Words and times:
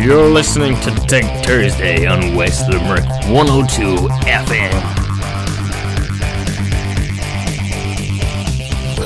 You're 0.00 0.30
listening 0.30 0.80
to 0.80 0.90
Tech 1.06 1.44
Thursday 1.44 2.06
on 2.06 2.34
West 2.34 2.70
Limerick 2.70 3.04
102 3.28 4.08
FM. 4.24 5.09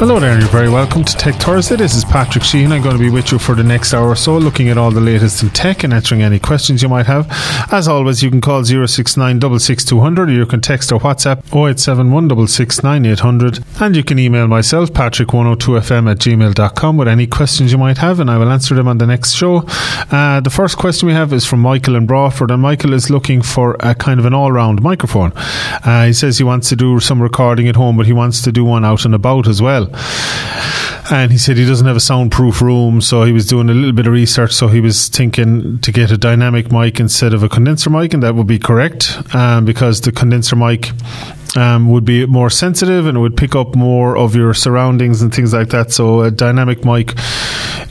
Hello 0.04 0.20
there, 0.20 0.32
and 0.32 0.42
you're 0.42 0.50
very 0.50 0.68
welcome 0.68 1.02
to 1.02 1.16
Tech 1.16 1.34
Thursday. 1.36 1.76
This 1.76 1.94
is 1.94 2.04
Patrick 2.04 2.44
Sheehan. 2.44 2.72
I'm 2.72 2.82
going 2.82 2.94
to 2.94 3.02
be 3.02 3.08
with 3.08 3.32
you 3.32 3.38
for 3.38 3.54
the 3.54 3.64
next 3.64 3.94
hour 3.94 4.08
or 4.08 4.14
so, 4.14 4.36
looking 4.36 4.68
at 4.68 4.76
all 4.76 4.90
the 4.90 5.00
latest 5.00 5.42
in 5.42 5.48
tech 5.48 5.82
and 5.82 5.94
answering 5.94 6.20
any 6.20 6.38
questions 6.38 6.82
you 6.82 6.90
might 6.90 7.06
have. 7.06 7.26
As 7.72 7.88
always, 7.88 8.22
you 8.22 8.28
can 8.28 8.42
call 8.42 8.62
069 8.62 9.42
or 9.42 10.28
you 10.28 10.44
can 10.44 10.60
text 10.60 10.92
or 10.92 11.00
WhatsApp 11.00 11.38
0871 11.46 12.30
and 13.80 13.96
you 13.96 14.04
can 14.04 14.18
email 14.18 14.46
myself, 14.46 14.92
patrick102fm 14.92 16.10
at 16.10 16.18
gmail.com, 16.18 16.96
with 16.98 17.08
any 17.08 17.26
questions 17.26 17.72
you 17.72 17.78
might 17.78 17.96
have, 17.96 18.20
and 18.20 18.30
I 18.30 18.36
will 18.36 18.52
answer 18.52 18.74
them 18.74 18.88
on 18.88 18.98
the 18.98 19.06
next 19.06 19.32
show. 19.32 19.64
Uh, 20.10 20.40
the 20.40 20.50
first 20.50 20.76
question 20.76 21.06
we 21.06 21.14
have 21.14 21.32
is 21.32 21.46
from 21.46 21.60
Michael 21.60 21.96
in 21.96 22.04
Bradford, 22.04 22.50
and 22.50 22.60
Michael 22.60 22.92
is 22.92 23.08
looking 23.08 23.40
for 23.40 23.74
a 23.80 23.94
kind 23.94 24.20
of 24.20 24.26
an 24.26 24.34
all 24.34 24.52
round 24.52 24.82
microphone. 24.82 25.32
Uh, 25.34 26.04
he 26.04 26.12
says 26.12 26.36
he 26.36 26.44
wants 26.44 26.68
to 26.68 26.76
do 26.76 27.00
some 27.00 27.22
recording 27.22 27.68
at 27.68 27.76
home, 27.76 27.96
but 27.96 28.04
he 28.04 28.12
wants 28.12 28.42
to 28.42 28.52
do 28.52 28.66
one 28.66 28.84
out 28.84 29.06
and 29.06 29.14
about 29.14 29.48
as 29.48 29.62
well. 29.62 29.90
And 31.10 31.30
he 31.30 31.36
said 31.36 31.58
he 31.58 31.66
doesn't 31.66 31.86
have 31.86 31.96
a 31.96 32.00
soundproof 32.00 32.62
room, 32.62 33.02
so 33.02 33.24
he 33.24 33.32
was 33.32 33.46
doing 33.46 33.68
a 33.68 33.74
little 33.74 33.92
bit 33.92 34.06
of 34.06 34.12
research. 34.12 34.52
So 34.52 34.68
he 34.68 34.80
was 34.80 35.08
thinking 35.08 35.78
to 35.80 35.92
get 35.92 36.10
a 36.10 36.16
dynamic 36.16 36.72
mic 36.72 36.98
instead 36.98 37.34
of 37.34 37.42
a 37.42 37.48
condenser 37.48 37.90
mic, 37.90 38.14
and 38.14 38.22
that 38.22 38.34
would 38.34 38.46
be 38.46 38.58
correct 38.58 39.18
um, 39.34 39.66
because 39.66 40.00
the 40.00 40.12
condenser 40.12 40.56
mic 40.56 40.92
um, 41.56 41.90
would 41.90 42.04
be 42.04 42.26
more 42.26 42.50
sensitive 42.50 43.06
and 43.06 43.16
it 43.16 43.20
would 43.20 43.36
pick 43.36 43.54
up 43.54 43.74
more 43.74 44.16
of 44.16 44.34
your 44.34 44.54
surroundings 44.54 45.22
and 45.22 45.34
things 45.34 45.52
like 45.52 45.68
that. 45.70 45.92
So 45.92 46.22
a 46.22 46.30
dynamic 46.30 46.84
mic 46.84 47.14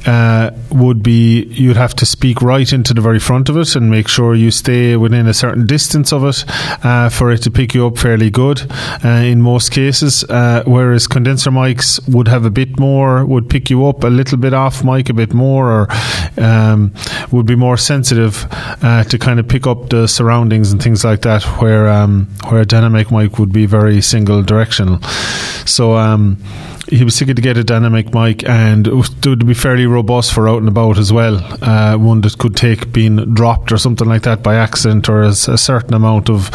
uh, 0.05 0.51
would 0.69 1.01
be 1.01 1.43
you'd 1.45 1.77
have 1.77 1.95
to 1.95 2.05
speak 2.05 2.41
right 2.41 2.71
into 2.73 2.93
the 2.93 3.01
very 3.01 3.19
front 3.19 3.49
of 3.49 3.57
it 3.57 3.75
and 3.75 3.89
make 3.89 4.07
sure 4.07 4.35
you 4.35 4.51
stay 4.51 4.97
within 4.97 5.27
a 5.27 5.33
certain 5.33 5.65
distance 5.65 6.11
of 6.11 6.25
it 6.25 6.43
uh, 6.83 7.09
for 7.09 7.31
it 7.31 7.37
to 7.39 7.51
pick 7.51 7.73
you 7.73 7.87
up 7.87 7.97
fairly 7.97 8.29
good 8.29 8.61
uh, 9.03 9.07
in 9.07 9.41
most 9.41 9.71
cases. 9.71 10.23
Uh, 10.25 10.63
whereas 10.65 11.07
condenser 11.07 11.51
mics 11.51 12.05
would 12.13 12.27
have 12.27 12.45
a 12.45 12.49
bit 12.49 12.79
more, 12.79 13.25
would 13.25 13.49
pick 13.49 13.69
you 13.69 13.85
up 13.85 14.03
a 14.03 14.07
little 14.07 14.37
bit 14.37 14.53
off 14.53 14.83
mic 14.83 15.09
a 15.09 15.13
bit 15.13 15.33
more, 15.33 15.71
or 15.71 15.87
um, 16.37 16.93
would 17.31 17.45
be 17.45 17.55
more 17.55 17.77
sensitive 17.77 18.45
uh, 18.81 19.03
to 19.05 19.17
kind 19.17 19.39
of 19.39 19.47
pick 19.47 19.67
up 19.67 19.89
the 19.89 20.07
surroundings 20.07 20.71
and 20.71 20.81
things 20.83 21.05
like 21.05 21.21
that. 21.21 21.43
Where 21.61 21.87
um, 21.89 22.27
where 22.49 22.61
a 22.61 22.65
dynamic 22.65 23.11
mic 23.11 23.39
would 23.39 23.52
be 23.53 23.65
very 23.65 24.01
single 24.01 24.43
directional. 24.43 25.01
So 25.65 25.95
um, 25.95 26.37
he 26.89 27.03
was 27.03 27.17
thinking 27.17 27.35
to 27.35 27.41
get 27.41 27.57
a 27.57 27.63
dynamic 27.63 28.13
mic 28.13 28.47
and 28.47 28.87
it 28.87 28.93
would 29.25 29.45
be 29.45 29.53
fairly 29.53 29.85
robust 29.85 30.33
for 30.33 30.49
out 30.49 30.59
and 30.59 30.67
about 30.67 30.97
as 30.97 31.13
well. 31.13 31.37
Uh, 31.61 31.97
one 31.97 32.21
that 32.21 32.37
could 32.37 32.55
take 32.55 32.91
being 32.91 33.33
dropped 33.33 33.71
or 33.71 33.77
something 33.77 34.07
like 34.07 34.23
that 34.23 34.43
by 34.43 34.55
accident 34.55 35.07
or 35.07 35.23
as 35.23 35.47
a 35.47 35.57
certain 35.57 35.93
amount 35.93 36.29
of. 36.29 36.49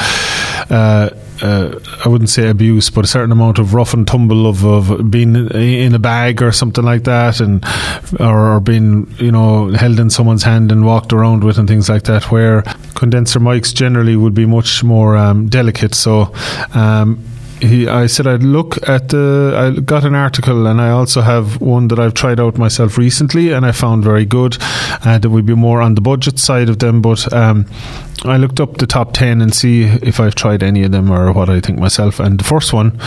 Uh, 0.70 1.10
uh, 1.42 1.78
I 2.05 2.08
wouldn't 2.08 2.31
say 2.31 2.48
abuse, 2.48 2.91
but 2.91 3.05
a 3.05 3.08
certain 3.08 3.33
amount 3.33 3.58
of 3.58 3.75
rough 3.75 3.94
and 3.94 4.06
tumble 4.06 4.47
of, 4.47 4.64
of 4.64 5.11
being 5.11 5.36
in 5.50 5.94
a 5.94 5.98
bag 5.98 6.42
or 6.42 6.53
something 6.53 6.84
like 6.84 7.05
that, 7.05 7.41
and 7.41 7.64
or, 8.19 8.55
or, 8.55 8.61
being 8.61 9.12
you 9.19 9.33
know 9.33 9.70
held 9.70 10.00
in 10.00 10.11
someone's 10.11 10.42
hand 10.42 10.72
and 10.72 10.84
walked 10.84 11.12
around 11.12 11.44
with 11.44 11.59
and 11.59 11.69
things 11.69 11.89
like 11.89 12.05
that. 12.05 12.31
Where 12.31 12.62
condenser 12.94 13.41
mics 13.41 13.75
generally 13.75 14.16
would 14.16 14.34
be 14.34 14.47
much 14.47 14.83
more 14.83 15.16
um, 15.16 15.48
delicate. 15.48 15.94
So 15.94 16.34
um, 16.75 17.22
he, 17.61 17.89
I 17.89 18.06
said 18.06 18.27
I'd 18.27 18.42
look 18.42 18.89
at 18.89 19.09
the. 19.09 19.55
I 19.56 19.81
got 19.81 20.05
an 20.05 20.14
article, 20.14 20.67
and 20.67 20.81
I 20.81 20.91
also 20.91 21.20
have 21.20 21.61
one 21.61 21.89
that 21.89 21.98
I've 21.98 22.15
tried 22.15 22.41
out 22.41 22.59
myself 22.59 22.98
recently, 22.98 23.53
and 23.53 23.67
I 23.67 23.73
found 23.73 24.05
very 24.05 24.25
good. 24.25 24.56
Uh, 25.05 25.19
would 25.25 25.47
be 25.47 25.55
more 25.55 25.81
on 25.81 25.95
the 25.95 26.00
budget 26.00 26.39
side 26.39 26.69
of 26.69 26.78
them, 26.78 27.03
but 27.03 27.33
um, 27.33 27.67
I 28.25 28.37
looked 28.37 28.61
up 28.61 28.78
the 28.78 28.87
top 28.87 29.12
ten 29.12 29.41
and 29.41 29.55
see 29.55 29.84
if 29.84 30.20
I've 30.20 30.34
tried 30.34 30.62
any 30.62 30.84
of 30.84 30.92
them 30.92 31.11
or 31.11 31.33
what 31.33 31.50
I 31.50 31.60
think 31.60 31.78
myself. 31.78 32.21
And 32.21 32.38
the 32.38 32.44
first 32.44 32.72
one 32.72 32.99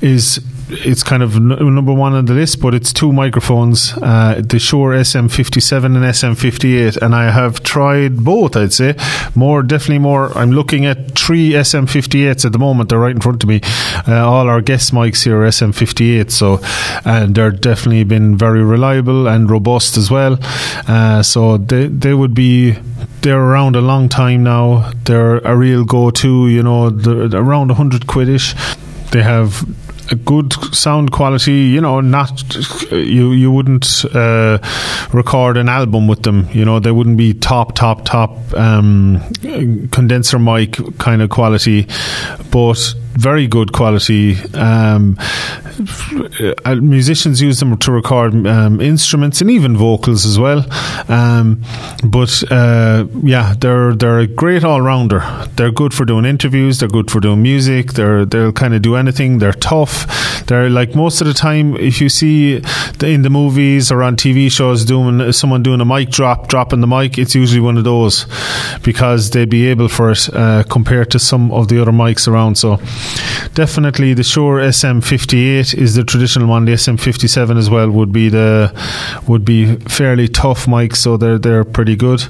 is 0.00 0.40
it's 0.70 1.02
kind 1.02 1.22
of 1.22 1.36
n- 1.36 1.48
number 1.48 1.92
one 1.92 2.12
on 2.12 2.24
the 2.26 2.34
list, 2.34 2.60
but 2.60 2.74
it's 2.74 2.92
two 2.92 3.12
microphones, 3.12 3.92
uh, 4.02 4.40
the 4.44 4.58
Shure 4.58 4.92
SM57 4.92 5.84
and 5.84 5.96
SM58, 5.96 6.96
and 7.00 7.14
I 7.14 7.30
have 7.30 7.62
tried 7.62 8.24
both. 8.24 8.56
I'd 8.56 8.72
say 8.72 8.94
more, 9.34 9.62
definitely 9.62 9.98
more. 10.00 10.36
I'm 10.36 10.52
looking 10.52 10.86
at 10.86 11.18
three 11.18 11.50
SM58s 11.50 12.44
at 12.44 12.52
the 12.52 12.58
moment. 12.58 12.90
They're 12.90 12.98
right 12.98 13.14
in 13.14 13.20
front 13.20 13.42
of 13.42 13.48
me. 13.48 13.60
Uh, 14.06 14.26
all 14.26 14.48
our 14.48 14.60
guest 14.60 14.92
mics 14.92 15.24
here 15.24 15.40
are 15.42 15.48
SM58, 15.48 16.30
so 16.30 16.60
and 17.04 17.34
they're 17.34 17.50
definitely 17.50 18.04
been 18.04 18.36
very 18.36 18.62
reliable 18.62 19.26
and 19.28 19.50
robust 19.50 19.96
as 19.96 20.10
well. 20.10 20.38
Uh, 20.86 21.22
so 21.22 21.56
they 21.58 21.86
they 21.86 22.14
would 22.14 22.34
be 22.34 22.76
they're 23.22 23.40
around 23.40 23.76
a 23.76 23.80
long 23.80 24.08
time 24.08 24.42
now. 24.42 24.92
They're 25.04 25.38
a 25.38 25.56
real 25.56 25.84
go-to. 25.84 26.48
You 26.48 26.62
know, 26.62 26.86
around 26.86 27.70
hundred 27.70 28.02
quidish. 28.02 28.54
They 29.10 29.22
have 29.22 29.64
a 30.10 30.14
good 30.14 30.52
sound 30.74 31.12
quality. 31.12 31.52
You 31.52 31.80
know, 31.80 32.00
not 32.00 32.42
you 32.90 33.32
you 33.32 33.50
wouldn't 33.50 34.04
uh, 34.14 34.58
record 35.12 35.56
an 35.56 35.68
album 35.68 36.08
with 36.08 36.22
them. 36.22 36.48
You 36.52 36.64
know, 36.64 36.78
they 36.80 36.90
wouldn't 36.92 37.16
be 37.16 37.34
top 37.34 37.74
top 37.74 38.04
top 38.04 38.36
um, 38.54 39.20
condenser 39.90 40.38
mic 40.38 40.78
kind 40.98 41.22
of 41.22 41.30
quality, 41.30 41.86
but 42.50 42.94
very 43.14 43.46
good 43.46 43.72
quality. 43.72 44.36
Um, 44.54 45.16
uh, 46.64 46.74
musicians 46.76 47.40
use 47.40 47.60
them 47.60 47.76
to 47.78 47.92
record 47.92 48.34
um, 48.46 48.80
instruments 48.80 49.40
and 49.40 49.50
even 49.50 49.76
vocals 49.76 50.24
as 50.26 50.38
well. 50.38 50.66
Um, 51.08 51.62
but 52.04 52.42
uh, 52.50 53.06
yeah, 53.22 53.54
they're 53.58 53.94
they're 53.94 54.20
a 54.20 54.26
great 54.26 54.64
all 54.64 54.80
rounder. 54.80 55.20
They're 55.56 55.70
good 55.70 55.94
for 55.94 56.04
doing 56.04 56.24
interviews. 56.24 56.80
They're 56.80 56.88
good 56.88 57.10
for 57.10 57.20
doing 57.20 57.42
music. 57.42 57.92
They're 57.92 58.24
they'll 58.24 58.52
kind 58.52 58.74
of 58.74 58.82
do 58.82 58.96
anything. 58.96 59.38
They're 59.38 59.52
tough. 59.52 60.44
They're 60.46 60.70
like 60.70 60.94
most 60.94 61.20
of 61.20 61.26
the 61.26 61.34
time, 61.34 61.76
if 61.76 62.00
you 62.00 62.08
see 62.08 62.62
in 63.02 63.22
the 63.22 63.30
movies 63.30 63.92
or 63.92 64.02
on 64.02 64.16
TV 64.16 64.50
shows 64.50 64.84
doing 64.84 65.32
someone 65.32 65.62
doing 65.62 65.80
a 65.80 65.84
mic 65.84 66.10
drop, 66.10 66.48
dropping 66.48 66.80
the 66.80 66.86
mic, 66.86 67.18
it's 67.18 67.34
usually 67.34 67.60
one 67.60 67.76
of 67.76 67.84
those 67.84 68.26
because 68.82 69.30
they'd 69.30 69.50
be 69.50 69.66
able 69.66 69.88
for 69.88 70.10
it 70.10 70.28
uh, 70.34 70.64
compared 70.64 71.10
to 71.10 71.18
some 71.18 71.52
of 71.52 71.68
the 71.68 71.80
other 71.80 71.92
mics 71.92 72.26
around. 72.26 72.56
So 72.56 72.78
definitely 73.54 74.14
the 74.14 74.22
Shure 74.22 74.60
SM58 74.60 75.74
is 75.74 75.94
the 75.94 76.04
traditional 76.04 76.48
one. 76.48 76.64
The 76.64 76.72
SM57 76.72 77.58
as 77.58 77.70
well 77.70 77.90
would 77.90 78.12
be 78.12 78.28
the 78.28 78.72
would 79.26 79.44
be 79.44 79.76
fairly 79.76 80.28
tough 80.28 80.66
mics, 80.66 80.96
so 80.96 81.16
they're 81.16 81.38
they're 81.38 81.64
pretty 81.64 81.96
good. 81.96 82.22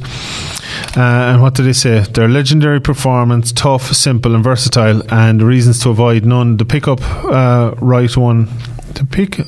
Uh, 0.97 1.33
and 1.33 1.43
what 1.43 1.55
do 1.55 1.63
they 1.63 1.73
say? 1.73 2.01
They're 2.01 2.29
legendary 2.29 2.81
performance, 2.81 3.53
tough, 3.53 3.93
simple, 3.93 4.35
and 4.35 4.45
versatile, 4.45 5.03
and 5.13 5.43
reasons 5.43 5.81
to 5.81 5.91
avoid 5.91 6.25
none. 6.25 6.57
The 6.57 6.65
pickup 6.65 7.01
uh, 7.25 7.75
right 7.79 8.17
one, 8.17 8.49
to 8.95 9.05
pick, 9.05 9.41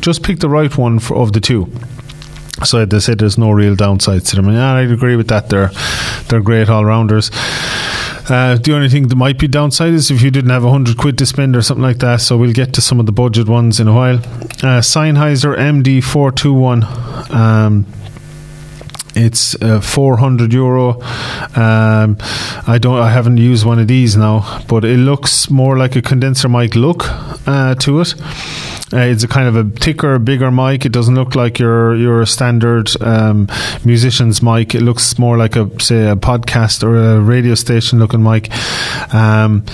just 0.00 0.22
pick 0.22 0.40
the 0.40 0.48
right 0.48 0.76
one 0.76 0.98
for, 0.98 1.16
of 1.16 1.32
the 1.32 1.40
two. 1.40 1.70
So 2.64 2.84
they 2.84 2.98
say 3.00 3.14
there's 3.14 3.38
no 3.38 3.50
real 3.50 3.76
downsides 3.76 4.30
to 4.30 4.36
them. 4.36 4.48
And 4.48 4.58
I'd 4.58 4.90
agree 4.90 5.16
with 5.16 5.28
that. 5.28 5.48
They're 5.48 5.70
they're 6.28 6.42
great 6.42 6.68
all 6.68 6.84
rounders. 6.84 7.30
Uh, 8.28 8.56
the 8.56 8.72
only 8.74 8.88
thing 8.88 9.08
that 9.08 9.16
might 9.16 9.38
be 9.38 9.46
downside 9.46 9.92
is 9.92 10.10
if 10.10 10.22
you 10.22 10.30
didn't 10.30 10.50
have 10.50 10.64
a 10.64 10.70
hundred 10.70 10.96
quid 10.96 11.18
to 11.18 11.26
spend 11.26 11.54
or 11.54 11.62
something 11.62 11.82
like 11.82 11.98
that. 11.98 12.20
So 12.20 12.38
we'll 12.38 12.54
get 12.54 12.72
to 12.74 12.80
some 12.80 12.98
of 12.98 13.06
the 13.06 13.12
budget 13.12 13.48
ones 13.48 13.80
in 13.80 13.88
a 13.88 13.94
while. 13.94 14.16
Uh, 14.16 14.80
Sennheiser 14.80 15.56
MD 15.56 16.02
four 16.02 16.32
two 16.32 16.54
one. 16.54 16.84
Um, 17.30 17.86
it's 19.16 19.54
uh, 19.62 19.80
400 19.80 20.52
euro. 20.52 21.00
Um, 21.54 22.16
I 22.66 22.78
don't. 22.80 22.98
I 22.98 23.10
haven't 23.10 23.36
used 23.36 23.64
one 23.64 23.78
of 23.78 23.86
these 23.86 24.16
now, 24.16 24.60
but 24.66 24.84
it 24.84 24.96
looks 24.96 25.50
more 25.50 25.78
like 25.78 25.94
a 25.94 26.02
condenser 26.02 26.48
mic 26.48 26.74
look 26.74 27.04
uh, 27.46 27.76
to 27.76 28.00
it. 28.00 28.14
Uh, 28.94 28.98
it's 28.98 29.24
a 29.24 29.28
kind 29.28 29.48
of 29.48 29.56
a 29.56 29.64
thicker, 29.64 30.18
bigger 30.20 30.50
mic. 30.52 30.86
It 30.86 30.92
doesn't 30.92 31.16
look 31.16 31.34
like 31.34 31.58
your 31.58 31.96
your 31.96 32.24
standard 32.26 32.90
um, 33.02 33.48
musician's 33.84 34.40
mic. 34.40 34.74
It 34.74 34.82
looks 34.82 35.18
more 35.18 35.36
like 35.36 35.56
a 35.56 35.68
say 35.80 36.08
a 36.08 36.16
podcast 36.16 36.84
or 36.84 36.96
a 36.96 37.20
radio 37.20 37.56
station 37.56 37.98
looking 37.98 38.22
mic. 38.22 38.50
Um, 39.12 39.64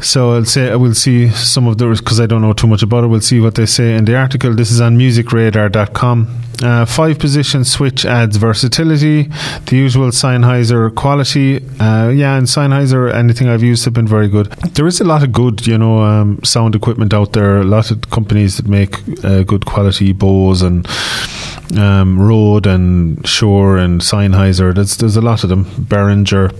so 0.00 0.34
I'll 0.34 0.44
say 0.44 0.74
we'll 0.76 0.94
see 0.94 1.28
some 1.30 1.66
of 1.66 1.78
those 1.78 2.00
because 2.00 2.20
I 2.20 2.26
don't 2.26 2.42
know 2.42 2.52
too 2.52 2.68
much 2.68 2.82
about 2.82 3.04
it. 3.04 3.08
We'll 3.08 3.20
see 3.20 3.40
what 3.40 3.56
they 3.56 3.66
say 3.66 3.96
in 3.96 4.04
the 4.04 4.16
article. 4.16 4.54
This 4.54 4.70
is 4.70 4.80
on 4.80 4.96
musicradar.com. 4.96 6.42
Uh, 6.62 6.84
five 6.84 7.18
position 7.18 7.64
switch 7.64 8.04
adds 8.04 8.36
versatility. 8.36 9.24
The 9.66 9.76
usual 9.76 10.10
Sennheiser 10.10 10.94
quality. 10.94 11.56
Uh, 11.80 12.08
yeah, 12.10 12.36
and 12.36 12.46
Sennheiser, 12.46 13.12
anything 13.12 13.48
I've 13.48 13.64
used 13.64 13.84
have 13.84 13.94
been 13.94 14.06
very 14.06 14.28
good. 14.28 14.46
There 14.74 14.86
is 14.86 15.00
a 15.00 15.04
lot 15.04 15.24
of 15.24 15.32
good, 15.32 15.66
you 15.66 15.76
know, 15.76 16.02
um, 16.02 16.42
sound 16.44 16.76
equipment 16.76 17.12
out 17.12 17.32
there. 17.32 17.58
A 17.58 17.64
lot 17.64 17.90
of 17.90 18.08
companies 18.10 18.51
that 18.56 18.68
make 18.68 18.96
uh, 19.24 19.42
good 19.42 19.66
quality 19.66 20.12
Bose 20.12 20.62
and 20.62 20.86
um, 21.76 22.20
Rode 22.20 22.66
and 22.66 23.26
Shure 23.26 23.76
and 23.76 24.00
Sennheiser. 24.00 24.74
There's 24.74 24.96
there's 24.96 25.16
a 25.16 25.22
lot 25.22 25.42
of 25.44 25.50
them. 25.50 25.64
Behringer 25.64 26.52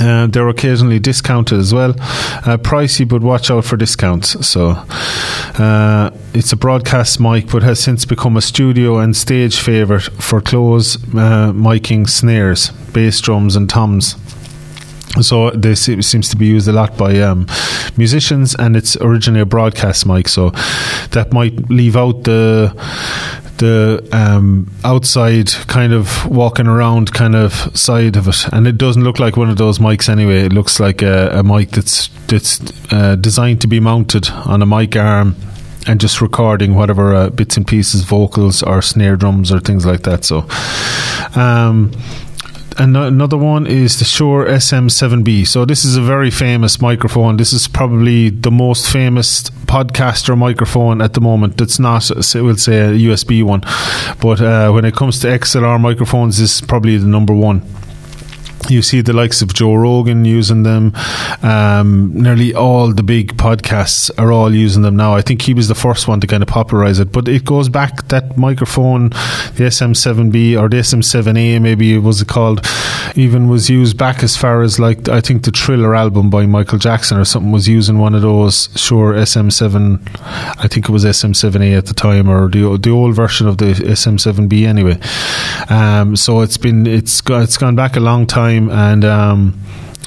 Uh, 0.00 0.26
they're 0.26 0.48
occasionally 0.48 0.98
discounted 0.98 1.58
as 1.58 1.74
well. 1.74 1.90
Uh, 1.90 2.56
pricey, 2.56 3.06
but 3.06 3.20
watch 3.20 3.50
out 3.50 3.64
for 3.64 3.76
discounts. 3.76 4.46
So, 4.46 4.70
uh, 5.58 6.10
it's 6.32 6.50
a 6.50 6.56
broadcast 6.56 7.20
mic, 7.20 7.50
but 7.50 7.62
has 7.62 7.78
since 7.78 8.06
become 8.06 8.38
a 8.38 8.40
studio 8.40 8.98
and 8.98 9.14
stage 9.14 9.60
favourite 9.60 10.04
for 10.04 10.40
close 10.40 10.96
uh, 10.96 11.52
miking 11.52 12.08
snares, 12.08 12.70
bass 12.94 13.20
drums, 13.20 13.54
and 13.54 13.68
toms. 13.68 14.16
So 15.20 15.50
this 15.50 15.82
seems 15.82 16.28
to 16.30 16.36
be 16.36 16.46
used 16.46 16.68
a 16.68 16.72
lot 16.72 16.96
by 16.96 17.20
um, 17.20 17.46
musicians, 17.96 18.54
and 18.54 18.76
it's 18.76 18.96
originally 18.96 19.40
a 19.42 19.46
broadcast 19.46 20.06
mic. 20.06 20.28
So 20.28 20.50
that 21.10 21.32
might 21.32 21.68
leave 21.68 21.96
out 21.96 22.24
the 22.24 22.72
the 23.58 24.08
um, 24.12 24.68
outside 24.84 25.50
kind 25.68 25.92
of 25.92 26.26
walking 26.26 26.66
around 26.66 27.12
kind 27.12 27.36
of 27.36 27.52
side 27.78 28.16
of 28.16 28.26
it, 28.26 28.48
and 28.52 28.66
it 28.66 28.78
doesn't 28.78 29.04
look 29.04 29.18
like 29.18 29.36
one 29.36 29.50
of 29.50 29.58
those 29.58 29.78
mics 29.78 30.08
anyway. 30.08 30.46
It 30.46 30.52
looks 30.52 30.80
like 30.80 31.02
a, 31.02 31.28
a 31.38 31.42
mic 31.42 31.70
that's 31.70 32.08
that's 32.26 32.60
uh, 32.90 33.16
designed 33.16 33.60
to 33.60 33.66
be 33.66 33.80
mounted 33.80 34.30
on 34.30 34.62
a 34.62 34.66
mic 34.66 34.96
arm 34.96 35.36
and 35.86 36.00
just 36.00 36.20
recording 36.20 36.74
whatever 36.74 37.14
uh, 37.14 37.28
bits 37.30 37.56
and 37.56 37.66
pieces, 37.66 38.02
vocals 38.02 38.62
or 38.62 38.80
snare 38.80 39.16
drums 39.16 39.52
or 39.52 39.60
things 39.60 39.84
like 39.84 40.02
that. 40.04 40.24
So. 40.24 40.46
Um, 41.38 41.92
another 42.78 43.36
one 43.36 43.66
is 43.66 43.98
the 43.98 44.04
Shure 44.04 44.46
SM7B. 44.46 45.46
So 45.46 45.64
this 45.64 45.84
is 45.84 45.96
a 45.96 46.02
very 46.02 46.30
famous 46.30 46.80
microphone. 46.80 47.36
This 47.36 47.52
is 47.52 47.68
probably 47.68 48.30
the 48.30 48.50
most 48.50 48.90
famous 48.90 49.50
podcaster 49.66 50.36
microphone 50.36 51.00
at 51.00 51.14
the 51.14 51.20
moment. 51.20 51.58
That's 51.58 51.78
not, 51.78 52.10
we'll 52.34 52.56
say, 52.56 52.80
a 52.80 52.90
USB 52.90 53.42
one, 53.42 53.62
but 54.20 54.40
uh, 54.40 54.70
when 54.72 54.84
it 54.84 54.94
comes 54.94 55.20
to 55.20 55.28
XLR 55.28 55.80
microphones, 55.80 56.38
this 56.38 56.56
is 56.56 56.60
probably 56.60 56.96
the 56.98 57.06
number 57.06 57.34
one 57.34 57.62
you 58.70 58.82
see 58.82 59.00
the 59.00 59.12
likes 59.12 59.42
of 59.42 59.52
Joe 59.54 59.74
Rogan 59.74 60.24
using 60.24 60.62
them. 60.62 60.92
Um, 61.42 62.12
nearly 62.14 62.54
all 62.54 62.92
the 62.92 63.02
big 63.02 63.36
podcasts 63.36 64.10
are 64.18 64.32
all 64.32 64.54
using 64.54 64.82
them 64.82 64.96
now. 64.96 65.14
I 65.14 65.22
think 65.22 65.42
he 65.42 65.54
was 65.54 65.68
the 65.68 65.74
first 65.74 66.08
one 66.08 66.20
to 66.20 66.26
kind 66.26 66.42
of 66.42 66.48
popularize 66.48 66.98
it. 66.98 67.12
But 67.12 67.28
it 67.28 67.44
goes 67.44 67.68
back 67.68 68.08
that 68.08 68.36
microphone, 68.36 69.10
the 69.56 69.64
SM7B 69.68 70.60
or 70.60 70.68
the 70.68 70.78
SM7A, 70.78 71.60
maybe 71.60 71.94
it 71.94 71.98
was 71.98 72.22
called, 72.24 72.66
even 73.14 73.48
was 73.48 73.68
used 73.68 73.96
back 73.96 74.22
as 74.22 74.36
far 74.36 74.62
as 74.62 74.78
like 74.78 75.08
I 75.08 75.20
think 75.20 75.44
the 75.44 75.50
Thriller 75.50 75.94
album 75.94 76.30
by 76.30 76.46
Michael 76.46 76.78
Jackson 76.78 77.18
or 77.18 77.24
something 77.24 77.52
was 77.52 77.68
using 77.68 77.98
one 77.98 78.14
of 78.14 78.22
those. 78.22 78.68
Shure, 78.76 79.14
SM7, 79.14 80.00
I 80.58 80.68
think 80.68 80.88
it 80.88 80.92
was 80.92 81.04
SM7A 81.04 81.76
at 81.76 81.86
the 81.86 81.94
time, 81.94 82.28
or 82.28 82.48
the 82.48 82.78
the 82.78 82.90
old 82.90 83.14
version 83.14 83.48
of 83.48 83.58
the 83.58 83.72
SM7B 83.72 84.66
anyway. 84.66 84.98
Um, 85.68 86.16
so 86.16 86.40
it's 86.40 86.56
been 86.56 86.86
it's 86.86 87.22
it's 87.28 87.56
gone 87.56 87.76
back 87.76 87.96
a 87.96 88.00
long 88.00 88.26
time 88.26 88.51
time, 88.52 88.70
and 88.70 89.04
um, 89.04 89.54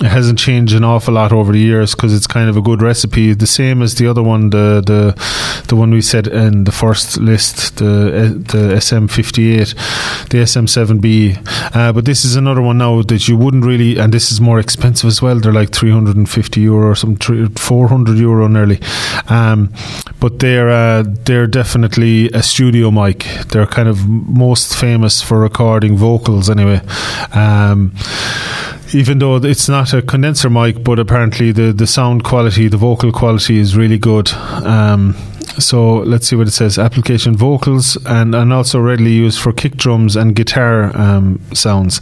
it 0.02 0.08
hasn't 0.08 0.38
changed 0.38 0.74
an 0.76 0.84
awful 0.84 1.14
lot 1.14 1.32
over 1.32 1.54
the 1.54 1.60
years 1.60 1.96
because 1.96 2.14
it's 2.14 2.28
kind 2.28 2.50
of 2.50 2.58
a 2.58 2.62
good 2.62 2.82
recipe. 2.82 3.34
The 3.34 3.48
same 3.48 3.82
as 3.82 3.96
the 3.96 4.08
other 4.08 4.22
one, 4.22 4.50
the 4.50 4.82
the 4.86 5.64
the 5.70 5.76
one 5.76 5.92
we 5.92 6.02
said 6.02 6.28
in 6.28 6.66
the 6.66 6.72
first 6.72 7.18
list, 7.18 7.78
the 7.78 8.44
the 8.46 8.76
SM58, 8.76 10.30
the 10.30 10.38
SM7B. 10.40 11.76
Uh, 11.76 11.94
but 11.94 12.04
this 12.04 12.26
is 12.26 12.36
another 12.36 12.62
one 12.62 12.78
now 12.78 13.02
that 13.04 13.30
you 13.30 13.38
wouldn't 13.38 13.64
really, 13.64 13.98
and 13.98 14.14
this 14.14 14.32
is 14.34 14.42
more 14.42 14.60
expensive 14.60 15.08
as 15.08 15.22
well. 15.22 15.40
They're 15.40 15.54
like 15.54 15.72
350 15.72 16.60
euro 16.60 16.90
or 16.90 16.96
some 16.96 17.16
400 17.16 18.18
euro 18.18 18.48
nearly. 18.48 18.82
Um, 19.30 19.72
but 20.20 20.40
they're 20.40 20.70
uh, 20.70 21.04
they're 21.08 21.48
definitely 21.48 22.30
a 22.32 22.44
studio 22.44 22.92
mic. 22.92 23.26
They're 23.48 23.66
kind 23.66 23.88
of 23.88 24.08
most 24.10 24.76
famous 24.76 25.22
for 25.22 25.40
recording 25.40 25.96
vocals 25.96 26.50
anyway. 26.50 26.82
Um, 27.32 27.94
even 28.94 29.20
though 29.20 29.38
it's 29.38 29.68
not 29.68 29.94
a 29.94 30.02
condenser 30.02 30.50
mic, 30.50 30.84
but 30.84 31.00
apparently 31.00 31.52
the, 31.52 31.74
the 31.74 31.88
sound 31.88 32.24
quality, 32.24 32.68
the 32.68 32.78
vocal 32.78 33.12
quality 33.12 33.58
is 33.58 33.76
really 33.76 33.98
good. 33.98 34.32
Um, 34.32 35.16
so 35.60 35.98
let's 35.98 36.28
see 36.28 36.36
what 36.36 36.48
it 36.48 36.52
says. 36.52 36.78
Application 36.78 37.36
vocals 37.36 37.98
and, 38.06 38.36
and 38.36 38.52
also 38.52 38.80
readily 38.80 39.14
used 39.14 39.40
for 39.40 39.54
kick 39.54 39.78
drums 39.78 40.16
and 40.16 40.36
guitar 40.36 40.96
um, 40.98 41.40
sounds. 41.54 41.96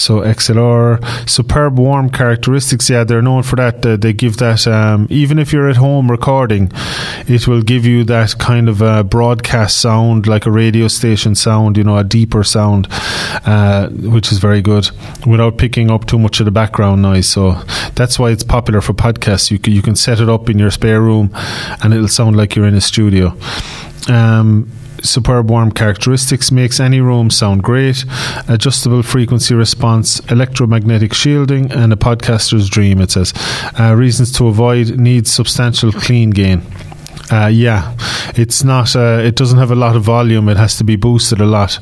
So 0.00 0.20
XLR, 0.20 1.28
superb 1.28 1.78
warm 1.78 2.10
characteristics. 2.10 2.88
Yeah, 2.88 3.04
they're 3.04 3.22
known 3.22 3.42
for 3.42 3.56
that. 3.56 3.82
they 3.82 4.12
give 4.12 4.38
that, 4.38 4.66
um, 4.66 5.06
even 5.10 5.38
if 5.38 5.52
you're 5.52 5.68
at 5.68 5.76
home 5.76 6.10
recording, 6.10 6.72
it 7.28 7.46
will 7.46 7.62
give 7.62 7.84
you 7.84 8.04
that 8.04 8.38
kind 8.38 8.68
of 8.68 8.80
a 8.80 9.04
broadcast 9.04 9.80
sound, 9.80 10.26
like 10.26 10.46
a 10.46 10.50
radio 10.50 10.88
station 10.88 11.34
sound, 11.34 11.76
you 11.76 11.84
know, 11.84 11.98
a 11.98 12.04
deeper 12.04 12.42
sound, 12.42 12.88
uh, 13.44 13.88
which 13.88 14.32
is 14.32 14.38
very 14.38 14.62
good 14.62 14.90
without 15.26 15.58
picking 15.58 15.90
up 15.90 16.06
too 16.06 16.18
much 16.18 16.40
of 16.40 16.46
the 16.46 16.50
background 16.50 17.02
noise. 17.02 17.28
So 17.28 17.52
that's 17.94 18.18
why 18.18 18.30
it's 18.30 18.44
popular 18.44 18.80
for 18.80 18.94
podcasts. 18.94 19.50
You 19.50 19.58
can, 19.58 19.72
you 19.72 19.82
can 19.82 19.96
set 19.96 20.20
it 20.20 20.28
up 20.28 20.48
in 20.48 20.58
your 20.58 20.70
spare 20.70 21.00
room 21.00 21.30
and 21.82 21.92
it'll 21.92 22.08
sound 22.08 22.36
like 22.36 22.56
you're 22.56 22.66
in 22.66 22.74
a 22.74 22.80
studio. 22.80 22.93
Um, 24.08 24.70
superb 25.02 25.50
warm 25.50 25.70
characteristics 25.70 26.50
makes 26.50 26.80
any 26.80 27.00
room 27.00 27.30
sound 27.30 27.62
great. 27.62 28.04
Adjustable 28.48 29.02
frequency 29.02 29.54
response 29.54 30.20
electromagnetic 30.30 31.12
shielding 31.12 31.70
and 31.72 31.92
a 31.92 31.96
podcaster's 31.96 32.68
dream 32.68 33.00
it 33.00 33.10
says. 33.10 33.32
Uh, 33.78 33.94
reasons 33.94 34.32
to 34.32 34.46
avoid 34.46 34.98
needs 34.98 35.30
substantial 35.32 35.92
clean 35.92 36.30
gain 36.30 36.62
uh, 37.34 37.48
yeah, 37.48 37.96
it's 38.36 38.62
not. 38.64 38.94
Uh, 38.94 39.20
it 39.22 39.36
doesn't 39.36 39.58
have 39.58 39.70
a 39.70 39.74
lot 39.74 39.96
of 39.96 40.02
volume. 40.02 40.48
It 40.48 40.56
has 40.56 40.76
to 40.78 40.84
be 40.84 40.96
boosted 40.96 41.40
a 41.40 41.46
lot. 41.46 41.78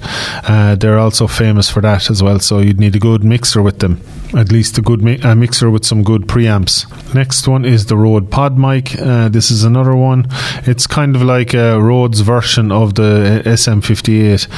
Uh, 0.49 0.75
they're 0.75 0.99
also 0.99 1.27
famous 1.27 1.71
for 1.71 1.81
that 1.83 2.11
as 2.11 2.23
well. 2.23 2.39
So 2.41 2.61
you'd 2.61 2.81
need 2.81 2.97
a 2.97 2.99
good 2.99 3.25
mixer 3.25 3.63
with 3.63 3.79
them 3.79 4.01
at 4.35 4.51
least 4.51 4.79
a 4.79 4.83
good 4.83 5.03
mi- 5.03 5.21
a 5.23 5.35
mixer 5.35 5.71
with 5.71 5.85
some 5.85 6.03
good 6.03 6.23
preamps. 6.23 6.87
Next 7.15 7.47
one 7.47 7.65
is 7.65 7.87
the 7.87 7.97
Rode 7.97 8.31
Pod 8.31 8.59
mic. 8.59 8.99
Uh, 8.99 9.29
this 9.29 9.51
is 9.51 9.65
another 9.65 9.95
one. 9.95 10.27
It's 10.65 10.87
kind 10.87 11.15
of 11.15 11.23
like 11.23 11.55
a 11.55 11.81
Rode's 11.81 12.21
version 12.21 12.73
of 12.73 12.95
the 12.95 13.43
SM58. 13.45 14.49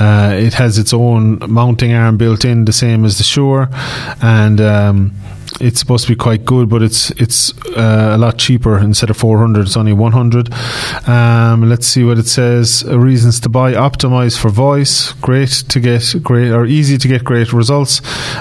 Uh, 0.00 0.34
it 0.34 0.54
has 0.54 0.78
its 0.78 0.92
own 0.92 1.38
mounting 1.48 1.92
arm 1.92 2.16
built 2.16 2.44
in, 2.44 2.64
the 2.64 2.72
same 2.72 3.04
as 3.04 3.18
the 3.18 3.24
Shure, 3.24 3.68
and 4.20 4.60
um, 4.60 5.12
it's 5.60 5.80
supposed 5.80 6.06
to 6.06 6.12
be 6.12 6.16
quite 6.16 6.44
good, 6.44 6.68
but 6.68 6.82
it's 6.82 7.10
it's 7.12 7.52
uh, 7.76 8.12
a 8.14 8.18
lot 8.18 8.38
cheaper. 8.38 8.78
Instead 8.78 9.10
of 9.10 9.16
400, 9.16 9.66
it's 9.66 9.76
only 9.76 9.92
100. 9.92 10.52
Um, 11.08 11.68
let's 11.68 11.86
see 11.86 12.04
what 12.04 12.18
it 12.18 12.26
says. 12.26 12.84
Uh, 12.86 12.98
reasons 12.98 13.40
to 13.40 13.48
buy: 13.48 13.72
optimize 13.72 14.38
for 14.38 14.50
voice, 14.50 15.12
great 15.14 15.50
to 15.68 15.80
get 15.80 16.14
great 16.22 16.50
or 16.50 16.64
easy 16.66 16.98
to 16.98 17.08
get 17.08 17.24
great 17.24 17.52
results, 17.52 18.00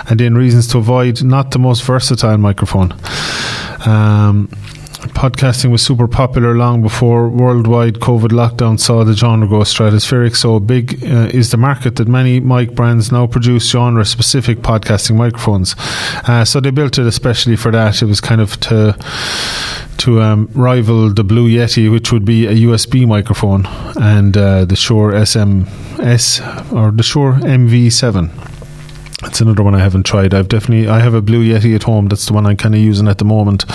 and 0.09 0.19
then 0.19 0.35
reasons 0.35 0.67
to 0.67 0.77
avoid 0.77 1.23
not 1.23 1.51
the 1.51 1.59
most 1.59 1.83
versatile 1.83 2.37
microphone. 2.37 2.93
Um, 3.85 4.49
podcasting 5.09 5.71
was 5.71 5.81
super 5.81 6.07
popular 6.07 6.55
long 6.55 6.81
before 6.81 7.27
worldwide 7.27 7.95
COVID 7.95 8.29
lockdown 8.29 8.79
saw 8.79 9.03
the 9.03 9.13
genre 9.13 9.47
go 9.47 9.59
stratospheric. 9.59 10.35
So 10.35 10.59
big 10.59 11.03
uh, 11.03 11.29
is 11.33 11.51
the 11.51 11.57
market 11.57 11.95
that 11.97 12.07
many 12.07 12.39
mic 12.39 12.75
brands 12.75 13.11
now 13.11 13.27
produce 13.27 13.69
genre 13.69 14.05
specific 14.05 14.59
podcasting 14.59 15.15
microphones. 15.15 15.75
Uh, 16.27 16.45
so 16.45 16.59
they 16.59 16.71
built 16.71 16.97
it 16.97 17.05
especially 17.05 17.55
for 17.55 17.71
that. 17.71 18.01
It 18.01 18.05
was 18.05 18.21
kind 18.21 18.41
of 18.41 18.59
to 18.61 18.97
to 19.97 20.21
um, 20.21 20.49
rival 20.53 21.13
the 21.13 21.23
Blue 21.23 21.47
Yeti, 21.47 21.91
which 21.91 22.11
would 22.11 22.25
be 22.25 22.47
a 22.47 22.53
USB 22.67 23.07
microphone, 23.07 23.67
and 24.01 24.35
uh, 24.35 24.65
the 24.65 24.75
Shure 24.75 25.11
SMS 25.11 26.73
or 26.73 26.91
the 26.91 27.03
Shure 27.03 27.33
MV7. 27.33 28.50
It's 29.23 29.39
another 29.39 29.63
one 29.63 29.75
I 29.75 29.79
haven't 29.79 30.05
tried. 30.05 30.33
I've 30.33 30.47
definitely 30.47 30.87
I 30.87 30.99
have 30.99 31.13
a 31.13 31.21
Blue 31.21 31.43
Yeti 31.43 31.75
at 31.75 31.83
home. 31.83 32.07
That's 32.07 32.25
the 32.25 32.33
one 32.33 32.45
I'm 32.45 32.57
kind 32.57 32.73
of 32.73 32.81
using 32.81 33.07
at 33.07 33.19
the 33.19 33.25
moment 33.25 33.65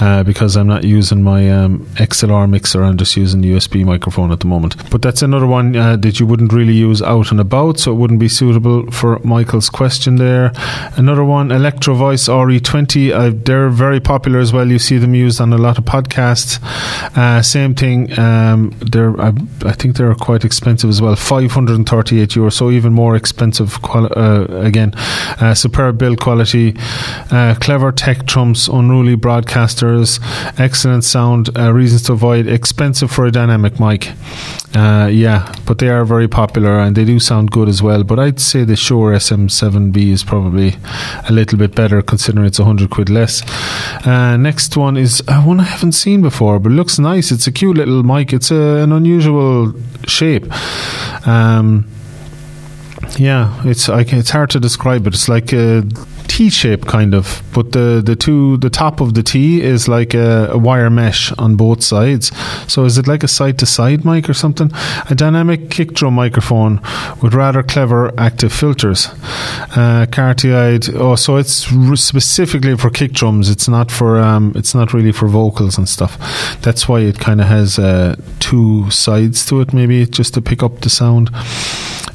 uh, 0.00 0.22
because 0.22 0.56
I'm 0.56 0.68
not 0.68 0.84
using 0.84 1.22
my 1.22 1.50
um, 1.50 1.80
XLR 1.96 2.48
mixer. 2.48 2.82
I'm 2.82 2.96
just 2.96 3.16
using 3.16 3.40
the 3.40 3.52
USB 3.52 3.84
microphone 3.84 4.30
at 4.30 4.40
the 4.40 4.46
moment. 4.46 4.76
But 4.90 5.02
that's 5.02 5.22
another 5.22 5.46
one 5.46 5.74
uh, 5.74 5.96
that 5.96 6.20
you 6.20 6.26
wouldn't 6.26 6.52
really 6.52 6.74
use 6.74 7.02
out 7.02 7.30
and 7.32 7.40
about, 7.40 7.80
so 7.80 7.92
it 7.92 7.96
wouldn't 7.96 8.20
be 8.20 8.28
suitable 8.28 8.90
for 8.90 9.18
Michael's 9.24 9.68
question 9.68 10.16
there. 10.16 10.52
Another 10.96 11.24
one, 11.24 11.50
Electro 11.50 11.94
Voice 11.94 12.28
RE20. 12.28 13.12
Uh, 13.12 13.32
they're 13.44 13.70
very 13.70 14.00
popular 14.00 14.38
as 14.38 14.52
well. 14.52 14.70
You 14.70 14.78
see 14.78 14.98
them 14.98 15.14
used 15.14 15.40
on 15.40 15.52
a 15.52 15.58
lot 15.58 15.78
of 15.78 15.84
podcasts. 15.84 16.62
Uh, 17.16 17.42
same 17.42 17.74
thing. 17.74 18.16
Um, 18.18 18.76
they're 18.80 19.20
I, 19.20 19.32
I, 19.64 19.72
think 19.72 19.96
they're 19.96 20.14
quite 20.14 20.44
expensive 20.44 20.90
as 20.90 21.02
well. 21.02 21.16
538 21.16 22.30
euros, 22.30 22.52
so 22.52 22.70
even 22.70 22.92
more 22.92 23.16
expensive. 23.16 23.82
Quali- 23.82 24.10
uh, 24.16 24.46
again 24.60 24.83
again. 24.84 25.00
Uh, 25.40 25.54
superb 25.54 25.98
build 25.98 26.20
quality, 26.20 26.74
uh, 27.30 27.54
clever 27.60 27.92
tech 27.92 28.26
trumps, 28.26 28.68
unruly 28.68 29.16
broadcasters, 29.16 30.20
excellent 30.58 31.04
sound, 31.04 31.56
uh, 31.58 31.72
reasons 31.72 32.02
to 32.02 32.12
avoid, 32.12 32.46
expensive 32.46 33.10
for 33.10 33.26
a 33.26 33.30
dynamic 33.30 33.80
mic. 33.80 34.12
Uh, 34.74 35.08
yeah, 35.10 35.52
but 35.66 35.78
they 35.78 35.88
are 35.88 36.04
very 36.04 36.26
popular 36.26 36.80
and 36.80 36.96
they 36.96 37.04
do 37.04 37.20
sound 37.20 37.50
good 37.50 37.68
as 37.68 37.82
well. 37.82 38.02
But 38.02 38.18
I'd 38.18 38.40
say 38.40 38.64
the 38.64 38.76
Shure 38.76 39.12
SM7B 39.12 40.10
is 40.10 40.24
probably 40.24 40.76
a 41.28 41.32
little 41.32 41.58
bit 41.58 41.74
better 41.74 42.02
considering 42.02 42.46
it's 42.46 42.58
100 42.58 42.90
quid 42.90 43.08
less. 43.08 43.42
Uh, 44.04 44.36
next 44.36 44.76
one 44.76 44.96
is 44.96 45.22
uh, 45.28 45.42
one 45.42 45.60
I 45.60 45.64
haven't 45.64 45.92
seen 45.92 46.22
before, 46.22 46.58
but 46.58 46.72
looks 46.72 46.98
nice. 46.98 47.30
It's 47.30 47.46
a 47.46 47.52
cute 47.52 47.76
little 47.76 48.02
mic. 48.02 48.32
It's 48.32 48.50
a, 48.50 48.82
an 48.82 48.92
unusual 48.92 49.74
shape. 50.06 50.44
Um, 51.26 51.86
yeah, 53.18 53.60
it's 53.64 53.88
I, 53.88 54.00
it's 54.00 54.30
hard 54.30 54.50
to 54.50 54.60
describe 54.60 55.06
it. 55.06 55.14
It's 55.14 55.28
like 55.28 55.52
a 55.52 55.82
T 56.28 56.50
shape 56.50 56.86
kind 56.86 57.14
of, 57.14 57.42
but 57.52 57.72
the 57.72 58.02
the 58.04 58.16
two 58.16 58.56
the 58.58 58.70
top 58.70 59.00
of 59.00 59.14
the 59.14 59.22
T 59.22 59.62
is 59.62 59.88
like 59.88 60.14
a, 60.14 60.48
a 60.50 60.58
wire 60.58 60.90
mesh 60.90 61.32
on 61.32 61.56
both 61.56 61.82
sides. 61.82 62.32
So 62.66 62.84
is 62.84 62.98
it 62.98 63.06
like 63.06 63.22
a 63.22 63.28
side 63.28 63.58
to 63.60 63.66
side 63.66 64.04
mic 64.04 64.28
or 64.28 64.34
something? 64.34 64.70
A 65.10 65.14
dynamic 65.14 65.70
kick 65.70 65.92
drum 65.92 66.14
microphone 66.14 66.80
with 67.22 67.34
rather 67.34 67.62
clever 67.62 68.12
active 68.18 68.52
filters. 68.52 69.08
Uh. 69.76 70.06
Oh, 70.16 71.14
so 71.16 71.36
it's 71.36 71.66
specifically 72.00 72.76
for 72.76 72.90
kick 72.90 73.12
drums. 73.12 73.50
It's 73.50 73.68
not 73.68 73.90
for 73.90 74.18
um, 74.18 74.52
it's 74.54 74.74
not 74.74 74.92
really 74.92 75.12
for 75.12 75.28
vocals 75.28 75.78
and 75.78 75.88
stuff. 75.88 76.18
That's 76.62 76.88
why 76.88 77.00
it 77.00 77.18
kind 77.18 77.40
of 77.40 77.46
has 77.46 77.78
uh, 77.78 78.16
two 78.40 78.90
sides 78.90 79.44
to 79.46 79.60
it, 79.60 79.72
maybe 79.72 80.06
just 80.06 80.34
to 80.34 80.40
pick 80.40 80.62
up 80.62 80.80
the 80.80 80.90
sound. 80.90 81.30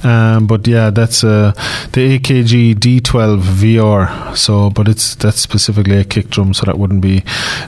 Um, 0.04 0.48
but 0.48 0.68
yeah, 0.68 0.90
that's 0.90 1.24
uh, 1.24 1.52
the 1.92 2.20
AKG 2.20 2.76
D12 2.76 3.42
VR. 3.42 3.99
So, 4.36 4.70
but 4.70 4.88
it's 4.88 5.16
that's 5.16 5.40
specifically 5.40 5.98
a 5.98 6.04
kick 6.04 6.30
drum, 6.30 6.54
so 6.54 6.66
that 6.66 6.78
wouldn't 6.78 7.02
be. 7.02 7.24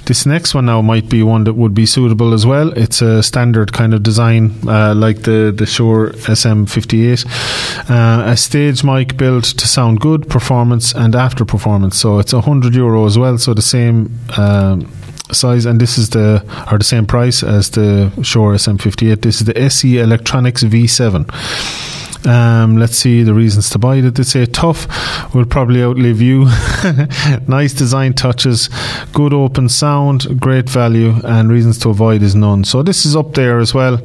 This 0.06 0.26
next 0.26 0.54
one 0.54 0.66
now 0.66 0.82
might 0.82 1.10
be 1.10 1.24
one 1.24 1.44
that 1.46 1.54
would 1.54 1.74
be 1.74 1.86
suitable 1.86 2.34
as 2.34 2.46
well. 2.46 2.72
It's 2.78 3.02
a 3.02 3.22
standard 3.24 3.74
kind 3.74 3.94
of 3.94 4.04
design, 4.04 4.54
uh, 4.68 4.94
like 4.96 5.24
the 5.24 5.54
the 5.56 5.66
Shure 5.66 6.12
SM58. 6.12 7.90
Uh, 7.90 8.32
a 8.32 8.38
stage 8.38 8.84
mic 8.84 9.18
built 9.18 9.46
to 9.46 9.68
sound 9.68 10.00
good, 10.00 10.30
performance 10.30 10.94
and 10.94 11.16
after 11.16 11.46
performance. 11.46 11.98
So 11.98 12.20
it's 12.20 12.34
a 12.34 12.42
hundred 12.42 12.76
euro 12.76 13.06
as 13.06 13.18
well. 13.18 13.38
So 13.38 13.54
the 13.54 13.62
same. 13.62 14.18
Um, 14.38 14.92
size, 15.34 15.66
and 15.66 15.80
this 15.80 15.98
is 15.98 16.10
the 16.10 16.44
are 16.68 16.78
the 16.78 16.84
same 16.84 17.06
price 17.06 17.44
as 17.44 17.70
the 17.72 18.12
Shure 18.22 18.54
SM58. 18.56 19.22
This 19.22 19.40
is 19.42 19.48
the 19.48 19.58
SE 19.58 19.98
Electronics 19.98 20.64
V7. 20.64 22.01
Um, 22.26 22.78
let's 22.78 22.98
see 22.98 23.24
the 23.24 23.34
reasons 23.34 23.70
to 23.72 23.80
buy 23.80 23.96
it. 23.96 24.16
They 24.16 24.24
say 24.24 24.46
tough 24.46 24.88
will 25.34 25.46
probably 25.46 25.82
outlive 25.82 26.22
you. 26.22 26.46
nice 27.48 27.74
design 27.74 28.14
touches, 28.14 28.70
good 29.14 29.34
open 29.34 29.70
sound, 29.70 30.40
great 30.40 30.70
value, 30.70 31.16
and 31.24 31.52
reasons 31.52 31.80
to 31.80 31.90
avoid 31.90 32.22
is 32.22 32.36
none. 32.36 32.64
So 32.64 32.84
this 32.84 33.06
is 33.06 33.16
up 33.16 33.34
there 33.34 33.60
as 33.60 33.74
well. 33.74 34.00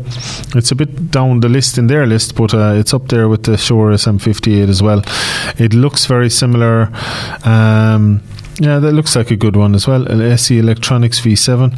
It's 0.54 0.70
a 0.70 0.75
bit 0.75 1.11
down 1.11 1.40
the 1.40 1.49
list 1.49 1.78
in 1.78 1.87
their 1.88 2.06
list, 2.06 2.37
but 2.37 2.54
uh, 2.54 2.75
it's 2.76 2.94
up 2.94 3.08
there 3.08 3.28
with 3.28 3.44
the 3.44 3.56
Shure 3.56 3.92
SM58 3.92 4.68
as 4.68 4.82
well. 4.82 5.02
It 5.58 5.75
looks 5.75 6.06
very 6.06 6.30
similar. 6.30 6.90
Um, 7.44 8.23
yeah, 8.58 8.78
that 8.78 8.92
looks 8.92 9.14
like 9.14 9.30
a 9.30 9.37
good 9.37 9.56
one 9.56 9.75
as 9.75 9.87
well. 9.87 10.06
An 10.06 10.23
SE 10.23 10.58
Electronics 10.58 11.20
V7 11.20 11.73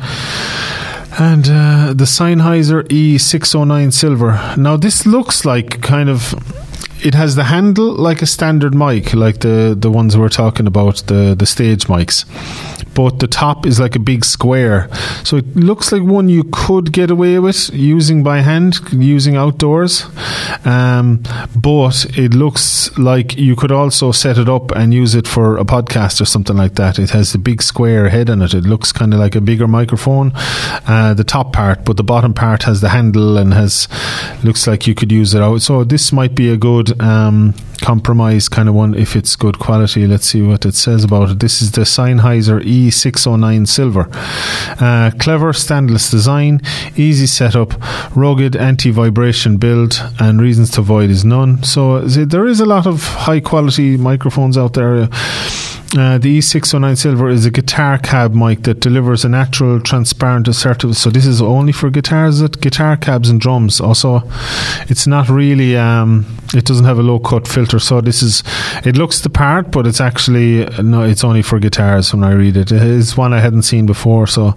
and 1.18 1.48
uh, 1.48 1.92
the 1.94 2.04
Sennheiser 2.04 2.84
E609 2.88 3.92
Silver. 3.92 4.54
Now, 4.56 4.76
this 4.76 5.04
looks 5.04 5.44
like 5.44 5.82
kind 5.82 6.08
of 6.08 6.34
it 7.04 7.14
has 7.14 7.37
the 7.37 7.44
handle 7.44 7.92
like 7.94 8.22
a 8.22 8.26
standard 8.26 8.75
mic, 8.75 9.14
like 9.14 9.40
the 9.40 9.76
the 9.78 9.90
ones 9.90 10.16
we're 10.16 10.28
talking 10.28 10.66
about, 10.66 10.96
the 11.06 11.34
the 11.38 11.46
stage 11.46 11.87
mics. 11.87 12.25
But 12.99 13.21
the 13.21 13.28
top 13.28 13.64
is 13.64 13.78
like 13.78 13.95
a 13.95 14.00
big 14.00 14.25
square, 14.25 14.88
so 15.23 15.37
it 15.37 15.55
looks 15.55 15.93
like 15.93 16.02
one 16.02 16.28
you 16.28 16.43
could 16.43 16.93
get 16.93 17.12
away 17.12 17.38
with 17.38 17.71
using 17.73 18.25
by 18.25 18.40
hand, 18.40 18.81
using 18.90 19.37
outdoors. 19.37 20.05
Um, 20.64 21.23
but 21.55 22.07
it 22.19 22.35
looks 22.35 22.90
like 22.99 23.38
you 23.38 23.55
could 23.55 23.71
also 23.71 24.11
set 24.11 24.37
it 24.37 24.49
up 24.49 24.73
and 24.73 24.93
use 24.93 25.14
it 25.14 25.28
for 25.28 25.59
a 25.59 25.64
podcast 25.64 26.21
or 26.21 26.25
something 26.25 26.57
like 26.57 26.75
that. 26.75 26.99
It 26.99 27.11
has 27.11 27.37
a 27.37 27.38
big 27.38 27.62
square 27.62 28.09
head 28.09 28.31
on 28.31 28.43
it. 28.43 28.52
It 28.52 28.64
looks 28.64 28.90
kind 28.90 29.14
of 29.14 29.21
like 29.21 29.37
a 29.37 29.40
bigger 29.40 29.69
microphone, 29.69 30.33
uh, 30.88 31.14
the 31.14 31.23
top 31.23 31.52
part, 31.52 31.85
but 31.85 31.99
the 31.99 32.02
bottom 32.02 32.35
part 32.35 32.64
has 32.64 32.81
the 32.81 32.88
handle 32.88 33.38
and 33.38 33.55
has 33.55 33.87
looks 34.43 34.67
like 34.67 34.88
you 34.88 34.97
could 34.97 35.12
use 35.12 35.35
it 35.35 35.40
out. 35.40 35.62
So 35.62 35.85
this 35.85 36.11
might 36.11 36.35
be 36.35 36.50
a 36.50 36.57
good 36.57 37.00
um, 37.00 37.55
compromise 37.80 38.49
kind 38.49 38.68
of 38.68 38.75
one 38.75 38.94
if 38.94 39.16
it's 39.16 39.37
good 39.37 39.58
quality. 39.58 40.06
Let's 40.06 40.26
see 40.26 40.42
what 40.42 40.64
it 40.64 40.75
says 40.75 41.04
about 41.04 41.30
it. 41.30 41.40
This 41.40 41.62
is 41.62 41.73
the 41.73 41.82
Sennheiser 41.82 42.61
E609 42.62 43.66
Silver. 43.66 44.08
Uh, 44.80 45.11
clever 45.18 45.52
stainless 45.52 46.11
design, 46.11 46.61
easy 46.97 47.26
setup, 47.26 47.75
rugged 48.16 48.56
anti 48.56 48.90
vibration 48.90 49.56
build, 49.56 50.00
and 50.18 50.40
reasons 50.40 50.70
to 50.73 50.80
avoid 50.80 51.11
is 51.11 51.25
none. 51.25 51.62
So 51.62 52.00
there 52.00 52.47
is 52.47 52.61
a 52.61 52.66
lot 52.66 52.87
of 52.87 53.02
high 53.02 53.40
quality 53.40 53.97
microphones 53.97 54.58
out 54.58 54.75
there. 54.75 55.08
Uh, 55.97 56.18
the 56.18 56.38
E609 56.38 56.99
Silver 56.99 57.30
is 57.30 57.47
a 57.47 57.50
guitar 57.50 57.97
cab 57.97 58.35
mic 58.35 58.64
that 58.64 58.80
delivers 58.80 59.25
a 59.25 59.28
natural, 59.28 59.80
transparent, 59.80 60.47
assertive. 60.47 60.95
So 60.99 61.09
this 61.09 61.25
is 61.25 61.40
only 61.40 61.73
for 61.73 61.88
guitars, 61.88 62.42
it 62.42 62.61
guitar 62.61 62.99
cabs 62.99 63.30
and 63.30 63.40
drums. 63.40 63.80
Also, 63.80 64.23
it's 64.88 65.07
not 65.07 65.30
really. 65.30 65.78
Um, 65.78 66.26
it 66.52 66.66
doesn't 66.66 66.85
have 66.85 66.99
a 66.99 67.02
low 67.02 67.18
cut 67.18 67.49
filter, 67.49 67.78
so 67.78 68.02
this 68.02 68.23
is. 68.23 68.42
It 68.85 68.99
looks 68.99 69.21
the 69.21 69.30
part, 69.30 69.71
but 69.71 69.87
it's 69.87 70.00
actually 70.00 70.66
no. 70.83 71.04
It's 71.04 71.25
only 71.25 71.40
for 71.40 71.59
guitars. 71.59 72.12
When 72.12 72.23
I 72.23 72.33
read 72.33 72.59
it, 72.59 72.71
it 72.71 72.83
is 72.83 73.16
one 73.16 73.33
I 73.33 73.40
hadn't 73.40 73.62
seen 73.62 73.87
before. 73.87 74.26
So 74.26 74.54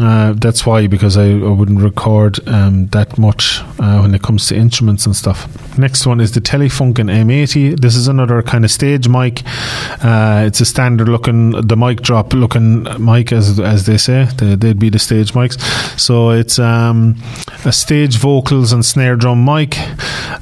uh, 0.00 0.32
that's 0.36 0.64
why, 0.64 0.86
because 0.86 1.16
I, 1.16 1.30
I 1.30 1.50
wouldn't 1.50 1.80
record 1.80 2.46
um, 2.48 2.86
that 2.88 3.18
much 3.18 3.60
uh, 3.80 3.98
when 4.00 4.14
it 4.14 4.22
comes 4.22 4.46
to 4.48 4.56
instruments 4.56 5.06
and 5.06 5.16
stuff. 5.16 5.48
Next 5.78 6.06
one 6.06 6.20
is 6.20 6.32
the 6.32 6.40
Telefunken 6.40 7.10
M80. 7.10 7.80
This 7.80 7.96
is 7.96 8.06
another 8.08 8.42
kind 8.42 8.64
of 8.64 8.70
stage 8.70 9.08
mic. 9.08 9.42
Uh, 10.04 10.44
it's 10.46 10.60
a 10.60 10.64
standard 10.64 11.08
looking, 11.08 11.52
the 11.66 11.76
mic 11.76 12.02
drop 12.02 12.32
looking 12.32 12.84
mic, 13.04 13.32
as 13.32 13.58
as 13.58 13.86
they 13.86 13.96
say. 13.96 14.24
They, 14.36 14.68
would 14.68 14.78
be 14.78 14.90
the 14.90 14.98
stage 14.98 15.32
mics. 15.32 15.58
So 15.98 16.30
it's 16.30 16.58
um, 16.58 17.16
a 17.64 17.72
stage 17.72 18.18
vocals 18.18 18.72
and 18.72 18.84
snare 18.84 19.16
drum 19.16 19.44
mic, 19.44 19.76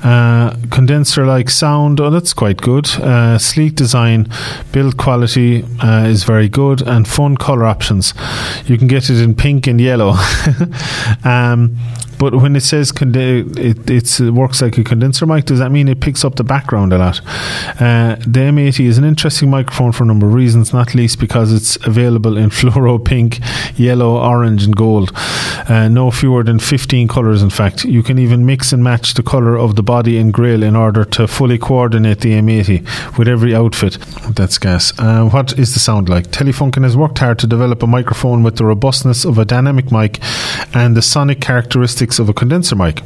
uh, 0.05 0.55
condenser 0.71 1.27
like 1.27 1.51
sound. 1.51 2.01
Oh, 2.01 2.11
that's 2.11 2.33
quite 2.33 2.59
good. 2.59 2.89
Uh, 2.97 3.39
sleek 3.39 3.75
design, 3.75 4.29
build 4.73 4.97
quality 4.97 5.65
uh, 5.81 6.05
is 6.05 6.25
very 6.25 6.49
good, 6.49 6.83
and 6.83 7.09
fun 7.09 7.37
color 7.37 7.65
options. 7.65 8.13
You 8.67 8.77
can 8.77 8.87
get 8.87 9.09
it 9.09 9.21
in 9.23 9.35
pink 9.47 9.69
and 9.69 9.81
yellow. 9.81 10.13
um, 11.25 11.77
but 12.19 12.35
when 12.35 12.57
it 12.57 12.63
says 12.63 12.93
it, 12.97 13.91
it 13.91 14.21
works 14.33 14.63
like 14.63 14.79
a 14.79 14.85
condenser 14.85 15.27
mic, 15.27 15.45
does 15.45 15.59
that 15.59 15.71
mean 15.71 15.89
it 15.89 16.01
picks 16.01 16.25
up 16.25 16.37
the 16.37 16.45
background 16.45 16.93
a 16.93 16.99
lot? 16.99 17.21
Uh, 17.81 18.17
the 18.21 18.41
M80 18.41 18.87
is 18.87 18.99
an 18.99 19.05
interesting 19.05 19.51
microphone 19.51 19.93
for 19.93 20.05
a 20.05 20.07
number 20.07 20.27
of 20.27 20.33
reasons, 20.33 20.73
not 20.73 20.95
least 20.95 21.21
because 21.21 21.53
it's 21.53 21.77
available 21.87 22.37
in 22.37 22.51
fluoro 22.59 23.05
pink, 23.05 23.39
yellow, 23.79 24.19
orange, 24.19 24.65
and 24.65 24.75
gold. 24.75 25.13
Uh, 25.69 25.89
no 25.89 26.11
fewer 26.11 26.43
than 26.43 26.59
15 26.59 27.09
colours, 27.09 27.43
in 27.43 27.51
fact. 27.51 27.85
You 27.85 28.03
can 28.03 28.19
even 28.19 28.47
mix 28.47 28.73
and 28.73 28.83
match 28.83 29.15
the 29.15 29.23
colour 29.23 29.57
of 29.57 29.77
the 29.77 29.83
body 29.83 30.17
and 30.17 30.33
grill 30.33 30.63
in 30.63 30.75
order 30.75 31.05
to 31.05 31.29
fully 31.29 31.59
coordinate 31.59 32.21
the 32.21 32.33
M80 32.33 33.19
with 33.19 33.29
every 33.29 33.55
outfit. 33.55 33.99
That's 34.31 34.59
gas. 34.59 34.99
Uh, 34.99 35.29
what 35.29 35.59
is 35.59 35.75
the 35.75 35.81
sound 35.81 36.09
like? 36.09 36.29
Telefunken 36.29 36.83
has 36.83 36.97
worked 36.97 37.19
hard 37.19 37.39
to 37.41 37.47
develop 37.47 37.83
a 37.83 37.87
microphone 37.87 38.43
with 38.43 38.57
the 38.57 38.65
robustness 38.65 39.26
of 39.27 39.39
a 39.39 39.45
dynamic 39.45 39.93
mic 39.93 40.21
and 40.75 40.97
the 40.97 41.03
sonic 41.03 41.41
characteristics 41.41 42.19
of 42.19 42.29
a 42.29 42.35
condenser 42.35 42.77
mic. 42.77 43.03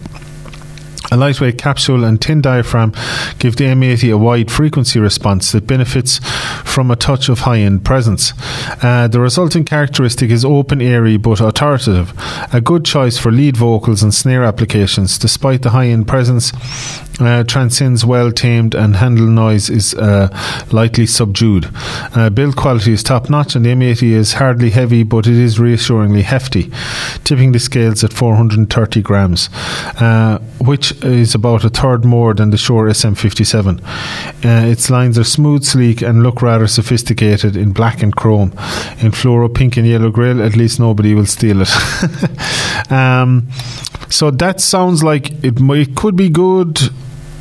A 1.13 1.17
lightweight 1.17 1.59
capsule 1.59 2.05
and 2.05 2.23
tin 2.23 2.41
diaphragm 2.41 2.93
give 3.41 3.57
the 3.57 3.65
M80 3.65 4.15
a 4.15 4.19
wide 4.19 4.49
frequency 4.49 5.01
response 5.01 5.51
that 5.51 5.67
benefits 5.67 6.21
from 6.65 6.89
a 6.89 6.95
touch 6.97 7.29
of 7.29 7.41
high 7.41 7.59
end 7.59 7.85
presence. 7.85 8.33
Uh, 8.81 9.09
the 9.09 9.19
resulting 9.19 9.65
characteristic 9.65 10.31
is 10.31 10.45
open, 10.45 10.81
airy, 10.81 11.17
but 11.17 11.41
authoritative, 11.41 12.13
a 12.53 12.61
good 12.61 12.85
choice 12.85 13.19
for 13.19 13.33
lead 13.33 13.57
vocals 13.57 14.05
and 14.05 14.15
snare 14.15 14.45
applications, 14.45 15.19
despite 15.19 15.63
the 15.63 15.71
high 15.71 15.87
end 15.87 16.07
presence 16.07 16.53
uh, 17.21 17.45
transcends 17.45 18.05
well 18.05 18.33
tamed 18.33 18.75
and 18.75 18.97
handle 18.97 19.27
noise 19.27 19.69
is 19.71 19.95
uh, 19.95 20.29
lightly 20.73 21.07
subdued. 21.07 21.69
Uh, 22.15 22.31
build 22.31 22.57
quality 22.57 22.93
is 22.93 23.03
top 23.03 23.29
notch 23.31 23.55
and 23.55 23.65
the 23.65 23.71
M80 23.71 24.03
is 24.13 24.33
hardly 24.35 24.71
heavy 24.71 25.03
but 25.03 25.27
it 25.27 25.35
is 25.35 25.59
reassuringly 25.61 26.23
hefty, 26.23 26.71
tipping 27.25 27.53
the 27.53 27.59
scales 27.59 28.03
at 28.05 28.13
430 28.13 29.03
grams, 29.03 29.49
uh, 30.01 30.39
which 30.59 30.93
is 31.05 31.35
about 31.35 31.65
a 31.65 31.69
third 31.69 32.05
more 32.05 32.35
than 32.35 32.51
the 32.51 32.57
Shure 32.57 32.89
SM57. 32.89 33.83
Uh, 34.45 34.67
its 34.67 34.91
lines 34.91 35.19
are 35.19 35.25
smooth, 35.25 35.65
sleek 35.65 36.03
and 36.03 36.23
look 36.23 36.43
rather 36.43 36.67
sophisticated 36.67 37.57
in 37.57 37.73
black 37.73 38.03
and 38.03 38.15
chrome. 38.17 38.51
In 39.01 39.13
fluoro 39.13 39.53
pink 39.53 39.77
and 39.77 39.87
yellow 39.87 40.11
grill, 40.11 40.43
at 40.43 40.57
least 40.57 40.81
nobody 40.81 41.15
will 41.15 41.27
steal 41.27 41.63
it. 41.63 42.91
um, 42.91 43.49
so 44.09 44.31
that 44.31 44.61
sounds 44.61 45.03
like 45.03 45.31
it, 45.45 45.61
it 45.61 45.97
could 45.97 46.17
be 46.17 46.29
good 46.29 46.81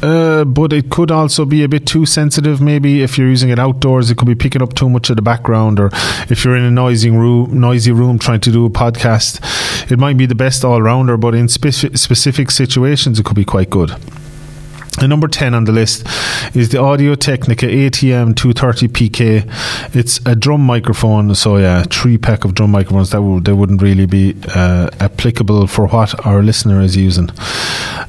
uh, 0.01 0.45
but 0.45 0.73
it 0.73 0.89
could 0.89 1.11
also 1.11 1.45
be 1.45 1.63
a 1.63 1.67
bit 1.67 1.85
too 1.85 2.05
sensitive. 2.05 2.61
Maybe 2.61 3.01
if 3.01 3.17
you're 3.17 3.29
using 3.29 3.49
it 3.49 3.59
outdoors, 3.59 4.09
it 4.09 4.17
could 4.17 4.27
be 4.27 4.35
picking 4.35 4.61
up 4.61 4.73
too 4.73 4.89
much 4.89 5.09
of 5.09 5.15
the 5.15 5.21
background, 5.21 5.79
or 5.79 5.89
if 6.29 6.43
you're 6.43 6.55
in 6.55 6.63
a 6.63 6.71
noisy 6.71 7.09
room, 7.09 7.59
noisy 7.59 7.91
room 7.91 8.19
trying 8.19 8.41
to 8.41 8.51
do 8.51 8.65
a 8.65 8.69
podcast, 8.69 9.91
it 9.91 9.99
might 9.99 10.17
be 10.17 10.25
the 10.25 10.35
best 10.35 10.63
all 10.63 10.81
rounder. 10.81 11.17
But 11.17 11.35
in 11.35 11.47
spe- 11.47 11.95
specific 11.95 12.51
situations, 12.51 13.19
it 13.19 13.25
could 13.25 13.35
be 13.35 13.45
quite 13.45 13.69
good. 13.69 13.91
And 14.97 15.09
number 15.09 15.27
10 15.27 15.53
on 15.53 15.63
the 15.63 15.71
list 15.71 16.05
is 16.53 16.69
the 16.69 16.81
Audio 16.81 17.15
Technica 17.15 17.65
ATM 17.67 18.33
230PK. 18.33 19.95
It's 19.95 20.19
a 20.25 20.35
drum 20.35 20.61
microphone, 20.61 21.33
so 21.35 21.57
yeah, 21.57 21.83
three 21.83 22.17
pack 22.17 22.43
of 22.43 22.53
drum 22.53 22.71
microphones 22.71 23.11
that 23.11 23.21
would 23.21 23.45
they 23.45 23.53
wouldn't 23.53 23.81
really 23.81 24.05
be 24.05 24.35
uh, 24.55 24.89
applicable 24.99 25.67
for 25.67 25.87
what 25.87 26.25
our 26.25 26.41
listener 26.43 26.81
is 26.81 26.97
using. 26.97 27.29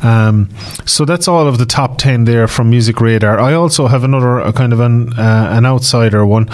Um, 0.02 0.49
so 0.87 1.04
that's 1.04 1.28
all 1.28 1.46
of 1.46 1.58
the 1.58 1.66
top 1.66 1.99
10 1.99 2.25
there 2.25 2.49
from 2.49 2.70
Music 2.70 3.00
Radar. 3.00 3.38
I 3.38 3.52
also 3.52 3.87
have 3.87 4.02
another 4.02 4.50
kind 4.52 4.72
of 4.72 4.80
an, 4.80 5.12
uh, 5.18 5.50
an 5.52 5.66
outsider 5.66 6.25
one, 6.25 6.46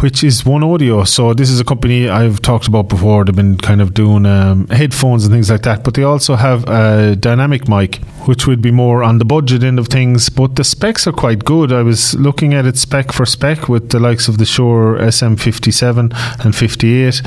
which 0.00 0.24
is 0.24 0.44
One 0.44 0.64
Audio. 0.64 1.04
So 1.04 1.32
this 1.32 1.50
is 1.50 1.60
a 1.60 1.64
company 1.64 2.08
I've 2.08 2.42
talked 2.42 2.66
about 2.66 2.88
before. 2.88 3.24
They've 3.24 3.34
been 3.34 3.56
kind 3.56 3.80
of 3.80 3.94
doing 3.94 4.26
um, 4.26 4.66
headphones 4.68 5.24
and 5.24 5.32
things 5.32 5.50
like 5.50 5.62
that, 5.62 5.84
but 5.84 5.94
they 5.94 6.02
also 6.02 6.34
have 6.34 6.68
a 6.68 7.14
dynamic 7.16 7.68
mic, 7.68 7.96
which 8.26 8.46
would 8.46 8.60
be 8.60 8.72
more 8.72 9.02
on 9.02 9.18
the 9.18 9.24
budget 9.24 9.62
end 9.68 9.78
of 9.78 9.86
things, 9.88 10.28
but 10.28 10.56
the 10.56 10.64
specs 10.64 11.06
are 11.06 11.12
quite 11.12 11.44
good. 11.44 11.72
I 11.72 11.82
was 11.82 12.14
looking 12.14 12.54
at 12.54 12.66
it 12.66 12.76
spec 12.76 13.12
for 13.12 13.24
spec 13.26 13.68
with 13.68 13.90
the 13.90 14.00
likes 14.00 14.26
of 14.26 14.38
the 14.38 14.44
Shure 14.44 14.98
SM57 14.98 16.44
and 16.44 16.56
58, 16.56 17.22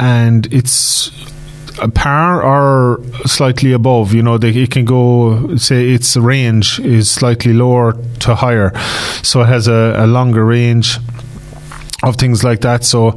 and 0.00 0.52
it's 0.52 1.10
a 1.80 1.88
par 1.88 2.42
or 2.42 3.02
slightly 3.26 3.72
above. 3.72 4.12
You 4.12 4.22
know, 4.22 4.38
they, 4.38 4.50
it 4.50 4.70
can 4.70 4.84
go, 4.84 5.56
say, 5.56 5.90
its 5.90 6.16
range 6.16 6.80
is 6.80 7.10
slightly 7.10 7.52
lower 7.52 7.92
to 8.20 8.34
higher. 8.34 8.76
So 9.22 9.42
it 9.42 9.46
has 9.46 9.68
a, 9.68 9.94
a 9.96 10.06
longer 10.06 10.44
range 10.44 10.98
of 12.02 12.16
things 12.16 12.42
like 12.42 12.60
that. 12.60 12.84
So 12.84 13.16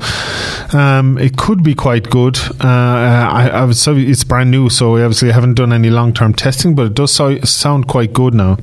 um, 0.74 1.18
it 1.18 1.38
could 1.38 1.64
be 1.64 1.76
quite 1.76 2.10
good. 2.10 2.38
Uh, 2.64 2.68
I, 2.68 3.50
I, 3.54 3.66
would 3.66 3.78
say 3.78 3.94
it's 3.94 4.24
brand 4.24 4.52
new, 4.52 4.70
so 4.70 4.94
we 4.94 5.02
obviously 5.02 5.32
haven't 5.32 5.56
done 5.56 5.74
any 5.74 5.90
long 5.90 6.14
term 6.14 6.34
testing, 6.34 6.76
but 6.76 6.88
it 6.88 6.94
does 6.94 7.12
so, 7.12 7.40
sound 7.42 7.88
quite 7.88 8.14
good 8.14 8.34
now. 8.34 8.58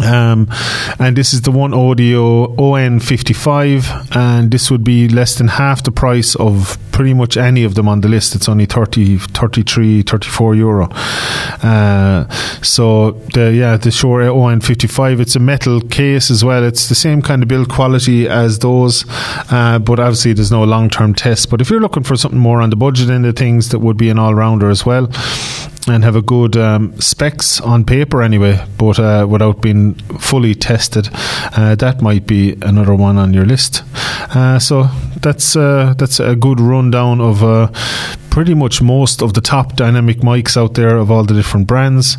Um, 0.00 0.48
and 0.98 1.16
this 1.16 1.34
is 1.34 1.42
the 1.42 1.50
one 1.50 1.74
audio 1.74 2.54
ON55, 2.56 4.16
and 4.16 4.50
this 4.50 4.70
would 4.70 4.84
be 4.84 5.08
less 5.08 5.36
than 5.36 5.48
half 5.48 5.82
the 5.82 5.92
price 5.92 6.34
of 6.36 6.78
pretty 6.92 7.14
much 7.14 7.36
any 7.36 7.64
of 7.64 7.74
them 7.74 7.88
on 7.88 8.00
the 8.00 8.08
list. 8.08 8.34
It's 8.34 8.48
only 8.48 8.66
30, 8.66 9.18
33, 9.18 10.02
34 10.02 10.54
euro. 10.54 10.88
Uh, 11.62 12.28
so 12.62 13.12
the 13.34 13.52
yeah, 13.52 13.76
the 13.76 13.90
Shure 13.90 14.22
ON55. 14.22 15.20
It's 15.20 15.36
a 15.36 15.40
metal 15.40 15.80
case 15.80 16.30
as 16.30 16.44
well. 16.44 16.64
It's 16.64 16.88
the 16.88 16.94
same 16.94 17.22
kind 17.22 17.42
of 17.42 17.48
build 17.48 17.68
quality 17.68 18.28
as 18.28 18.58
those, 18.58 19.04
uh, 19.50 19.78
but 19.78 19.98
obviously 19.98 20.32
there's 20.32 20.52
no 20.52 20.64
long 20.64 20.90
term 20.90 21.14
test. 21.14 21.50
But 21.50 21.60
if 21.60 21.70
you're 21.70 21.80
looking 21.80 22.02
for 22.02 22.16
something 22.16 22.40
more 22.40 22.60
on 22.60 22.70
the 22.70 22.76
budget 22.76 23.10
end 23.10 23.26
of 23.26 23.36
things, 23.36 23.70
that 23.70 23.80
would 23.80 23.96
be 23.96 24.10
an 24.10 24.18
all 24.18 24.34
rounder 24.34 24.70
as 24.70 24.86
well 24.86 25.10
and 25.88 26.04
have 26.04 26.16
a 26.16 26.22
good 26.22 26.56
um, 26.56 26.98
specs 27.00 27.60
on 27.60 27.84
paper 27.84 28.22
anyway, 28.22 28.64
but 28.78 28.98
uh, 28.98 29.26
without 29.28 29.60
being 29.60 29.94
fully 30.18 30.54
tested. 30.54 31.08
Uh, 31.56 31.74
that 31.74 32.00
might 32.00 32.26
be 32.26 32.52
another 32.62 32.94
one 32.94 33.18
on 33.18 33.34
your 33.34 33.44
list. 33.44 33.82
Uh, 34.34 34.58
so 34.58 34.84
that's 35.20 35.56
uh, 35.56 35.94
that's 35.98 36.20
a 36.20 36.36
good 36.36 36.60
rundown 36.60 37.20
of 37.20 37.42
uh, 37.42 37.68
pretty 38.30 38.54
much 38.54 38.80
most 38.80 39.22
of 39.22 39.34
the 39.34 39.40
top 39.40 39.76
dynamic 39.76 40.18
mics 40.18 40.56
out 40.56 40.74
there 40.74 40.96
of 40.96 41.10
all 41.10 41.24
the 41.24 41.34
different 41.34 41.66
brands, 41.66 42.16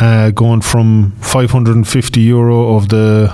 uh, 0.00 0.30
going 0.34 0.60
from 0.60 1.12
550 1.20 2.20
euro 2.20 2.74
of 2.74 2.88
the 2.88 3.32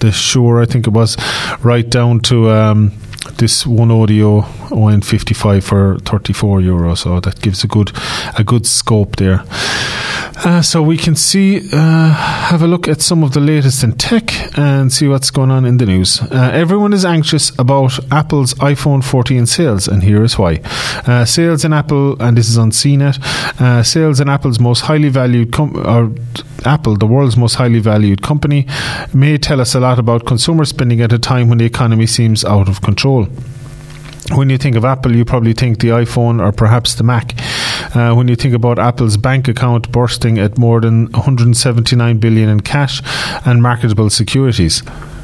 the 0.00 0.10
Shure, 0.10 0.60
I 0.60 0.66
think 0.66 0.86
it 0.86 0.92
was, 0.92 1.16
right 1.62 1.88
down 1.88 2.20
to. 2.20 2.50
Um, 2.50 2.92
this 3.38 3.66
one 3.66 3.90
audio 3.90 4.42
ON55 4.70 5.62
for 5.62 5.98
34 6.00 6.60
euro. 6.60 6.94
So 6.94 7.20
that 7.20 7.40
gives 7.40 7.64
a 7.64 7.68
good 7.68 7.92
a 8.38 8.44
good 8.44 8.66
scope 8.66 9.16
there. 9.16 9.44
Uh, 10.44 10.60
so 10.60 10.82
we 10.82 10.96
can 10.96 11.14
see, 11.14 11.68
uh, 11.72 12.10
have 12.10 12.62
a 12.62 12.66
look 12.66 12.88
at 12.88 13.00
some 13.00 13.22
of 13.22 13.32
the 13.32 13.40
latest 13.40 13.84
in 13.84 13.92
tech 13.92 14.58
and 14.58 14.92
see 14.92 15.06
what's 15.06 15.30
going 15.30 15.50
on 15.50 15.64
in 15.64 15.76
the 15.76 15.86
news. 15.86 16.20
Uh, 16.20 16.50
everyone 16.52 16.92
is 16.92 17.04
anxious 17.04 17.56
about 17.58 17.98
Apple's 18.10 18.54
iPhone 18.54 19.04
14 19.04 19.46
sales, 19.46 19.86
and 19.86 20.02
here 20.02 20.24
is 20.24 20.38
why. 20.38 20.60
Uh, 21.06 21.24
sales 21.24 21.64
in 21.64 21.72
Apple, 21.72 22.20
and 22.20 22.36
this 22.36 22.48
is 22.48 22.58
on 22.58 22.70
CNET, 22.70 23.20
uh, 23.60 23.82
sales 23.82 24.20
in 24.20 24.28
Apple's 24.28 24.58
most 24.58 24.80
highly 24.80 25.10
valued, 25.10 25.52
com- 25.52 25.76
or 25.76 26.12
Apple, 26.64 26.96
the 26.96 27.06
world's 27.06 27.36
most 27.36 27.54
highly 27.54 27.78
valued 27.78 28.22
company, 28.22 28.66
may 29.14 29.38
tell 29.38 29.60
us 29.60 29.74
a 29.74 29.80
lot 29.80 29.98
about 29.98 30.26
consumer 30.26 30.64
spending 30.64 31.00
at 31.02 31.12
a 31.12 31.18
time 31.18 31.48
when 31.48 31.58
the 31.58 31.64
economy 31.64 32.06
seems 32.06 32.44
out 32.44 32.68
of 32.68 32.80
control 32.80 33.11
when 34.34 34.50
you 34.50 34.58
think 34.58 34.76
of 34.76 34.84
Apple, 34.84 35.14
you 35.14 35.24
probably 35.24 35.52
think 35.52 35.80
the 35.80 35.88
iPhone 35.88 36.40
or 36.40 36.52
perhaps 36.52 36.94
the 36.94 37.02
Mac. 37.02 37.34
Uh, 37.94 38.14
when 38.14 38.28
you 38.28 38.36
think 38.36 38.54
about 38.54 38.78
Apple's 38.78 39.16
bank 39.16 39.48
account 39.48 39.92
bursting 39.92 40.38
at 40.38 40.56
more 40.56 40.80
than 40.80 41.10
179 41.12 42.18
billion 42.18 42.48
in 42.48 42.60
cash 42.60 43.02
and 43.44 43.62
marketable 43.62 44.08
securities. 44.08 44.82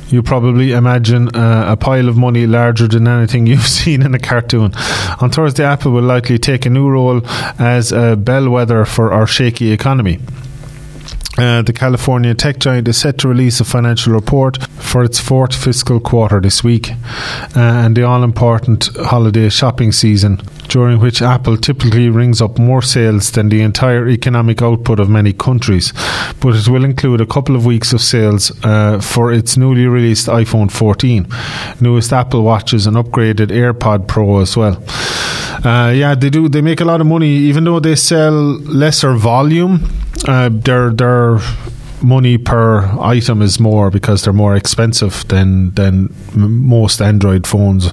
You 0.08 0.22
probably 0.22 0.72
imagine 0.72 1.34
uh, 1.36 1.66
a 1.68 1.76
pile 1.76 2.08
of 2.08 2.16
money 2.16 2.46
larger 2.46 2.88
than 2.88 3.06
anything 3.06 3.46
you've 3.50 3.66
seen 3.66 4.02
in 4.02 4.14
a 4.14 4.18
cartoon. 4.18 4.72
On 5.20 5.30
Thursday, 5.30 5.64
Apple 5.64 5.92
will 5.92 6.02
likely 6.02 6.38
take 6.38 6.66
a 6.66 6.70
new 6.70 6.88
role 6.88 7.20
as 7.58 7.92
a 7.92 8.16
bellwether 8.16 8.84
for 8.84 9.12
our 9.12 9.26
shaky 9.26 9.70
economy. 9.70 10.18
Uh, 11.38 11.62
the 11.62 11.72
California 11.72 12.34
tech 12.34 12.58
giant 12.58 12.88
is 12.88 12.96
set 12.96 13.16
to 13.18 13.28
release 13.28 13.60
a 13.60 13.64
financial 13.64 14.12
report 14.12 14.60
for 14.64 15.04
its 15.04 15.20
fourth 15.20 15.54
fiscal 15.54 16.00
quarter 16.00 16.40
this 16.40 16.64
week, 16.64 16.90
uh, 16.90 17.60
and 17.60 17.96
the 17.96 18.02
all 18.02 18.24
important 18.24 18.88
holiday 18.96 19.48
shopping 19.48 19.92
season, 19.92 20.42
during 20.66 20.98
which 20.98 21.22
Apple 21.22 21.56
typically 21.56 22.08
rings 22.08 22.42
up 22.42 22.58
more 22.58 22.82
sales 22.82 23.30
than 23.30 23.50
the 23.50 23.62
entire 23.62 24.08
economic 24.08 24.62
output 24.62 24.98
of 24.98 25.08
many 25.08 25.32
countries. 25.32 25.92
But 26.40 26.56
it 26.56 26.66
will 26.66 26.84
include 26.84 27.20
a 27.20 27.26
couple 27.26 27.54
of 27.54 27.64
weeks 27.64 27.92
of 27.92 28.00
sales 28.00 28.50
uh, 28.64 29.00
for 29.00 29.32
its 29.32 29.56
newly 29.56 29.86
released 29.86 30.26
iPhone 30.26 30.72
14, 30.72 31.28
newest 31.80 32.12
Apple 32.12 32.42
Watches, 32.42 32.84
and 32.88 32.96
upgraded 32.96 33.52
AirPod 33.52 34.08
Pro 34.08 34.40
as 34.40 34.56
well. 34.56 34.82
Uh, 35.64 35.90
yeah, 35.90 36.16
they 36.16 36.30
do. 36.30 36.48
They 36.48 36.62
make 36.62 36.80
a 36.80 36.84
lot 36.84 37.00
of 37.00 37.06
money, 37.06 37.28
even 37.28 37.62
though 37.62 37.78
they 37.78 37.94
sell 37.94 38.32
lesser 38.32 39.14
volume. 39.14 39.88
Uh, 40.26 40.48
their 40.52 40.90
their 40.90 41.38
money 42.02 42.38
per 42.38 42.84
item 43.00 43.42
is 43.42 43.58
more 43.58 43.90
because 43.90 44.22
they're 44.22 44.32
more 44.32 44.56
expensive 44.56 45.26
than 45.28 45.70
than 45.72 46.14
most 46.34 47.00
Android 47.00 47.46
phones, 47.46 47.86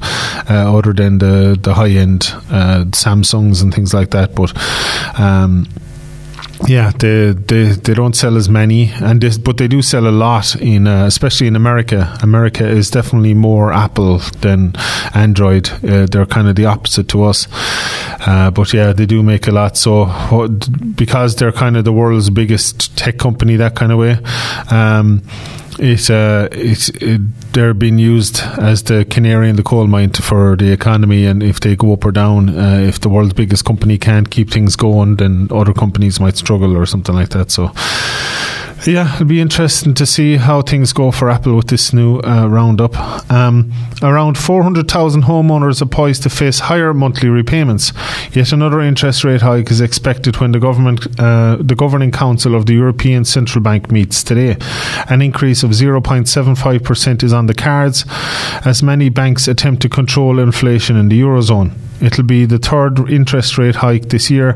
uh, 0.50 0.78
other 0.78 0.94
than 0.94 1.20
the 1.20 1.58
the 1.62 1.74
high 1.74 1.90
end 1.90 2.32
uh, 2.50 2.86
Samsungs 2.92 3.62
and 3.62 3.74
things 3.74 3.94
like 3.94 4.12
that. 4.12 4.36
But 4.36 4.54
um, 5.20 5.68
yeah, 6.68 6.92
they, 6.98 7.32
they 7.32 7.64
they 7.66 7.94
don't 7.94 8.16
sell 8.16 8.38
as 8.38 8.50
many, 8.50 8.92
and 9.02 9.22
this, 9.22 9.38
but 9.38 9.58
they 9.58 9.68
do 9.68 9.82
sell 9.82 10.08
a 10.08 10.12
lot 10.12 10.56
in, 10.56 10.88
uh, 10.88 11.06
especially 11.06 11.48
in 11.48 11.56
America. 11.56 12.18
America 12.22 12.68
is 12.68 12.90
definitely 12.90 13.34
more 13.34 13.72
Apple 13.74 14.20
than 14.42 14.74
Android. 15.14 15.70
Uh, 15.84 16.06
they're 16.06 16.26
kind 16.26 16.48
of 16.48 16.56
the 16.56 16.66
opposite 16.66 17.08
to 17.10 17.24
us, 17.24 17.48
uh, 18.28 18.52
but 18.52 18.74
yeah, 18.74 18.94
they 18.94 19.06
do 19.06 19.22
make 19.22 19.48
a 19.48 19.52
lot. 19.52 19.78
So 19.78 20.06
because 20.96 21.36
they're 21.36 21.52
kind 21.52 21.78
of 21.78 21.86
the 21.86 21.94
world's 21.94 22.30
biggest 22.30 22.98
tech 22.98 23.18
company, 23.18 23.58
that 23.58 23.76
kind 23.76 23.92
of 23.92 24.00
way. 24.00 24.18
Um, 24.72 25.22
it, 25.80 26.10
uh, 26.10 26.50
it, 26.52 27.54
they're 27.54 27.74
being 27.74 27.98
used 27.98 28.42
as 28.58 28.84
the 28.84 29.06
canary 29.06 29.50
in 29.50 29.56
the 29.56 29.64
coal 29.64 29.88
mine 29.88 30.12
for 30.12 30.56
the 30.56 30.72
economy. 30.72 31.26
And 31.26 31.42
if 31.44 31.60
they 31.60 31.76
go 31.76 31.94
up 31.94 32.06
or 32.06 32.12
down, 32.12 32.58
uh, 32.58 32.80
if 32.80 33.00
the 33.00 33.10
world's 33.10 33.34
biggest 33.34 33.66
company 33.66 33.98
can't 33.98 34.30
keep 34.30 34.52
things 34.52 34.76
going, 34.76 35.18
then 35.18 35.48
other 35.52 35.74
companies 35.74 36.20
might 36.20 36.38
struggle 36.38 36.76
or 36.78 36.86
something 36.86 37.16
like 37.16 37.30
that. 37.30 37.52
So 37.52 37.72
yeah, 38.92 39.16
it'll 39.16 39.26
be 39.26 39.42
interesting 39.42 39.94
to 39.96 40.06
see 40.06 40.38
how 40.38 40.62
things 40.62 40.94
go 40.94 41.12
for 41.12 41.30
Apple 41.30 41.56
with 41.56 41.68
this 41.68 41.94
new 41.94 42.20
uh, 42.20 42.48
roundup. 42.48 42.96
Um, 43.32 43.72
around 44.04 44.38
400,000 44.38 45.24
homeowners 45.24 45.82
are 45.82 45.88
poised 45.88 46.24
to 46.24 46.30
face 46.30 46.60
higher 46.60 46.94
monthly 46.94 47.30
repayments. 47.30 47.94
Yet 48.32 48.52
another 48.52 48.82
interest 48.82 49.24
rate 49.24 49.42
hike 49.42 49.72
is 49.72 49.82
expected 49.82 50.38
when 50.38 50.52
the 50.52 50.60
government, 50.60 51.08
uh, 51.20 51.58
the 51.60 51.76
governing 51.76 52.12
council 52.12 52.54
of 52.54 52.66
the 52.66 52.74
European 52.74 53.26
Central 53.26 53.64
Bank 53.64 53.92
meets 53.92 54.24
today. 54.24 54.58
An 55.10 55.22
increase 55.22 55.64
of 55.64 55.72
0.75% 55.72 57.24
is 57.24 57.34
on 57.34 57.48
the 57.48 57.56
cards 57.56 58.06
as 58.66 58.84
many 58.84 59.10
banks 59.10 59.48
attempt 59.48 59.82
to 59.82 59.90
control 59.90 60.40
inflation 60.40 60.96
in 60.96 61.10
the 61.10 61.20
eurozone. 61.20 61.72
It'll 62.02 62.24
be 62.24 62.46
the 62.46 62.58
third 62.58 63.10
interest 63.10 63.58
rate 63.58 63.76
hike 63.76 64.10
this 64.10 64.30
year, 64.30 64.56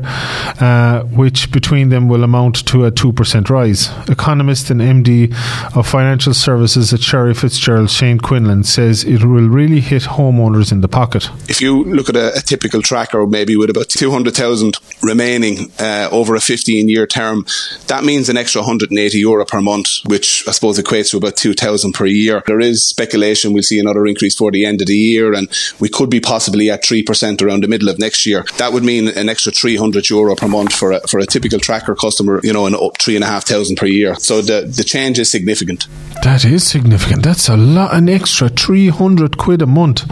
uh, 0.60 1.02
which 1.04 1.50
between 1.52 1.88
them 1.88 2.08
will 2.08 2.24
amount 2.24 2.66
to 2.66 2.84
a 2.84 2.92
2% 2.92 3.48
rise. 3.48 3.90
Economist 4.08 4.70
and 4.70 4.80
MD 4.80 5.34
of 5.76 5.86
financial 5.86 6.34
services 6.34 6.92
at 6.92 7.00
Sherry 7.00 7.34
Fitzgerald, 7.34 7.90
Shane 7.90 8.18
Quinlan, 8.18 8.64
says 8.64 9.04
it 9.04 9.24
will 9.24 9.48
really 9.48 9.80
hit 9.80 10.02
homeowners 10.02 10.72
in 10.72 10.80
the 10.80 10.88
pocket. 10.88 11.28
If 11.48 11.60
you 11.60 11.84
look 11.84 12.08
at 12.08 12.16
a, 12.16 12.36
a 12.36 12.40
typical 12.40 12.82
tracker, 12.82 13.26
maybe 13.26 13.56
with 13.56 13.70
about 13.70 13.88
200,000 13.88 14.76
remaining 15.02 15.70
uh, 15.78 16.08
over 16.12 16.34
a 16.34 16.40
15 16.40 16.88
year 16.88 17.06
term, 17.06 17.46
that 17.86 18.04
means 18.04 18.28
an 18.28 18.36
extra 18.36 18.60
180 18.60 19.18
euro 19.18 19.44
per 19.44 19.60
month, 19.60 19.88
which 20.06 20.44
I 20.46 20.52
suppose 20.52 20.78
equates 20.78 21.10
to 21.10 21.16
about 21.16 21.36
2,000 21.36 21.92
per 21.92 22.06
year. 22.06 22.42
There 22.46 22.60
is 22.60 22.84
speculation 22.84 23.52
we'll 23.52 23.62
see 23.62 23.78
another 23.78 24.06
increase 24.06 24.34
for 24.34 24.50
the 24.50 24.64
end 24.64 24.80
of 24.80 24.86
the 24.86 24.96
year, 24.96 25.32
and 25.32 25.48
we 25.78 25.88
could 25.88 26.10
be 26.10 26.20
possibly 26.20 26.70
at 26.70 26.82
3% 26.82 27.29
around 27.42 27.62
the 27.62 27.68
middle 27.68 27.88
of 27.88 27.98
next 27.98 28.26
year. 28.26 28.44
That 28.58 28.72
would 28.72 28.82
mean 28.82 29.08
an 29.08 29.28
extra 29.28 29.52
300 29.52 30.08
euro 30.10 30.34
per 30.34 30.48
month 30.48 30.72
for 30.72 30.92
a, 30.92 31.00
for 31.06 31.18
a 31.20 31.26
typical 31.26 31.58
tracker 31.58 31.94
customer, 31.94 32.40
you 32.42 32.52
know, 32.52 32.66
and 32.66 32.74
up 32.74 32.98
three 32.98 33.14
and 33.14 33.24
a 33.24 33.26
half 33.26 33.44
thousand 33.44 33.76
per 33.76 33.86
year. 33.86 34.14
So 34.16 34.42
the, 34.42 34.62
the 34.62 34.84
change 34.84 35.18
is 35.18 35.30
significant. 35.30 35.86
That 36.22 36.44
is 36.44 36.66
significant. 36.66 37.22
That's 37.22 37.48
a 37.48 37.56
lot, 37.56 37.94
an 37.94 38.08
extra 38.08 38.48
300 38.48 39.36
quid 39.38 39.62
a 39.62 39.66
month 39.66 40.04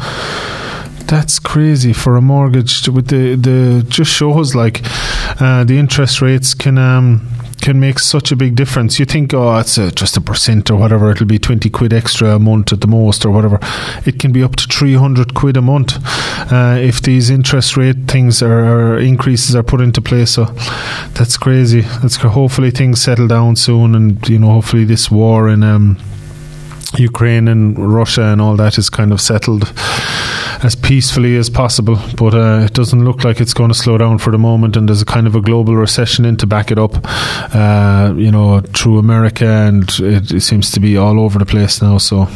that's 1.08 1.38
crazy 1.38 1.94
for 1.94 2.16
a 2.16 2.20
mortgage 2.20 2.86
with 2.86 3.08
the 3.08 3.34
the 3.34 3.82
just 3.88 4.12
shows 4.12 4.54
like 4.54 4.82
uh, 5.40 5.64
the 5.64 5.78
interest 5.78 6.20
rates 6.20 6.52
can 6.52 6.76
um, 6.76 7.26
can 7.60 7.80
make 7.80 7.98
such 7.98 8.32
a 8.32 8.36
big 8.36 8.54
difference. 8.54 8.98
You 8.98 9.04
think, 9.04 9.34
oh, 9.34 9.58
it's 9.58 9.78
a, 9.78 9.90
just 9.90 10.16
a 10.16 10.20
percent 10.20 10.70
or 10.70 10.76
whatever, 10.76 11.10
it'll 11.10 11.26
be 11.26 11.38
20 11.38 11.68
quid 11.70 11.92
extra 11.92 12.36
a 12.36 12.38
month 12.38 12.72
at 12.72 12.80
the 12.80 12.86
most 12.86 13.24
or 13.24 13.30
whatever. 13.30 13.58
It 14.06 14.18
can 14.18 14.32
be 14.32 14.42
up 14.42 14.56
to 14.56 14.66
300 14.66 15.34
quid 15.34 15.56
a 15.56 15.62
month 15.62 15.98
uh, 16.52 16.76
if 16.80 17.02
these 17.02 17.30
interest 17.30 17.76
rate 17.76 18.06
things 18.06 18.42
or, 18.42 18.64
or, 18.64 18.98
increases 18.98 19.54
are 19.54 19.62
put 19.62 19.80
into 19.80 20.00
place. 20.00 20.32
So 20.32 20.44
that's 21.14 21.36
crazy. 21.36 21.80
That's 21.80 22.16
hopefully 22.16 22.70
things 22.70 23.00
settle 23.00 23.28
down 23.28 23.56
soon, 23.56 23.94
and 23.94 24.28
you 24.28 24.38
know, 24.38 24.50
hopefully 24.52 24.84
this 24.84 25.10
war 25.10 25.48
in 25.48 25.62
um, 25.62 25.98
Ukraine 26.96 27.48
and 27.48 27.78
Russia 27.78 28.24
and 28.24 28.40
all 28.40 28.56
that 28.56 28.78
is 28.78 28.88
kind 28.90 29.12
of 29.12 29.20
settled 29.20 29.72
as 30.62 30.74
peacefully 30.74 31.36
as 31.36 31.50
possible. 31.50 31.98
But 32.16 32.34
uh, 32.34 32.64
it 32.64 32.74
doesn't 32.74 33.04
look 33.04 33.24
like 33.24 33.40
it's 33.40 33.54
going 33.54 33.70
to 33.70 33.74
slow 33.74 33.98
down 33.98 34.18
for 34.18 34.30
the 34.30 34.38
moment, 34.38 34.76
and 34.76 34.88
there's 34.88 35.02
a 35.02 35.06
kind 35.06 35.26
of 35.26 35.34
a 35.34 35.40
global 35.40 35.76
recession 35.76 36.24
in 36.24 36.36
to 36.38 36.46
back 36.46 36.70
it 36.70 36.78
up. 36.78 36.92
Uh, 37.54 38.14
you 38.16 38.30
know, 38.30 38.60
through 38.60 38.98
America, 38.98 39.46
and 39.46 39.88
it, 40.00 40.32
it, 40.32 40.40
seems 40.40 40.70
to 40.72 40.80
be 40.80 40.96
all 40.96 41.20
over 41.20 41.38
the 41.38 41.46
place 41.46 41.82
now. 41.82 41.98
So. 41.98 42.26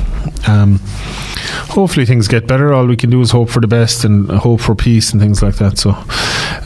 Um, 0.46 0.80
hopefully 1.72 2.06
things 2.06 2.28
get 2.28 2.46
better. 2.46 2.72
All 2.72 2.86
we 2.86 2.96
can 2.96 3.10
do 3.10 3.20
is 3.20 3.30
hope 3.30 3.50
for 3.50 3.60
the 3.60 3.66
best 3.66 4.04
and 4.04 4.30
hope 4.30 4.60
for 4.60 4.74
peace 4.74 5.12
and 5.12 5.20
things 5.20 5.42
like 5.42 5.56
that. 5.56 5.78
So, 5.78 5.96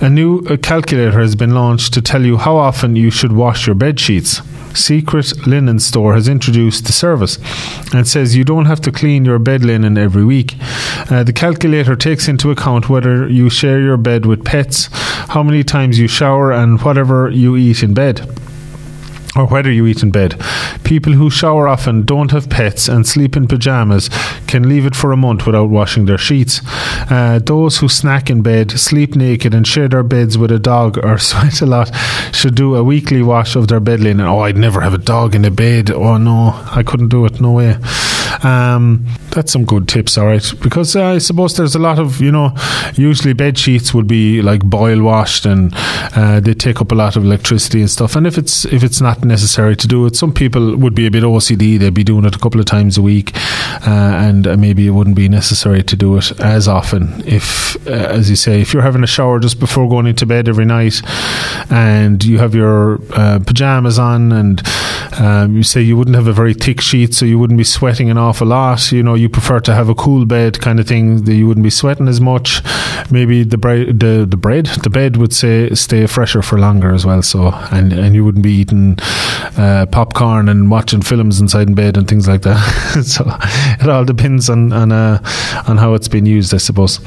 a 0.01 0.11
new 0.11 0.41
uh, 0.41 0.57
calculator 0.57 1.21
has 1.21 1.35
been 1.37 1.55
launched 1.55 1.95
to 1.95 2.03
tell 2.03 2.25
you 2.25 2.37
how 2.37 2.57
often 2.57 2.97
you 2.97 3.11
should 3.11 3.33
wash 3.33 3.67
your 3.67 3.75
bed 3.75 4.01
sheets. 4.01 4.43
Secret 4.77 5.47
Linen 5.47 5.79
Store 5.79 6.15
has 6.15 6.29
introduced 6.29 6.85
the 6.85 6.93
service 6.93 7.39
and 7.95 8.07
says 8.07 8.37
you 8.37 8.45
don't 8.45 8.67
have 8.67 8.81
to 8.83 8.93
clean 8.93 9.25
your 9.25 9.39
bed 9.39 9.65
linen 9.65 9.97
every 9.97 10.25
week. 10.25 10.55
Uh, 11.11 11.25
the 11.25 11.33
calculator 11.47 11.95
takes 11.95 12.27
into 12.27 12.51
account 12.51 12.89
whether 12.89 13.29
you 13.29 13.49
share 13.49 13.81
your 13.81 13.97
bed 13.97 14.27
with 14.27 14.45
pets, 14.45 14.89
how 15.29 15.45
many 15.45 15.63
times 15.63 15.97
you 15.97 16.09
shower, 16.09 16.51
and 16.51 16.83
whatever 16.83 17.31
you 17.31 17.57
eat 17.57 17.85
in 17.85 17.95
bed 17.95 18.21
or 19.37 19.47
whether 19.47 19.71
you 19.71 19.87
eat 19.87 20.03
in 20.03 20.11
bed. 20.11 20.35
People 20.83 21.13
who 21.13 21.31
shower 21.31 21.69
often, 21.69 22.03
don't 22.03 22.33
have 22.33 22.51
pets, 22.51 22.89
and 22.89 23.07
sleep 23.07 23.37
in 23.37 23.47
pajamas 23.47 24.09
can 24.49 24.69
leave 24.69 24.87
it 24.87 24.97
for 24.97 25.13
a 25.13 25.17
month 25.17 25.47
without 25.47 25.69
washing 25.69 26.07
their 26.07 26.19
sheets. 26.19 26.63
Uh, 27.11 27.39
those 27.45 27.79
who 27.79 27.89
snack 27.89 28.29
in 28.29 28.43
bed, 28.43 28.73
sleep 28.73 29.15
naked, 29.15 29.55
and 29.55 29.69
share 29.69 29.89
their 29.89 30.03
beds 30.03 30.37
with 30.37 30.51
a 30.51 30.59
dog 30.59 30.99
or 31.05 31.17
sweat 31.17 31.61
a 31.61 31.67
lot 31.67 31.95
should 32.33 32.57
do 32.57 32.75
a 32.75 32.83
weekly 32.83 33.23
wash 33.23 33.55
of 33.55 33.69
their 33.69 33.79
bed 33.79 34.01
linen. 34.01 34.27
Oh, 34.27 34.41
I'd 34.41 34.57
never 34.57 34.81
have 34.81 34.95
a 34.95 34.99
dog 35.15 35.37
in 35.37 35.45
a 35.45 35.51
bed. 35.53 35.93
Oh, 35.93 36.17
no, 36.17 36.61
I 36.73 36.83
couldn't 36.83 37.11
do 37.11 37.25
it. 37.25 37.41
No 37.41 37.53
way. 37.53 37.77
Um, 38.43 39.07
that's 39.31 39.53
some 39.53 39.65
good 39.65 39.89
tips, 39.89 40.17
all 40.19 40.27
right. 40.27 40.53
Because 40.63 40.97
uh, 40.97 41.05
I 41.05 41.19
suppose 41.19 41.57
there's 41.57 41.75
a 41.75 41.79
lot 41.79 41.99
of, 41.99 42.21
you 42.21 42.33
know, 42.33 42.55
usually 42.95 43.33
bed 43.33 43.59
sheets 43.59 43.93
would 43.95 44.07
be 44.07 44.43
like 44.43 44.63
boil 44.65 45.03
washed 45.03 45.47
and 45.47 45.73
uh, 46.15 46.41
they 46.41 46.55
take 46.55 46.81
up 46.81 46.93
a 46.93 46.95
lot 46.95 47.17
of 47.17 47.25
electricity 47.25 47.81
and 47.81 47.91
stuff. 47.91 48.17
And 48.17 48.27
if 48.27 48.39
it's 48.39 48.65
if 48.65 48.83
it's 48.83 49.01
not 49.01 49.25
necessary 49.25 49.77
to 49.77 49.87
do 49.87 50.07
it, 50.07 50.17
some 50.17 50.33
people 50.33 50.77
would 50.77 50.95
be 50.95 51.07
a 51.07 51.11
bit 51.11 51.23
OCD. 51.23 51.79
They'd 51.79 51.95
be 51.95 52.05
doing 52.05 52.25
it 52.25 52.37
a 52.37 52.39
couple 52.39 52.61
of 52.61 52.67
times 52.67 52.99
a 52.99 53.03
week, 53.03 53.33
uh, 53.87 53.91
and 54.27 54.61
maybe 54.61 54.87
it 54.87 54.91
wouldn't 54.91 55.17
be 55.17 55.29
necessary 55.29 55.83
to 55.83 55.97
do 55.97 56.17
it 56.17 56.39
as 56.41 56.69
often. 56.69 57.23
If, 57.27 57.77
uh, 57.87 57.91
as 57.91 58.31
you 58.31 58.37
say, 58.37 58.61
if 58.61 58.73
you're 58.73 58.83
having 58.83 59.03
a 59.03 59.07
shower 59.07 59.39
just 59.39 59.61
before 59.61 59.89
going 59.89 60.07
into 60.07 60.27
bed 60.27 60.49
every 60.49 60.65
night, 60.65 61.01
and 61.71 62.25
you 62.25 62.39
have 62.39 62.55
your 62.55 63.01
uh, 63.13 63.41
pajamas 63.47 63.99
on, 63.99 64.33
and 64.33 64.63
um, 65.19 65.57
you 65.57 65.63
say 65.63 65.81
you 65.81 65.97
wouldn't 65.97 66.17
have 66.17 66.29
a 66.29 66.33
very 66.33 66.55
thick 66.55 66.81
sheet, 66.81 67.15
so 67.15 67.25
you 67.25 67.39
wouldn't 67.39 67.59
be 67.59 67.65
sweating 67.65 68.09
an 68.17 68.23
awful 68.23 68.47
lot. 68.47 68.93
You 68.93 69.03
know, 69.03 69.15
you 69.15 69.29
prefer 69.29 69.61
to 69.61 69.75
have 69.75 69.89
a 69.89 69.95
cool 69.95 70.25
bed 70.25 70.61
kind 70.61 70.81
of 70.81 70.89
thing 70.89 71.25
that 71.25 71.35
you 71.35 71.47
wouldn't 71.47 71.65
be 71.65 71.71
sweating 71.71 72.09
as 72.09 72.21
much. 72.21 72.63
Maybe 73.11 73.45
the 73.45 73.59
bread, 73.59 74.01
the 74.01 74.27
the 74.29 74.37
bread, 74.37 74.67
the 74.83 74.91
bed 74.91 75.17
would 75.17 75.35
say 75.35 75.71
stay 75.75 76.07
fresher 76.07 76.43
for 76.43 76.59
longer 76.59 76.95
as 76.95 77.05
well. 77.05 77.23
So 77.23 77.49
and 77.71 77.93
and 77.93 78.15
you 78.15 78.25
wouldn't 78.25 78.43
be 78.43 78.53
eating 78.53 78.99
uh, 79.59 79.87
popcorn 79.91 80.49
and 80.49 80.71
watching 80.71 81.03
films 81.03 81.41
inside 81.41 81.69
in 81.69 81.75
bed 81.75 81.97
and 81.97 82.09
things 82.09 82.27
like 82.27 82.43
that. 82.43 82.59
so 83.05 83.25
it 83.81 83.89
all 83.89 84.05
depends 84.05 84.49
on 84.49 84.73
on 84.73 84.93
uh, 84.93 85.19
on 85.69 85.77
how 85.77 85.95
it's 85.95 86.09
been 86.09 86.27
used, 86.27 86.55
I 86.55 86.59
suppose. 86.59 87.01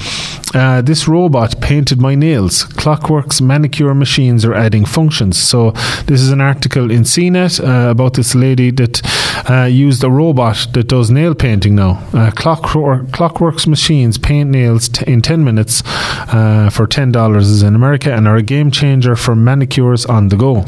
Uh, 0.54 0.82
this 0.82 1.08
robot 1.08 1.62
painted 1.62 2.02
my 2.02 2.15
nails. 2.15 2.63
Clockwork's 2.63 3.39
manicure 3.39 3.93
machines 3.93 4.43
are 4.45 4.56
adding 4.56 4.84
functions. 4.84 5.38
So 5.38 5.72
this 6.08 6.22
is 6.22 6.32
an 6.32 6.41
article 6.41 6.89
in 6.89 7.04
CNET 7.04 7.60
uh, 7.60 7.91
about 7.91 8.15
this 8.15 8.34
lady 8.34 8.72
that 8.72 9.02
uh, 9.48 9.65
used 9.65 10.04
a 10.04 10.10
robot 10.10 10.67
that 10.74 10.88
does 10.88 10.98
nail 11.07 11.33
painting 11.33 11.75
now. 11.75 11.91
Uh, 12.13 12.31
Clockwork, 12.31 13.12
Clockwork's 13.12 13.65
machines 13.65 14.17
paint 14.17 14.49
nails 14.49 14.89
t- 14.89 15.09
in 15.12 15.21
10 15.21 15.43
minutes 15.43 15.81
uh, 15.85 16.69
for 16.71 16.85
$10 16.85 17.38
is 17.38 17.63
in 17.63 17.75
America 17.75 18.13
and 18.13 18.27
are 18.27 18.35
a 18.35 18.41
game 18.41 18.71
changer 18.71 19.15
for 19.15 19.35
manicures 19.35 20.05
on 20.05 20.27
the 20.27 20.35
go. 20.35 20.65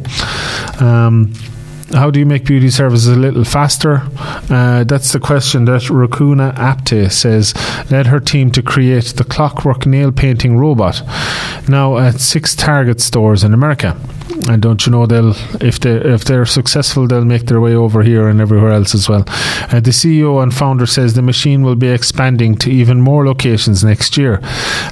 Um, 0.79 1.33
how 1.93 2.09
do 2.09 2.19
you 2.19 2.25
make 2.25 2.45
beauty 2.45 2.69
services 2.69 3.15
a 3.15 3.19
little 3.19 3.43
faster? 3.43 4.01
Uh, 4.49 4.83
that's 4.83 5.11
the 5.11 5.19
question 5.19 5.65
that 5.65 5.81
Renuka 5.83 6.55
Apte 6.55 7.11
says 7.11 7.53
led 7.91 8.07
her 8.07 8.19
team 8.19 8.51
to 8.51 8.61
create 8.61 9.13
the 9.17 9.23
clockwork 9.23 9.85
nail 9.85 10.11
painting 10.11 10.57
robot, 10.57 11.01
now 11.67 11.97
at 11.97 12.19
six 12.19 12.55
Target 12.55 13.01
stores 13.01 13.43
in 13.43 13.53
America. 13.53 13.97
And 14.49 14.61
don't 14.61 14.85
you 14.85 14.91
know 14.91 15.05
they'll 15.05 15.35
if 15.61 15.79
they 15.79 15.91
if 15.91 16.25
they're 16.25 16.45
successful 16.45 17.05
they'll 17.05 17.25
make 17.25 17.45
their 17.45 17.61
way 17.61 17.75
over 17.75 18.01
here 18.01 18.27
and 18.27 18.41
everywhere 18.41 18.71
else 18.71 18.95
as 18.95 19.07
well. 19.07 19.23
Uh, 19.27 19.79
the 19.79 19.91
CEO 19.91 20.41
and 20.41 20.53
founder 20.53 20.85
says 20.85 21.13
the 21.13 21.21
machine 21.21 21.63
will 21.63 21.75
be 21.75 21.89
expanding 21.89 22.55
to 22.55 22.71
even 22.71 23.01
more 23.01 23.25
locations 23.25 23.83
next 23.83 24.17
year, 24.17 24.39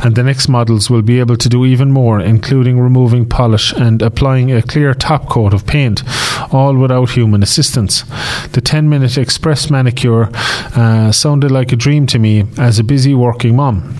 and 0.04 0.16
the 0.16 0.24
next 0.24 0.50
models 0.50 0.90
will 0.90 1.02
be 1.02 1.20
able 1.20 1.38
to 1.38 1.50
do 1.50 1.66
even 1.66 1.92
more, 1.92 2.20
including 2.20 2.80
removing 2.80 3.28
polish 3.28 3.74
and 3.74 4.02
applying 4.02 4.52
a 4.52 4.62
clear 4.62 4.94
top 4.94 5.28
coat 5.30 5.54
of 5.54 5.66
paint, 5.66 6.04
all 6.52 6.76
without 6.76 7.12
human 7.12 7.44
assistance. 7.44 8.02
The 8.52 8.62
10-minute 8.62 9.18
express 9.18 9.70
manicure 9.70 10.30
uh, 10.76 11.12
sounded 11.12 11.52
like 11.52 11.72
a 11.72 11.76
dream 11.76 12.06
to 12.08 12.20
me 12.20 12.46
as 12.58 12.80
a 12.80 12.84
busy 12.84 13.14
working 13.14 13.56
mom 13.56 13.96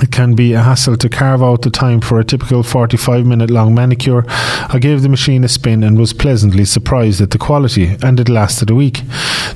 it 0.00 0.10
can 0.10 0.34
be 0.34 0.54
a 0.54 0.62
hassle 0.62 0.96
to 0.96 1.08
carve 1.08 1.42
out 1.42 1.62
the 1.62 1.70
time 1.70 2.00
for 2.00 2.18
a 2.18 2.24
typical 2.24 2.62
45 2.62 3.26
minute 3.26 3.50
long 3.50 3.74
manicure. 3.74 4.24
I 4.28 4.78
gave 4.80 5.02
the 5.02 5.08
machine 5.08 5.44
a 5.44 5.48
spin 5.48 5.82
and 5.82 5.98
was 5.98 6.12
pleasantly 6.12 6.64
surprised 6.64 7.20
at 7.20 7.30
the 7.30 7.38
quality, 7.38 7.96
and 8.02 8.18
it 8.18 8.28
lasted 8.28 8.70
a 8.70 8.74
week. 8.74 9.02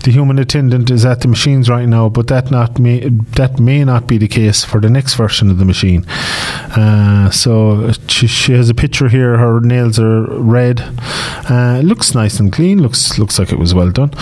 The 0.06 0.12
human 0.12 0.38
attendant 0.38 0.88
is 0.88 1.04
at 1.04 1.22
the 1.22 1.26
machines 1.26 1.68
right 1.68 1.84
now, 1.84 2.08
but 2.08 2.28
that 2.28 2.48
not 2.48 2.78
may, 2.78 3.08
that 3.34 3.58
may 3.58 3.82
not 3.82 4.06
be 4.06 4.18
the 4.18 4.28
case 4.28 4.64
for 4.64 4.80
the 4.80 4.88
next 4.88 5.14
version 5.14 5.50
of 5.50 5.58
the 5.58 5.64
machine. 5.64 6.06
Uh, 6.76 7.28
so 7.32 7.90
she, 8.06 8.28
she, 8.28 8.52
has 8.52 8.68
a 8.68 8.74
picture 8.74 9.08
here. 9.08 9.36
Her 9.36 9.58
nails 9.58 9.98
are 9.98 10.22
red. 10.40 10.80
Uh, 11.50 11.80
looks 11.82 12.14
nice 12.14 12.38
and 12.38 12.52
clean. 12.52 12.80
Looks 12.80 13.18
looks 13.18 13.36
like 13.40 13.50
it 13.50 13.58
was 13.58 13.74
well 13.74 13.90
done. 13.90 14.12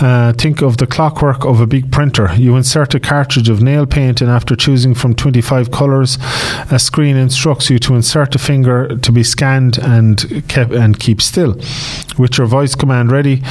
Uh, 0.00 0.34
think 0.38 0.62
of 0.62 0.76
the 0.76 0.86
clockwork 0.86 1.44
of 1.44 1.60
a 1.60 1.66
big 1.66 1.90
printer. 1.90 2.32
You 2.36 2.54
insert 2.54 2.94
a 2.94 3.00
cartridge 3.00 3.48
of 3.48 3.60
nail 3.60 3.86
paint, 3.86 4.20
and 4.20 4.30
after 4.30 4.54
choosing 4.54 4.94
from 4.94 5.16
25 5.16 5.72
colours. 5.72 6.16
A 6.70 6.78
screen 6.78 7.16
instructs 7.16 7.70
you 7.70 7.80
to 7.80 7.94
insert 7.94 8.34
a 8.36 8.38
finger 8.38 8.96
to 8.96 9.12
be 9.12 9.24
scanned 9.24 9.78
and 9.78 10.44
kept 10.48 10.72
and 10.72 10.98
keep 10.98 11.20
still. 11.20 11.56
With 12.18 12.38
your 12.38 12.46
voice 12.46 12.76
command 12.76 13.10
ready, 13.10 13.42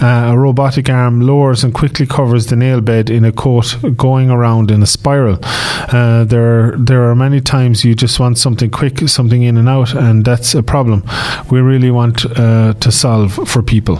uh, 0.00 0.32
a 0.32 0.38
robotic 0.38 0.88
arm 0.88 1.25
lowers 1.26 1.64
and 1.64 1.74
quickly 1.74 2.06
covers 2.06 2.46
the 2.46 2.56
nail 2.56 2.80
bed 2.80 3.10
in 3.10 3.24
a 3.24 3.32
coat 3.32 3.76
going 3.96 4.30
around 4.30 4.70
in 4.70 4.82
a 4.82 4.86
spiral. 4.86 5.38
Uh, 5.42 6.24
there, 6.24 6.72
there 6.78 7.04
are 7.10 7.14
many 7.14 7.40
times 7.40 7.84
you 7.84 7.94
just 7.94 8.20
want 8.20 8.38
something 8.38 8.70
quick, 8.70 9.08
something 9.08 9.42
in 9.42 9.56
and 9.56 9.68
out, 9.68 9.94
and 9.94 10.24
that's 10.24 10.54
a 10.54 10.62
problem 10.62 11.02
we 11.50 11.60
really 11.60 11.90
want 11.90 12.24
uh, 12.38 12.74
to 12.74 12.90
solve 12.90 13.32
for 13.48 13.62
people. 13.62 13.98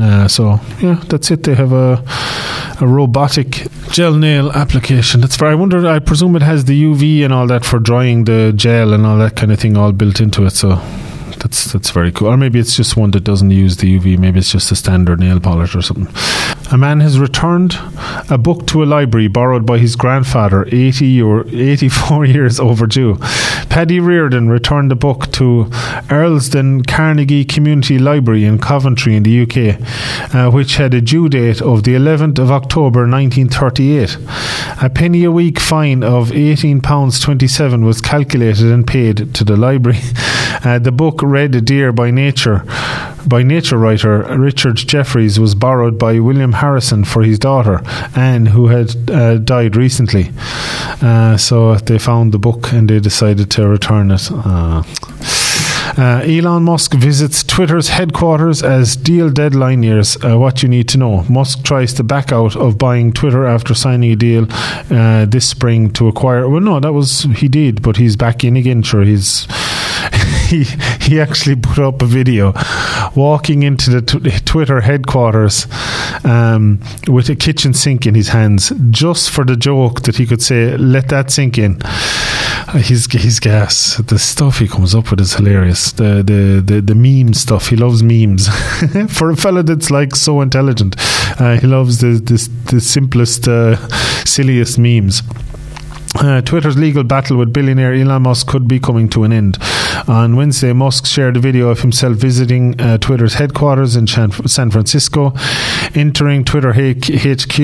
Uh, 0.00 0.28
so 0.28 0.60
yeah, 0.80 1.02
that's 1.08 1.30
it. 1.30 1.42
They 1.42 1.54
have 1.54 1.72
a 1.72 2.04
a 2.80 2.86
robotic 2.86 3.66
gel 3.90 4.14
nail 4.14 4.50
application. 4.52 5.20
That's 5.20 5.36
for. 5.36 5.46
I 5.46 5.54
wonder. 5.54 5.86
I 5.86 5.98
presume 5.98 6.36
it 6.36 6.42
has 6.42 6.64
the 6.64 6.84
UV 6.84 7.24
and 7.24 7.32
all 7.32 7.46
that 7.48 7.64
for 7.64 7.78
drying 7.78 8.24
the 8.24 8.52
gel 8.54 8.92
and 8.92 9.04
all 9.04 9.18
that 9.18 9.36
kind 9.36 9.50
of 9.50 9.58
thing 9.58 9.76
all 9.76 9.92
built 9.92 10.20
into 10.20 10.46
it. 10.46 10.52
So 10.52 10.80
that's 11.40 11.72
that's 11.72 11.90
very 11.90 12.12
cool. 12.12 12.28
Or 12.28 12.36
maybe 12.36 12.58
it's 12.58 12.76
just 12.76 12.96
one 12.96 13.10
that 13.12 13.24
doesn't 13.24 13.50
use 13.50 13.76
the 13.76 13.98
UV. 13.98 14.18
Maybe 14.18 14.38
it's 14.38 14.52
just 14.52 14.70
a 14.72 14.76
standard 14.76 15.20
nail 15.20 15.40
polish 15.40 15.74
or 15.74 15.82
something. 15.82 16.08
A 16.72 16.76
man 16.76 17.00
has 17.00 17.18
returned 17.18 17.76
a 18.30 18.36
book 18.38 18.66
to 18.68 18.82
a 18.82 18.86
library 18.86 19.28
borrowed 19.28 19.64
by 19.64 19.78
his 19.78 19.96
grandfather, 19.96 20.66
80 20.70 21.22
or 21.22 21.46
84 21.48 22.24
years 22.26 22.60
overdue. 22.60 23.16
Paddy 23.70 24.00
Reardon 24.00 24.48
returned 24.48 24.90
the 24.90 24.96
book 24.96 25.30
to 25.32 25.66
Earlsdon 26.10 26.86
Carnegie 26.86 27.44
Community 27.44 27.98
Library 27.98 28.44
in 28.44 28.58
Coventry 28.58 29.14
in 29.14 29.22
the 29.22 29.42
UK, 29.42 30.34
uh, 30.34 30.50
which 30.50 30.76
had 30.76 30.94
a 30.94 31.00
due 31.00 31.28
date 31.28 31.62
of 31.62 31.84
the 31.84 31.94
11th 31.94 32.38
of 32.38 32.50
October 32.50 33.08
1938. 33.08 34.18
A 34.82 34.90
penny 34.90 35.24
a 35.24 35.30
week 35.30 35.60
fine 35.60 36.02
of 36.02 36.30
£18.27 36.30 37.84
was 37.84 38.00
calculated 38.00 38.66
and 38.66 38.86
paid 38.86 39.34
to 39.34 39.44
the 39.44 39.56
library. 39.56 40.00
Uh, 40.64 40.76
the 40.76 40.90
book 40.90 41.22
Red 41.28 41.64
Deer 41.64 41.92
by 41.92 42.10
Nature 42.10 42.64
by 43.28 43.42
nature 43.42 43.76
writer 43.76 44.22
Richard 44.38 44.76
Jefferies 44.76 45.38
was 45.38 45.54
borrowed 45.54 45.98
by 45.98 46.18
William 46.18 46.52
Harrison 46.52 47.04
for 47.04 47.22
his 47.22 47.38
daughter 47.38 47.82
Anne, 48.16 48.46
who 48.46 48.68
had 48.68 49.10
uh, 49.10 49.36
died 49.38 49.76
recently. 49.76 50.30
Uh, 51.02 51.36
so 51.36 51.74
they 51.76 51.98
found 51.98 52.32
the 52.32 52.38
book 52.38 52.72
and 52.72 52.88
they 52.88 53.00
decided 53.00 53.50
to 53.50 53.68
return 53.68 54.10
it. 54.10 54.30
Uh, 54.32 54.82
uh 55.96 56.22
Elon 56.24 56.64
Musk 56.64 56.94
visits 56.94 57.42
Twitter's 57.42 57.88
headquarters 57.88 58.62
as 58.62 58.96
deal 58.96 59.30
deadline 59.30 59.80
nears. 59.80 60.16
Uh, 60.24 60.38
what 60.38 60.62
you 60.62 60.68
need 60.68 60.88
to 60.88 60.98
know: 60.98 61.24
Musk 61.24 61.64
tries 61.64 61.92
to 61.94 62.02
back 62.02 62.32
out 62.32 62.56
of 62.56 62.78
buying 62.78 63.12
Twitter 63.12 63.46
after 63.46 63.74
signing 63.74 64.12
a 64.12 64.16
deal 64.16 64.46
uh, 64.90 65.24
this 65.26 65.48
spring 65.48 65.90
to 65.92 66.08
acquire. 66.08 66.48
Well, 66.48 66.60
no, 66.60 66.80
that 66.80 66.92
was 66.92 67.22
he 67.36 67.48
did, 67.48 67.82
but 67.82 67.96
he's 67.96 68.16
back 68.16 68.44
in 68.44 68.56
again. 68.56 68.82
Sure, 68.82 69.02
he's. 69.02 69.46
He 70.48 70.64
he 71.00 71.20
actually 71.20 71.56
put 71.56 71.78
up 71.78 72.02
a 72.02 72.06
video 72.06 72.52
walking 73.14 73.62
into 73.62 73.90
the 73.90 74.00
Twitter 74.44 74.80
headquarters 74.80 75.66
um, 76.24 76.80
with 77.06 77.28
a 77.28 77.36
kitchen 77.36 77.74
sink 77.74 78.06
in 78.06 78.14
his 78.14 78.28
hands, 78.28 78.72
just 78.90 79.30
for 79.30 79.44
the 79.44 79.56
joke 79.56 80.02
that 80.02 80.16
he 80.16 80.26
could 80.26 80.42
say, 80.42 80.76
"Let 80.76 81.08
that 81.08 81.30
sink 81.30 81.58
in." 81.58 81.80
He's 82.74 83.10
he's 83.10 83.40
gas. 83.40 83.96
The 83.96 84.18
stuff 84.18 84.58
he 84.58 84.68
comes 84.68 84.94
up 84.94 85.10
with 85.10 85.20
is 85.20 85.34
hilarious. 85.34 85.92
The 85.92 86.22
the 86.22 86.62
the, 86.64 86.80
the 86.80 86.94
meme 86.94 87.34
stuff. 87.34 87.68
He 87.68 87.76
loves 87.76 88.02
memes. 88.02 88.48
for 89.08 89.30
a 89.30 89.36
fella 89.36 89.62
that's 89.62 89.90
like 89.90 90.14
so 90.14 90.40
intelligent, 90.40 90.96
uh, 91.40 91.58
he 91.58 91.66
loves 91.66 91.98
the 91.98 92.20
the, 92.20 92.48
the 92.70 92.80
simplest, 92.80 93.48
uh, 93.48 93.76
silliest 94.24 94.78
memes. 94.78 95.22
Uh, 96.16 96.40
Twitter's 96.40 96.76
legal 96.76 97.04
battle 97.04 97.36
with 97.36 97.52
billionaire 97.52 97.94
Elon 97.94 98.22
Musk 98.22 98.46
could 98.46 98.66
be 98.66 98.80
coming 98.80 99.08
to 99.10 99.24
an 99.24 99.32
end. 99.32 99.58
On 100.08 100.36
Wednesday, 100.36 100.72
Musk 100.72 101.06
shared 101.06 101.36
a 101.36 101.40
video 101.40 101.68
of 101.68 101.80
himself 101.80 102.16
visiting 102.16 102.80
uh, 102.80 102.98
Twitter's 102.98 103.34
headquarters 103.34 103.94
in 103.94 104.06
San 104.06 104.30
Francisco, 104.30 105.34
entering 105.94 106.44
Twitter 106.44 106.72
HQ. 106.72 107.60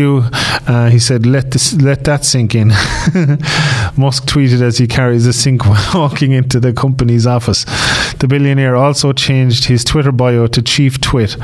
Uh, 0.69 0.91
he 0.91 0.99
said, 0.99 1.27
"Let 1.27 1.53
this, 1.53 1.75
let 1.75 2.05
that 2.05 2.25
sink 2.25 2.55
in." 2.55 2.69
Musk 3.97 4.27
tweeted 4.27 4.61
as 4.61 4.79
he 4.79 4.87
carries 4.87 5.27
a 5.27 5.33
sink 5.33 5.65
walking 5.95 6.33
into 6.33 6.61
the 6.61 6.73
company's 6.73 7.27
office. 7.27 7.65
The 8.19 8.27
billionaire 8.29 8.77
also 8.77 9.13
changed 9.13 9.65
his 9.67 9.85
Twitter 9.85 10.13
bio 10.13 10.47
to 10.49 10.63
Chief 10.63 11.01
Twit 11.01 11.37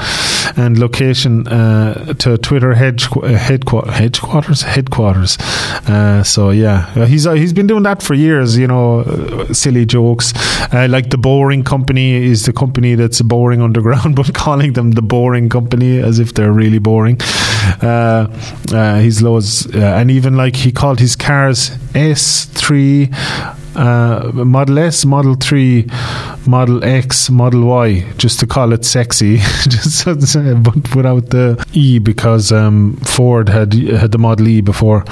and 0.56 0.78
location 0.78 1.46
uh, 1.48 2.12
to 2.14 2.36
Twitter 2.38 2.74
head, 2.74 3.00
headquarters. 3.00 3.94
Headquarters. 3.94 4.62
Headquarters. 4.62 5.38
Uh, 5.86 6.22
so 6.22 6.50
yeah, 6.50 6.89
uh, 6.96 7.06
he's 7.06 7.26
uh, 7.26 7.32
he's 7.32 7.52
been 7.52 7.66
doing 7.66 7.82
that 7.84 8.02
for 8.02 8.14
years. 8.14 8.56
You 8.56 8.66
know, 8.66 9.00
uh, 9.00 9.52
silly 9.52 9.86
jokes 9.86 10.32
uh, 10.72 10.86
like 10.88 11.10
the 11.10 11.18
Boring 11.18 11.64
Company 11.64 12.14
is 12.14 12.46
the 12.46 12.52
company 12.52 12.94
that's 12.94 13.20
boring 13.22 13.60
underground, 13.68 14.16
but 14.16 14.34
calling 14.34 14.72
them 14.72 14.92
the 14.92 15.02
Boring 15.02 15.48
Company 15.48 15.98
as 15.98 16.18
if 16.18 16.34
they're 16.34 16.52
really 16.52 16.78
boring. 16.78 17.18
he's 17.80 19.22
loads, 19.22 19.66
and 19.74 20.10
even 20.10 20.36
like 20.36 20.56
he 20.56 20.72
called 20.72 21.00
his 21.00 21.16
cars 21.16 21.70
S 21.94 22.46
three. 22.46 23.10
Uh, 23.74 24.32
Model 24.34 24.80
S, 24.80 25.04
Model 25.04 25.36
3, 25.36 25.86
Model 26.46 26.82
X, 26.84 27.30
Model 27.30 27.64
Y, 27.66 28.04
just 28.18 28.40
to 28.40 28.46
call 28.46 28.72
it 28.72 28.84
sexy, 28.84 29.36
just 29.68 30.04
but 30.04 30.94
without 30.96 31.30
the 31.30 31.64
E 31.72 32.00
because 32.00 32.50
um, 32.50 32.96
Ford 32.96 33.48
had 33.48 33.72
had 33.74 34.10
the 34.10 34.18
Model 34.18 34.48
E 34.48 34.60
before. 34.60 35.04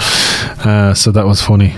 Uh, 0.64 0.94
so 0.94 1.10
that 1.10 1.26
was 1.26 1.42
funny. 1.42 1.74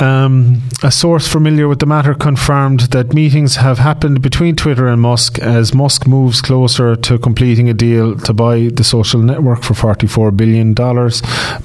Um, 0.00 0.62
a 0.82 0.90
source 0.90 1.28
familiar 1.28 1.68
with 1.68 1.80
the 1.80 1.86
matter 1.86 2.14
confirmed 2.14 2.80
that 2.92 3.12
meetings 3.12 3.56
have 3.56 3.78
happened 3.78 4.22
between 4.22 4.56
Twitter 4.56 4.88
and 4.88 5.02
Musk 5.02 5.38
as 5.38 5.74
Musk 5.74 6.06
moves 6.06 6.40
closer 6.40 6.96
to 6.96 7.18
completing 7.18 7.68
a 7.68 7.74
deal 7.74 8.16
to 8.16 8.32
buy 8.32 8.68
the 8.72 8.84
social 8.84 9.20
network 9.20 9.62
for 9.62 9.74
$44 9.74 10.34
billion. 10.34 10.74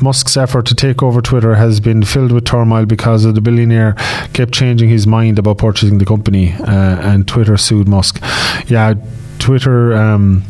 Musk's 0.01 0.35
effort 0.35 0.65
to 0.65 0.75
take 0.75 1.01
over 1.01 1.21
Twitter 1.21 1.55
has 1.55 1.79
been 1.79 2.03
filled 2.03 2.33
with 2.33 2.45
turmoil 2.45 2.85
because 2.85 3.23
the 3.23 3.41
billionaire 3.41 3.93
kept 4.33 4.53
changing 4.53 4.89
his 4.89 5.07
mind 5.07 5.39
about 5.39 5.59
purchasing 5.59 5.97
the 5.99 6.05
company, 6.05 6.53
uh, 6.53 6.99
and 7.09 7.27
Twitter 7.27 7.55
sued 7.55 7.87
Musk. 7.87 8.21
Yeah, 8.67 8.95
Twitter. 9.39 9.95
Um, 9.95 10.43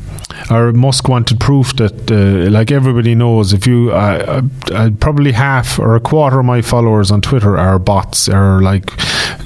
or 0.49 0.71
Musk 0.73 1.07
wanted 1.07 1.39
proof 1.39 1.75
that, 1.77 2.11
uh, 2.11 2.49
like 2.49 2.71
everybody 2.71 3.15
knows, 3.15 3.53
if 3.53 3.65
you, 3.67 3.91
uh, 3.91 4.41
uh, 4.71 4.89
probably 4.99 5.31
half 5.31 5.79
or 5.79 5.95
a 5.95 5.99
quarter 5.99 6.39
of 6.39 6.45
my 6.45 6.61
followers 6.61 7.11
on 7.11 7.21
Twitter 7.21 7.57
are 7.57 7.79
bots 7.79 8.29
or 8.29 8.61
like 8.61 8.89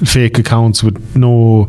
fake 0.04 0.38
accounts 0.38 0.82
with 0.82 1.16
no, 1.16 1.66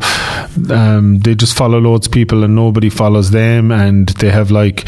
um, 0.70 1.18
they 1.20 1.34
just 1.34 1.56
follow 1.56 1.78
loads 1.78 2.06
of 2.06 2.12
people 2.12 2.44
and 2.44 2.54
nobody 2.54 2.90
follows 2.90 3.30
them, 3.30 3.70
and 3.70 4.08
they 4.10 4.30
have 4.30 4.50
like 4.50 4.86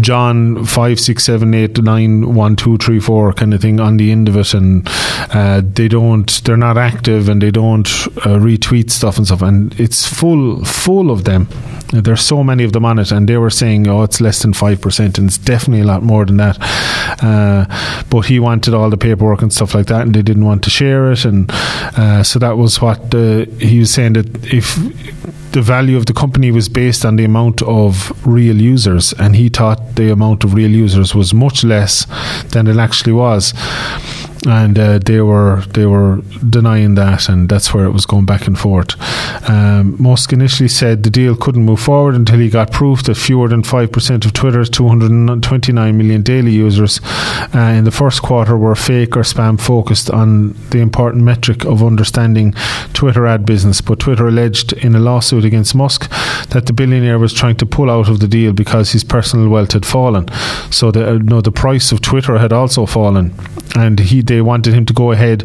John 0.00 0.64
five 0.64 0.98
six 0.98 1.24
seven 1.24 1.54
eight 1.54 1.82
nine 1.82 2.34
one 2.34 2.56
two 2.56 2.78
three 2.78 3.00
four 3.00 3.32
kind 3.32 3.52
of 3.52 3.60
thing 3.60 3.80
on 3.80 3.96
the 3.96 4.10
end 4.10 4.28
of 4.28 4.36
it, 4.36 4.54
and 4.54 4.88
uh, 5.34 5.60
they 5.64 5.88
don't, 5.88 6.42
they're 6.44 6.56
not 6.56 6.78
active 6.78 7.28
and 7.28 7.42
they 7.42 7.50
don't 7.50 7.86
uh, 7.88 8.38
retweet 8.38 8.90
stuff 8.90 9.16
and 9.16 9.26
stuff, 9.26 9.42
and 9.42 9.78
it's 9.80 10.06
full 10.06 10.64
full 10.64 11.10
of 11.10 11.24
them. 11.24 11.48
There's 11.92 12.22
so 12.22 12.42
many 12.42 12.64
of 12.64 12.72
them 12.72 12.86
on 12.86 12.98
it, 12.98 13.12
and 13.12 13.28
they 13.28 13.36
were 13.36 13.50
saying, 13.50 13.86
"Oh, 13.86 14.02
it's 14.02 14.20
less 14.20 14.40
than 14.40 14.54
five 14.54 14.80
percent," 14.80 15.18
and 15.18 15.28
it's 15.28 15.36
definitely 15.36 15.82
a 15.82 15.86
lot 15.86 16.02
more 16.02 16.24
than 16.24 16.38
that. 16.38 16.56
Uh, 17.22 17.66
but 18.08 18.26
he 18.26 18.40
wanted 18.40 18.72
all 18.72 18.88
the 18.88 18.96
paperwork 18.96 19.42
and 19.42 19.52
stuff 19.52 19.74
like 19.74 19.86
that, 19.86 20.02
and 20.02 20.14
they 20.14 20.22
didn't 20.22 20.46
want 20.46 20.64
to 20.64 20.70
share 20.70 21.12
it, 21.12 21.24
and 21.26 21.50
uh, 21.52 22.22
so 22.22 22.38
that 22.38 22.56
was 22.56 22.80
what 22.80 23.14
uh, 23.14 23.44
he 23.58 23.80
was 23.80 23.90
saying 23.90 24.14
that 24.14 24.26
if 24.52 24.74
the 25.52 25.60
value 25.60 25.98
of 25.98 26.06
the 26.06 26.14
company 26.14 26.50
was 26.50 26.70
based 26.70 27.04
on 27.04 27.16
the 27.16 27.24
amount 27.24 27.60
of 27.62 28.10
real 28.26 28.58
users, 28.60 29.12
and 29.14 29.36
he 29.36 29.50
thought 29.50 29.96
the 29.96 30.10
amount 30.10 30.44
of 30.44 30.54
real 30.54 30.70
users 30.70 31.14
was 31.14 31.34
much 31.34 31.62
less 31.62 32.06
than 32.52 32.66
it 32.66 32.78
actually 32.78 33.12
was 33.12 33.52
and 34.46 34.78
uh, 34.78 34.98
they 34.98 35.20
were 35.20 35.62
they 35.68 35.86
were 35.86 36.20
denying 36.48 36.94
that, 36.96 37.28
and 37.28 37.48
that's 37.48 37.72
where 37.72 37.84
it 37.84 37.92
was 37.92 38.06
going 38.06 38.26
back 38.26 38.46
and 38.46 38.58
forth. 38.58 38.94
Um, 39.48 39.96
Musk 40.02 40.32
initially 40.32 40.68
said 40.68 41.02
the 41.02 41.10
deal 41.10 41.36
couldn't 41.36 41.64
move 41.64 41.80
forward 41.80 42.14
until 42.14 42.38
he 42.38 42.48
got 42.48 42.72
proof 42.72 43.02
that 43.04 43.16
fewer 43.16 43.48
than 43.48 43.62
five 43.62 43.92
percent 43.92 44.24
of 44.24 44.32
Twitter's 44.32 44.68
229 44.70 45.96
million 45.96 46.22
daily 46.22 46.52
users 46.52 47.00
uh, 47.54 47.58
in 47.58 47.84
the 47.84 47.90
first 47.90 48.22
quarter 48.22 48.56
were 48.56 48.74
fake 48.74 49.16
or 49.16 49.20
spam 49.22 49.60
focused 49.60 50.10
on 50.10 50.52
the 50.70 50.78
important 50.78 51.22
metric 51.22 51.64
of 51.64 51.82
understanding 51.82 52.52
Twitter 52.92 53.26
ad 53.26 53.46
business. 53.46 53.80
But 53.80 54.00
Twitter 54.00 54.26
alleged 54.26 54.72
in 54.72 54.94
a 54.94 55.00
lawsuit 55.00 55.44
against 55.44 55.74
Musk 55.74 56.10
that 56.48 56.66
the 56.66 56.72
billionaire 56.72 57.18
was 57.18 57.32
trying 57.32 57.56
to 57.56 57.66
pull 57.66 57.90
out 57.90 58.08
of 58.08 58.20
the 58.20 58.28
deal 58.28 58.52
because 58.52 58.92
his 58.92 59.04
personal 59.04 59.48
wealth 59.48 59.72
had 59.72 59.86
fallen. 59.86 60.28
So 60.70 60.90
the 60.90 61.08
uh, 61.08 61.18
no, 61.18 61.40
the 61.40 61.52
price 61.52 61.92
of 61.92 62.00
Twitter 62.00 62.38
had 62.38 62.52
also 62.52 62.86
fallen, 62.86 63.34
and 63.76 63.98
he 63.98 64.22
they 64.32 64.40
wanted 64.40 64.72
him 64.72 64.86
to 64.86 64.94
go 64.94 65.12
ahead. 65.12 65.40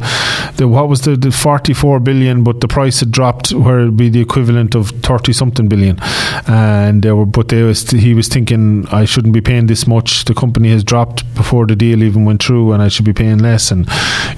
The, 0.56 0.67
what 0.67 0.88
was 0.88 1.02
the, 1.02 1.17
the 1.17 1.32
44 1.32 2.00
billion, 2.00 2.43
but 2.43 2.62
the 2.62 2.69
price 2.69 3.02
had 3.02 3.12
dropped 3.12 3.52
where 3.52 3.82
it'd 3.82 3.97
be 3.97 4.10
the 4.10 4.21
equivalent 4.21 4.76
of 4.76 4.89
30 4.89 5.34
something 5.34 5.67
billion. 5.67 6.00
And 6.47 7.04
they 7.04 7.12
were, 7.12 7.26
but 7.26 7.50
they 7.50 7.63
was, 7.63 7.89
he 7.91 8.13
was 8.13 8.30
thinking, 8.30 8.88
I 8.88 9.04
shouldn't 9.04 9.34
be 9.34 9.41
paying 9.41 9.67
this 9.67 9.88
much. 9.88 10.23
The 10.23 10.34
company 10.34 10.69
has 10.69 10.86
dropped 10.86 11.32
before 11.36 11.67
the 11.67 11.76
deal 11.76 12.02
even 12.02 12.23
went 12.23 12.41
through, 12.41 12.71
and 12.71 12.82
I 12.82 12.88
should 12.88 13.06
be 13.06 13.13
paying 13.13 13.39
less. 13.39 13.71
And, 13.71 13.88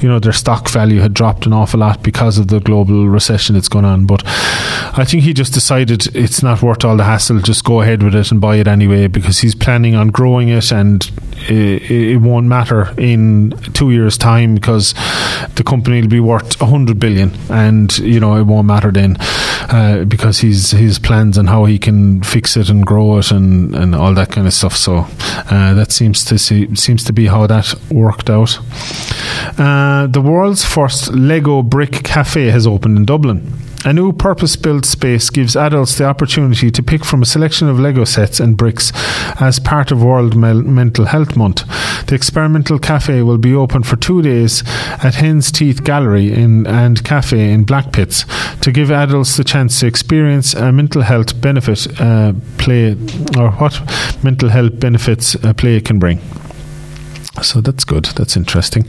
you 0.01 0.09
know, 0.09 0.19
their 0.19 0.33
stock 0.33 0.67
value 0.69 0.99
had 0.99 1.13
dropped 1.13 1.45
an 1.45 1.53
awful 1.53 1.81
lot 1.81 2.01
because 2.01 2.39
of 2.39 2.47
the 2.47 2.59
global 2.59 3.07
recession 3.07 3.53
that's 3.53 3.69
going 3.69 3.85
on. 3.85 4.07
But 4.07 4.23
I 4.25 5.05
think 5.05 5.23
he 5.23 5.33
just 5.33 5.53
decided 5.53 6.15
it's 6.15 6.41
not 6.41 6.63
worth 6.63 6.83
all 6.83 6.97
the 6.97 7.03
hassle. 7.03 7.39
Just 7.39 7.63
go 7.63 7.81
ahead 7.81 8.01
with 8.01 8.15
it 8.15 8.31
and 8.31 8.41
buy 8.41 8.55
it 8.55 8.67
anyway 8.67 9.07
because 9.07 9.39
he's 9.39 9.53
planning 9.53 9.93
on 9.93 10.07
growing 10.07 10.49
it 10.49 10.71
and 10.71 11.09
it, 11.47 11.91
it 11.91 12.17
won't 12.17 12.47
matter 12.47 12.93
in 12.97 13.51
two 13.73 13.91
years' 13.91 14.17
time 14.17 14.38
time 14.39 14.55
because 14.55 14.93
the 15.55 15.63
company 15.63 16.01
will 16.01 16.09
be 16.09 16.19
worth 16.19 16.59
100 16.59 16.99
billion. 16.99 17.31
And 17.49 17.95
you 17.99 18.19
know 18.19 18.35
it 18.35 18.43
won't 18.43 18.67
matter 18.67 18.91
then 18.91 19.17
uh, 19.69 20.05
because 20.07 20.39
he's 20.39 20.71
his 20.71 20.99
plans 20.99 21.37
and 21.37 21.49
how 21.49 21.65
he 21.65 21.79
can 21.79 22.23
fix 22.23 22.57
it 22.57 22.69
and 22.69 22.85
grow 22.85 23.17
it 23.17 23.31
and, 23.31 23.75
and 23.75 23.95
all 23.95 24.13
that 24.13 24.31
kind 24.31 24.47
of 24.47 24.53
stuff. 24.53 24.75
So 24.75 25.05
uh, 25.49 25.73
that 25.73 25.91
seems 25.91 26.25
to 26.25 26.37
see, 26.37 26.75
seems 26.75 27.03
to 27.05 27.13
be 27.13 27.27
how 27.27 27.47
that 27.47 27.73
worked 27.91 28.29
out. 28.29 28.59
Uh, 29.57 30.07
the 30.07 30.21
world's 30.21 30.65
first 30.65 31.11
Lego 31.11 31.61
brick 31.61 32.03
cafe 32.03 32.47
has 32.47 32.65
opened 32.65 32.97
in 32.97 33.05
Dublin 33.05 33.68
a 33.85 33.93
new 33.93 34.11
purpose 34.11 34.55
built 34.55 34.85
space 34.85 35.29
gives 35.29 35.55
adults 35.55 35.97
the 35.97 36.05
opportunity 36.05 36.69
to 36.69 36.83
pick 36.83 37.05
from 37.05 37.21
a 37.21 37.25
selection 37.25 37.69
of 37.69 37.79
Lego 37.79 38.03
sets 38.03 38.39
and 38.39 38.57
bricks 38.57 38.91
as 39.41 39.59
part 39.59 39.91
of 39.91 40.03
World 40.03 40.35
Mental 40.35 41.05
Health 41.05 41.37
Month. 41.37 41.63
The 42.07 42.15
experimental 42.15 42.77
cafe 42.77 43.21
will 43.21 43.37
be 43.37 43.53
open 43.53 43.83
for 43.83 43.95
two 43.95 44.21
days 44.21 44.63
at 45.03 45.15
Hen's 45.15 45.51
Teeth 45.51 45.83
Gallery 45.83 46.33
in, 46.33 46.67
and 46.67 47.03
Cafe 47.05 47.51
in 47.51 47.65
Blackpitts 47.65 48.25
to 48.61 48.71
give 48.71 48.91
adults 48.91 49.37
the 49.37 49.43
chance 49.43 49.79
to 49.79 49.87
experience 49.87 50.53
a 50.53 50.71
mental 50.71 51.03
health 51.03 51.39
benefit 51.39 51.87
uh, 52.01 52.33
play 52.57 52.91
or 53.37 53.51
what 53.51 53.79
mental 54.23 54.49
health 54.49 54.77
benefits 54.79 55.35
a 55.35 55.53
play 55.53 55.79
can 55.79 55.99
bring. 55.99 56.19
So 57.41 57.61
that's 57.61 57.83
good. 57.83 58.05
That's 58.05 58.35
interesting. 58.35 58.85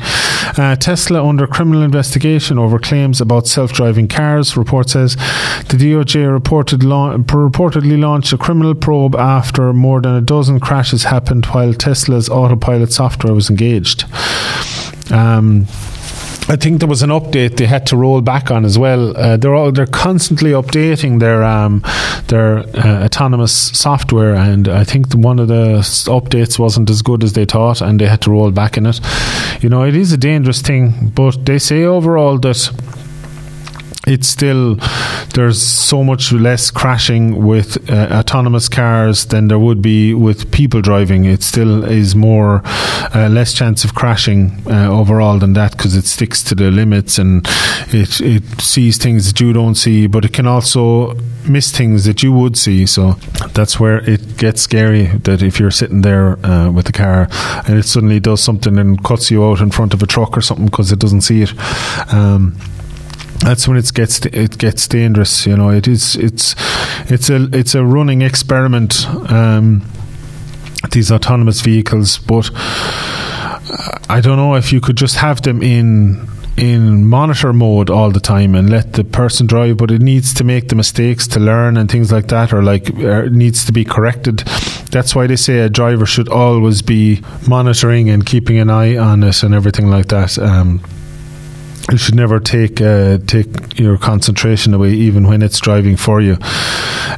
Uh, 0.57 0.77
Tesla 0.77 1.25
under 1.25 1.47
criminal 1.47 1.83
investigation 1.83 2.59
over 2.59 2.79
claims 2.79 3.21
about 3.21 3.47
self-driving 3.47 4.09
cars. 4.09 4.57
Report 4.57 4.89
says 4.91 5.17
the 5.69 5.77
DOJ 5.77 6.31
reported 6.31 6.83
la- 6.83 7.17
reportedly 7.17 7.99
launched 7.99 8.33
a 8.33 8.39
criminal 8.39 8.75
probe 8.75 9.15
after 9.17 9.73
more 9.73 10.01
than 10.01 10.15
a 10.15 10.21
dozen 10.21 10.61
crashes 10.61 11.05
happened 11.05 11.47
while 11.47 11.75
Tesla's 11.75 12.29
autopilot 12.29 12.93
software 12.93 13.35
was 13.35 13.51
engaged. 13.51 14.05
Um, 15.11 15.67
I 16.49 16.57
think 16.57 16.81
there 16.81 16.89
was 16.89 17.03
an 17.03 17.11
update 17.11 17.57
they 17.57 17.67
had 17.67 17.87
to 17.89 17.97
roll 17.97 18.21
back 18.21 18.51
on 18.51 18.65
as 18.65 18.79
well. 18.79 19.17
Uh, 19.17 19.37
they're 19.37 19.55
all, 19.55 19.71
they're 19.71 19.87
constantly 19.87 20.51
updating 20.51 21.21
their 21.21 21.45
um, 21.45 21.83
their 22.27 22.59
uh, 22.77 23.05
autonomous 23.05 23.53
software, 23.53 24.35
and 24.35 24.69
I 24.69 24.85
think 24.85 25.13
one 25.13 25.39
of 25.39 25.49
the 25.49 25.79
updates 26.09 26.59
wasn't 26.59 26.91
as 26.91 27.03
good 27.03 27.23
as 27.23 27.35
they 27.35 27.45
thought, 27.45 27.81
and 27.81 28.01
they 28.01 28.07
had 28.07 28.23
to 28.23 28.31
roll 28.31 28.51
back 28.51 28.77
in 28.77 28.87
it. 28.87 29.01
You 29.61 29.69
know, 29.69 29.85
it 29.85 29.95
is 29.95 30.13
a 30.13 30.17
dangerous 30.17 30.61
thing, 30.61 31.13
but 31.15 31.47
they 31.47 31.59
say 31.59 31.85
overall 31.85 32.39
that 32.39 32.71
it's 34.11 34.29
still 34.29 34.77
there's 35.35 35.63
so 35.63 36.03
much 36.03 36.33
less 36.33 36.71
crashing 36.71 37.45
with 37.47 37.89
uh, 37.89 38.09
autonomous 38.11 38.69
cars 38.69 39.27
than 39.27 39.49
there 39.49 39.59
would 39.59 39.81
be 39.81 40.13
with 40.13 40.51
people 40.51 40.81
driving. 40.81 41.25
It 41.25 41.43
still 41.43 41.85
is 41.85 42.17
more 42.17 42.63
uh, 43.15 43.29
less 43.31 43.55
chance 43.55 43.85
of 43.85 43.95
crashing 43.95 44.63
uh, 44.67 44.91
overall 44.91 45.39
than 45.39 45.53
that 45.53 45.73
because 45.73 45.95
it 45.95 46.07
sticks 46.07 46.43
to 46.45 46.55
the 46.57 46.71
limits 46.71 47.19
and 47.19 47.47
it 47.89 48.21
it 48.21 48.61
sees 48.61 48.99
things 48.99 49.27
that 49.29 49.41
you 49.41 49.53
don't 49.53 49.77
see, 49.77 50.09
but 50.09 50.25
it 50.25 50.33
can 50.33 50.47
also 50.47 51.15
miss 51.49 51.71
things 51.71 52.05
that 52.05 52.23
you 52.23 52.33
would 52.33 52.57
see. 52.57 52.87
So 52.87 53.13
that's 53.55 53.79
where 53.79 53.99
it 54.09 54.37
gets 54.37 54.61
scary. 54.63 55.07
That 55.07 55.43
if 55.43 55.61
you're 55.61 55.71
sitting 55.71 56.03
there 56.03 56.45
uh, 56.45 56.71
with 56.71 56.87
the 56.87 56.93
car 56.93 57.29
and 57.67 57.79
it 57.79 57.85
suddenly 57.85 58.19
does 58.19 58.43
something 58.43 58.77
and 58.79 59.03
cuts 59.05 59.31
you 59.31 59.45
out 59.45 59.61
in 59.61 59.71
front 59.71 59.95
of 59.95 60.03
a 60.03 60.07
truck 60.07 60.37
or 60.37 60.41
something 60.41 60.67
because 60.67 60.91
it 60.91 60.99
doesn't 60.99 61.23
see 61.23 61.43
it. 61.43 61.53
Um, 62.13 62.57
that's 63.41 63.67
when 63.67 63.77
it 63.77 63.93
gets 63.93 64.25
it 64.27 64.59
gets 64.59 64.87
dangerous. 64.87 65.47
You 65.47 65.57
know, 65.57 65.71
it 65.71 65.89
is 65.89 66.17
it's 66.17 66.55
it's 67.11 67.31
a 67.31 67.49
it's 67.53 67.75
a 67.75 67.85
running 67.85 68.23
experiment. 68.23 69.07
Um, 69.31 69.83
these 70.93 71.13
autonomous 71.13 71.61
vehicles, 71.61 72.19
but 72.19 72.51
I 74.09 74.21
don't 74.23 74.37
know 74.37 74.55
if 74.55 74.73
you 74.73 74.81
could 74.81 74.97
just 74.97 75.17
have 75.17 75.43
them 75.43 75.63
in 75.63 76.29
in 76.57 77.07
monitor 77.07 77.53
mode 77.53 77.89
all 77.89 78.11
the 78.11 78.21
time 78.21 78.55
and 78.55 78.69
let 78.69 78.93
the 78.93 79.05
person 79.05 79.47
drive, 79.47 79.79
but 79.79 79.91
it 79.91 80.03
needs 80.03 80.35
to 80.35 80.45
make 80.45 80.69
the 80.69 80.75
mistakes 80.75 81.27
to 81.29 81.41
learn 81.41 81.77
and 81.77 81.91
things 81.91 82.13
like 82.13 82.29
that, 82.29 82.53
or 82.53 82.63
like 82.63 82.95
uh, 82.99 83.23
needs 83.31 83.65
to 83.65 83.73
be 83.73 83.85
corrected. 83.85 84.39
That's 84.91 85.15
why 85.15 85.27
they 85.27 85.37
say 85.37 85.61
a 85.61 85.71
driver 85.71 86.07
should 86.07 86.29
always 86.29 86.83
be 86.83 87.23
monitoring 87.49 88.11
and 88.11 88.27
keeping 88.27 88.59
an 88.59 88.69
eye 88.69 88.97
on 88.97 89.23
it 89.23 89.43
and 89.43 89.55
everything 89.55 89.89
like 89.89 90.09
that. 90.09 90.39
Um, 90.39 90.83
you 91.91 91.99
should 91.99 92.15
never 92.15 92.41
take 92.41 92.81
uh, 92.81 93.19
take 93.27 93.79
your 93.79 93.99
concentration 93.99 94.75
away, 94.75 94.93
even 94.93 95.27
when 95.27 95.43
it's 95.43 95.59
driving 95.59 95.97
for 95.97 96.21
you. 96.21 96.37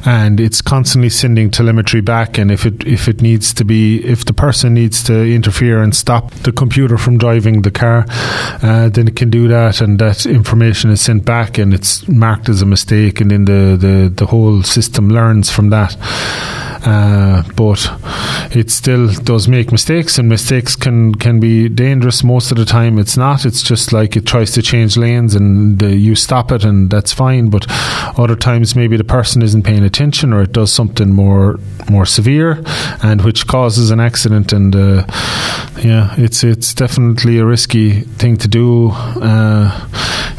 And 0.05 0.39
it's 0.39 0.61
constantly 0.61 1.09
sending 1.09 1.51
telemetry 1.51 2.01
back. 2.01 2.37
And 2.37 2.51
if 2.51 2.65
it 2.65 2.85
if 2.85 3.07
it 3.07 3.21
needs 3.21 3.53
to 3.53 3.65
be, 3.65 4.03
if 4.05 4.25
the 4.25 4.33
person 4.33 4.73
needs 4.73 5.03
to 5.03 5.13
interfere 5.13 5.81
and 5.81 5.95
stop 5.95 6.31
the 6.31 6.51
computer 6.51 6.97
from 6.97 7.17
driving 7.17 7.61
the 7.61 7.71
car, 7.71 8.05
uh, 8.61 8.89
then 8.89 9.07
it 9.07 9.15
can 9.15 9.29
do 9.29 9.47
that, 9.47 9.81
and 9.81 9.99
that 9.99 10.25
information 10.25 10.89
is 10.89 11.01
sent 11.01 11.25
back, 11.25 11.57
and 11.57 11.73
it's 11.73 12.07
marked 12.07 12.49
as 12.49 12.61
a 12.61 12.65
mistake, 12.65 13.21
and 13.21 13.31
then 13.31 13.45
the 13.45 13.77
the, 13.77 14.09
the 14.09 14.25
whole 14.25 14.63
system 14.63 15.09
learns 15.09 15.49
from 15.51 15.69
that. 15.69 15.95
Uh, 16.85 17.43
but 17.55 17.89
it 18.53 18.69
still 18.69 19.07
does 19.07 19.47
make 19.47 19.71
mistakes, 19.71 20.17
and 20.17 20.27
mistakes 20.27 20.75
can 20.75 21.15
can 21.15 21.39
be 21.39 21.69
dangerous. 21.69 22.23
Most 22.23 22.51
of 22.51 22.57
the 22.57 22.65
time, 22.65 22.99
it's 22.99 23.15
not. 23.15 23.45
It's 23.45 23.63
just 23.63 23.93
like 23.93 24.17
it 24.17 24.25
tries 24.25 24.51
to 24.51 24.61
change 24.63 24.97
lanes, 24.97 25.35
and 25.35 25.81
you 25.81 26.15
stop 26.15 26.51
it, 26.51 26.63
and 26.63 26.89
that's 26.89 27.13
fine. 27.13 27.49
But 27.49 27.65
other 28.17 28.35
times, 28.35 28.75
maybe 28.75 28.97
the 28.97 29.03
person 29.03 29.41
isn't 29.41 29.63
paying 29.63 29.83
attention, 29.83 30.33
or 30.33 30.41
it 30.41 30.51
does 30.51 30.71
something 30.71 31.13
more 31.13 31.59
more 31.89 32.05
severe, 32.05 32.63
and 33.01 33.21
which 33.21 33.47
causes 33.47 33.91
an 33.91 33.99
accident. 33.99 34.53
And 34.53 34.75
uh, 34.75 35.05
yeah, 35.83 36.13
it's 36.17 36.43
it's 36.43 36.73
definitely 36.73 37.39
a 37.39 37.45
risky 37.45 38.01
thing 38.01 38.37
to 38.37 38.47
do. 38.47 38.91
Uh, 38.91 39.89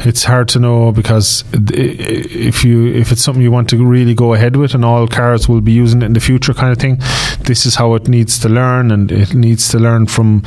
it's 0.05 0.23
hard 0.23 0.47
to 0.49 0.59
know 0.59 0.91
because 0.91 1.43
if 1.53 2.63
you 2.63 2.87
if 2.87 3.11
it's 3.11 3.23
something 3.23 3.41
you 3.41 3.51
want 3.51 3.69
to 3.69 3.83
really 3.85 4.13
go 4.13 4.33
ahead 4.33 4.55
with, 4.55 4.73
and 4.73 4.85
all 4.85 5.07
cars 5.07 5.47
will 5.49 5.61
be 5.61 5.71
using 5.71 6.01
it 6.01 6.05
in 6.05 6.13
the 6.13 6.19
future 6.19 6.53
kind 6.53 6.71
of 6.71 6.77
thing. 6.77 6.97
This 7.41 7.65
is 7.65 7.75
how 7.75 7.95
it 7.95 8.07
needs 8.07 8.39
to 8.39 8.49
learn, 8.49 8.91
and 8.91 9.11
it 9.11 9.33
needs 9.33 9.69
to 9.69 9.79
learn 9.79 10.07
from 10.07 10.43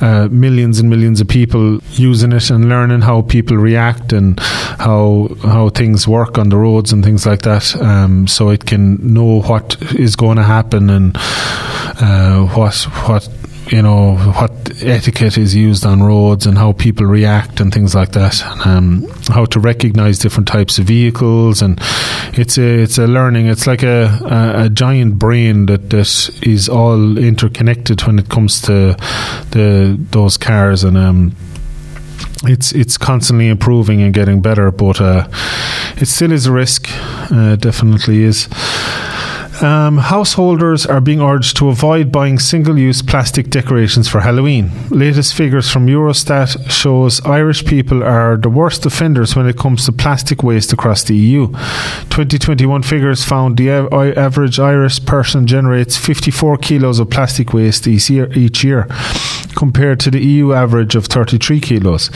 uh, 0.00 0.28
millions 0.30 0.78
and 0.78 0.88
millions 0.88 1.20
of 1.20 1.28
people 1.28 1.80
using 1.92 2.32
it 2.32 2.50
and 2.50 2.68
learning 2.68 3.00
how 3.00 3.22
people 3.22 3.56
react 3.56 4.12
and 4.12 4.38
how 4.40 5.28
how 5.42 5.68
things 5.70 6.06
work 6.06 6.38
on 6.38 6.48
the 6.48 6.56
roads 6.56 6.92
and 6.92 7.04
things 7.04 7.26
like 7.26 7.42
that. 7.42 7.74
Um, 7.76 8.26
so 8.26 8.50
it 8.50 8.66
can 8.66 8.96
know 9.14 9.40
what 9.42 9.76
is 9.94 10.16
going 10.16 10.36
to 10.36 10.44
happen 10.44 10.90
and 10.90 11.16
uh, 11.16 12.46
what 12.54 12.74
what 13.08 13.28
you 13.70 13.82
know 13.82 14.16
what 14.16 14.50
etiquette 14.82 15.36
is 15.36 15.54
used 15.54 15.84
on 15.84 16.02
roads 16.02 16.46
and 16.46 16.56
how 16.56 16.72
people 16.72 17.06
react 17.06 17.60
and 17.60 17.72
things 17.72 17.94
like 17.94 18.12
that. 18.12 18.42
Um, 18.66 19.06
how 19.28 19.44
to 19.46 19.60
recognize 19.60 20.18
different 20.18 20.48
types 20.48 20.78
of 20.78 20.86
vehicles 20.86 21.62
and 21.62 21.78
it's 22.32 22.58
a 22.58 22.82
it's 22.82 22.98
a 22.98 23.06
learning. 23.06 23.46
It's 23.46 23.66
like 23.66 23.82
a, 23.82 24.18
a, 24.24 24.64
a 24.64 24.68
giant 24.70 25.18
brain 25.18 25.66
that 25.66 25.90
that 25.90 26.30
is 26.42 26.68
all 26.68 27.18
interconnected 27.18 28.02
when 28.02 28.18
it 28.18 28.28
comes 28.28 28.62
to 28.62 28.96
the 29.50 29.96
those 30.10 30.36
cars 30.36 30.84
and. 30.84 30.96
Um, 30.96 31.36
it's 32.44 32.70
it's 32.72 32.96
constantly 32.96 33.48
improving 33.48 34.00
and 34.00 34.14
getting 34.14 34.40
better, 34.40 34.70
but 34.70 35.00
uh, 35.00 35.28
it 35.96 36.06
still 36.06 36.30
is 36.30 36.46
a 36.46 36.52
risk. 36.52 36.88
Uh, 37.32 37.56
definitely 37.56 38.22
is. 38.22 38.48
Um, 39.60 39.98
householders 39.98 40.86
are 40.86 41.00
being 41.00 41.20
urged 41.20 41.56
to 41.56 41.68
avoid 41.68 42.12
buying 42.12 42.38
single-use 42.38 43.02
plastic 43.02 43.50
decorations 43.50 44.06
for 44.06 44.20
Halloween. 44.20 44.70
Latest 44.90 45.34
figures 45.34 45.68
from 45.68 45.88
Eurostat 45.88 46.70
shows 46.70 47.20
Irish 47.22 47.64
people 47.64 48.04
are 48.04 48.36
the 48.36 48.50
worst 48.50 48.86
offenders 48.86 49.34
when 49.34 49.46
it 49.48 49.56
comes 49.56 49.84
to 49.86 49.92
plastic 49.92 50.44
waste 50.44 50.72
across 50.72 51.02
the 51.02 51.16
EU. 51.16 51.48
2021 52.10 52.82
figures 52.84 53.24
found 53.24 53.56
the 53.56 53.70
average 53.70 54.60
Irish 54.60 55.04
person 55.04 55.46
generates 55.46 55.96
54 55.96 56.58
kilos 56.58 57.00
of 57.00 57.10
plastic 57.10 57.52
waste 57.52 57.88
each 57.88 58.10
year, 58.10 58.32
each 58.34 58.62
year 58.62 58.86
compared 59.58 59.98
to 59.98 60.08
the 60.08 60.20
EU 60.20 60.52
average 60.52 60.94
of 60.94 61.06
33 61.06 61.58
kilos. 61.60 62.10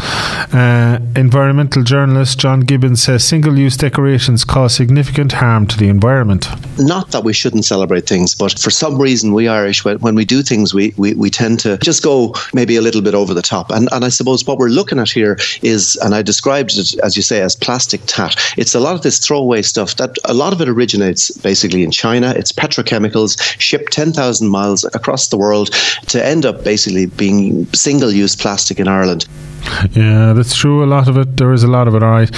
Uh, 0.55 1.01
environmental 1.17 1.83
journalist 1.83 2.39
John 2.39 2.61
Gibbons 2.61 3.03
says 3.03 3.25
single-use 3.25 3.77
decorations 3.77 4.45
cause 4.45 4.77
significant 4.77 5.33
harm 5.33 5.67
to 5.67 5.77
the 5.77 5.89
environment. 5.89 6.49
Not 6.79 7.11
that 7.11 7.25
we 7.25 7.32
we 7.33 7.35
shouldn't 7.35 7.65
celebrate 7.65 8.07
things. 8.07 8.35
But 8.35 8.59
for 8.59 8.69
some 8.69 9.01
reason, 9.01 9.33
we 9.33 9.49
Irish, 9.49 9.87
when, 9.87 10.15
we 10.15 10.27
do 10.27 10.43
things, 10.43 10.75
we, 10.75 10.93
we, 10.99 11.15
we 11.15 11.31
tend 11.31 11.61
to 11.61 11.79
just 11.79 12.03
go 12.03 12.35
maybe 12.53 12.77
a 12.77 12.83
little 12.83 13.01
bit 13.01 13.15
over 13.15 13.33
the 13.33 13.41
top. 13.41 13.71
And, 13.71 13.89
and 13.91 14.05
I 14.05 14.11
suppose 14.11 14.47
what 14.47 14.59
we're 14.59 14.69
looking 14.69 14.99
at 14.99 15.09
here 15.09 15.39
is, 15.63 15.97
and 16.03 16.15
I 16.15 16.21
described 16.21 16.77
it, 16.77 16.95
as 16.99 17.17
you 17.17 17.23
say, 17.23 17.41
as 17.41 17.57
plastic 17.57 18.03
tat. 18.05 18.37
It's 18.59 18.75
a 18.75 18.81
lot 18.81 18.97
of 18.97 19.03
this 19.03 19.19
throwaway 19.19 19.63
stuff 19.63 19.97
that 19.97 20.19
a 20.27 20.35
lot 20.35 20.53
of 20.53 20.61
it 20.61 20.69
originates 20.69 21.31
basically 21.39 21.83
in 21.83 21.91
China. 21.91 22.35
It's 22.37 22.53
petrochemicals 22.53 23.41
shipped 23.59 23.95
10,000 23.95 24.47
miles 24.47 24.85
across 24.85 25.29
the 25.29 25.39
world 25.39 25.71
to 26.09 26.23
end 26.23 26.45
up 26.45 26.65
basically 26.65 27.07
being 27.07 27.65
single 27.73 28.13
use 28.13 28.37
plastic 28.37 28.79
in 28.79 28.89
Ireland. 28.89 29.27
Yeah, 29.93 30.33
that's 30.33 30.55
true. 30.55 30.85
A 30.85 30.87
lot 30.87 31.09
of 31.09 31.17
it, 31.17 31.37
there 31.37 31.53
is 31.53 31.63
a 31.63 31.69
lot 31.69 31.89
of 31.89 31.95
it. 31.95 32.03
All 32.03 32.11
right. 32.11 32.31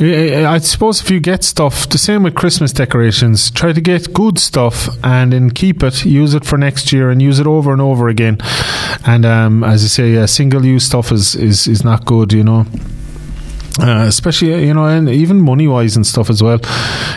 I 0.00 0.58
suppose 0.58 1.00
if 1.00 1.10
you 1.10 1.20
get 1.20 1.44
stuff, 1.44 1.88
the 1.88 1.98
same 1.98 2.22
with 2.22 2.34
Christmas 2.34 2.72
decorations, 2.72 3.50
try 3.50 3.72
to 3.72 3.80
get 3.80 4.12
good 4.12 4.33
stuff 4.38 4.88
and 5.02 5.32
then 5.32 5.50
keep 5.50 5.82
it, 5.82 6.04
use 6.04 6.34
it 6.34 6.44
for 6.44 6.58
next 6.58 6.92
year, 6.92 7.10
and 7.10 7.20
use 7.20 7.38
it 7.38 7.46
over 7.46 7.72
and 7.72 7.80
over 7.80 8.08
again. 8.08 8.38
And 9.06 9.24
um, 9.24 9.64
as 9.64 9.84
I 9.84 9.88
say, 9.88 10.26
single 10.26 10.64
use 10.64 10.84
stuff 10.84 11.12
is, 11.12 11.34
is 11.34 11.66
is 11.66 11.84
not 11.84 12.04
good. 12.04 12.32
You 12.32 12.44
know. 12.44 12.66
Uh, 13.80 14.04
especially 14.06 14.66
you 14.66 14.72
know 14.72 14.86
and 14.86 15.08
even 15.08 15.40
money 15.40 15.66
wise 15.66 15.96
and 15.96 16.06
stuff 16.06 16.30
as 16.30 16.40
well 16.40 16.60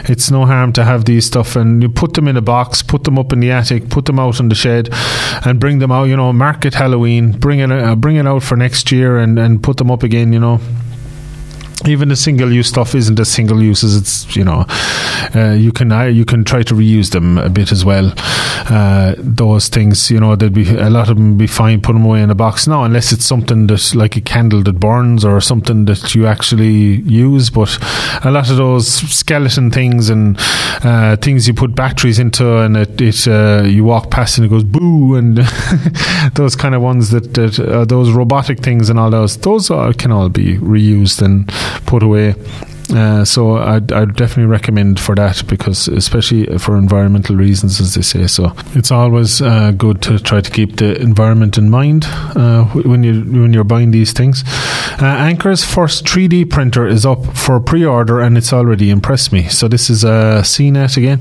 it's 0.10 0.32
no 0.32 0.44
harm 0.44 0.74
to 0.74 0.84
have 0.84 1.06
these 1.06 1.24
stuff 1.24 1.56
and 1.56 1.84
you 1.84 1.88
put 1.88 2.16
them 2.16 2.28
in 2.28 2.36
a 2.36 2.42
box 2.42 2.82
put 2.82 3.04
them 3.04 3.20
up 3.20 3.32
in 3.32 3.42
the 3.42 3.52
attic 3.52 3.88
put 3.90 4.06
them 4.06 4.18
out 4.18 4.40
in 4.40 4.50
the 4.50 4.56
shed 4.56 4.90
and 5.46 5.60
bring 5.60 5.78
them 5.78 5.92
out 5.92 6.06
you 6.06 6.18
know 6.18 6.34
market 6.34 6.74
halloween 6.74 7.32
bring 7.32 7.60
it 7.60 7.72
uh, 7.72 7.96
bring 7.96 8.16
it 8.16 8.26
out 8.26 8.42
for 8.42 8.58
next 8.58 8.92
year 8.92 9.20
and 9.20 9.38
and 9.38 9.62
put 9.62 9.78
them 9.78 9.92
up 9.92 10.02
again 10.02 10.34
you 10.34 10.40
know 10.40 10.60
even 11.86 12.10
the 12.10 12.16
single 12.16 12.52
use 12.52 12.68
stuff 12.68 12.96
isn't 12.96 13.20
as 13.20 13.30
single 13.30 13.62
use 13.62 13.84
as 13.84 13.96
it's 13.96 14.36
you 14.36 14.44
know 14.44 14.66
uh, 15.36 15.52
you 15.52 15.72
can 15.72 15.92
you 16.14 16.26
can 16.26 16.44
try 16.44 16.64
to 16.64 16.74
reuse 16.74 17.12
them 17.12 17.38
a 17.38 17.50
bit 17.50 17.72
as 17.72 17.86
well. 17.86 18.14
Uh, 18.70 19.14
those 19.18 19.68
things 19.70 20.10
you 20.10 20.20
know 20.20 20.36
there'd 20.36 20.54
be 20.54 20.68
a 20.76 20.90
lot 20.90 21.10
of 21.10 21.18
them 21.18 21.38
be 21.38 21.48
fine 21.48 21.80
put 21.80 21.94
them 21.94 22.04
away 22.06 22.22
in 22.22 22.30
a 22.30 22.36
box 22.36 22.68
now 22.68 22.84
unless 22.84 23.12
it's 23.12 23.26
something 23.26 23.68
that's 23.68 23.96
like 23.96 24.18
a 24.18 24.22
candle 24.22 24.62
that 24.64 24.80
burns 24.80 25.24
or 25.24 25.40
something 25.40 25.86
that 25.86 26.14
you 26.16 26.26
actually 26.26 26.98
use 27.02 27.50
but 27.50 27.78
a 28.26 28.32
lot 28.32 28.50
of 28.50 28.58
those 28.58 28.88
skeleton 28.88 29.72
things 29.72 30.10
and 30.10 30.36
uh, 30.84 31.16
things 31.18 31.48
you 31.48 31.54
put 31.54 31.76
batteries 31.76 32.20
into 32.20 32.58
and 32.58 32.76
it, 32.76 33.00
it 33.00 33.28
uh, 33.28 33.64
you 33.64 33.84
walk 33.84 34.10
past 34.10 34.38
and 34.38 34.46
it 34.46 34.50
goes 34.50 34.64
boo 34.64 35.16
and 35.16 35.38
those 36.34 36.56
kind 36.56 36.76
of 36.76 36.82
ones 36.82 37.12
that, 37.12 37.34
that 37.36 37.60
uh, 37.60 37.86
those 37.86 38.12
robotic 38.12 38.60
things 38.60 38.90
and 38.90 39.00
all 39.00 39.10
those 39.10 39.38
those 39.38 39.70
are, 39.70 39.94
can 39.94 40.12
all 40.12 40.30
be 40.30 40.58
reused 40.58 41.22
and 41.22 41.50
put 41.86 42.04
away 42.04 42.36
Uh, 42.90 43.26
so 43.26 43.58
I'd, 43.58 43.92
I'd, 43.92 44.16
definitely 44.16 44.46
recommend 44.46 45.00
for 45.00 45.14
that 45.16 45.44
because, 45.48 45.88
especially 45.90 46.46
for 46.58 46.78
environmental 46.78 47.36
reasons, 47.36 47.82
as 47.82 47.96
they 47.96 48.02
say. 48.02 48.28
So 48.28 48.54
it's 48.74 48.92
always 48.92 49.42
uh, 49.42 49.72
good 49.72 50.02
to 50.04 50.20
try 50.20 50.40
to 50.40 50.50
keep 50.50 50.78
the 50.78 51.00
environment 51.02 51.58
in 51.58 51.70
mind 51.70 52.06
uh, 52.08 52.64
when 52.66 53.04
you 53.04 53.24
when 53.42 53.54
you're 53.54 53.66
buying 53.66 53.92
these 53.92 54.14
things. 54.14 54.44
Uh, 55.00 55.18
Anker's 55.18 55.66
first 55.66 56.06
3D 56.06 56.50
printer 56.50 56.88
is 56.88 57.06
up 57.06 57.26
for 57.36 57.60
pre-order 57.60 58.20
and 58.22 58.38
it's 58.38 58.54
already 58.54 58.90
impressed 58.90 59.34
me. 59.34 59.48
So 59.50 59.68
this 59.68 59.90
is 59.90 60.04
a 60.04 60.42
CNET 60.44 60.98
again. 60.98 61.20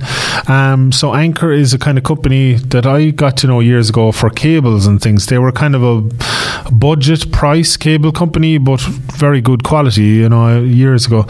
Um, 0.49 0.93
so 0.93 1.15
Anker 1.15 1.53
is 1.53 1.75
a 1.75 1.79
kind 1.79 1.99
of 1.99 2.05
company 2.05 2.55
that 2.55 2.87
I 2.87 3.11
got 3.11 3.37
to 3.39 3.49
know 3.49 3.61
years 3.61 3.91
ago 3.91 4.13
for 4.13 4.31
cables 4.31 4.87
and 4.87 5.03
things. 5.03 5.27
They 5.27 5.39
were 5.39 5.53
kind 5.53 5.75
of 5.75 5.83
a 5.83 6.71
budget 6.71 7.33
price 7.33 7.77
cable 7.77 8.13
company, 8.13 8.59
but 8.59 8.81
very 8.81 9.41
good 9.41 9.65
quality. 9.65 10.05
You 10.05 10.29
know, 10.29 10.63
years 10.63 11.07
ago. 11.07 11.27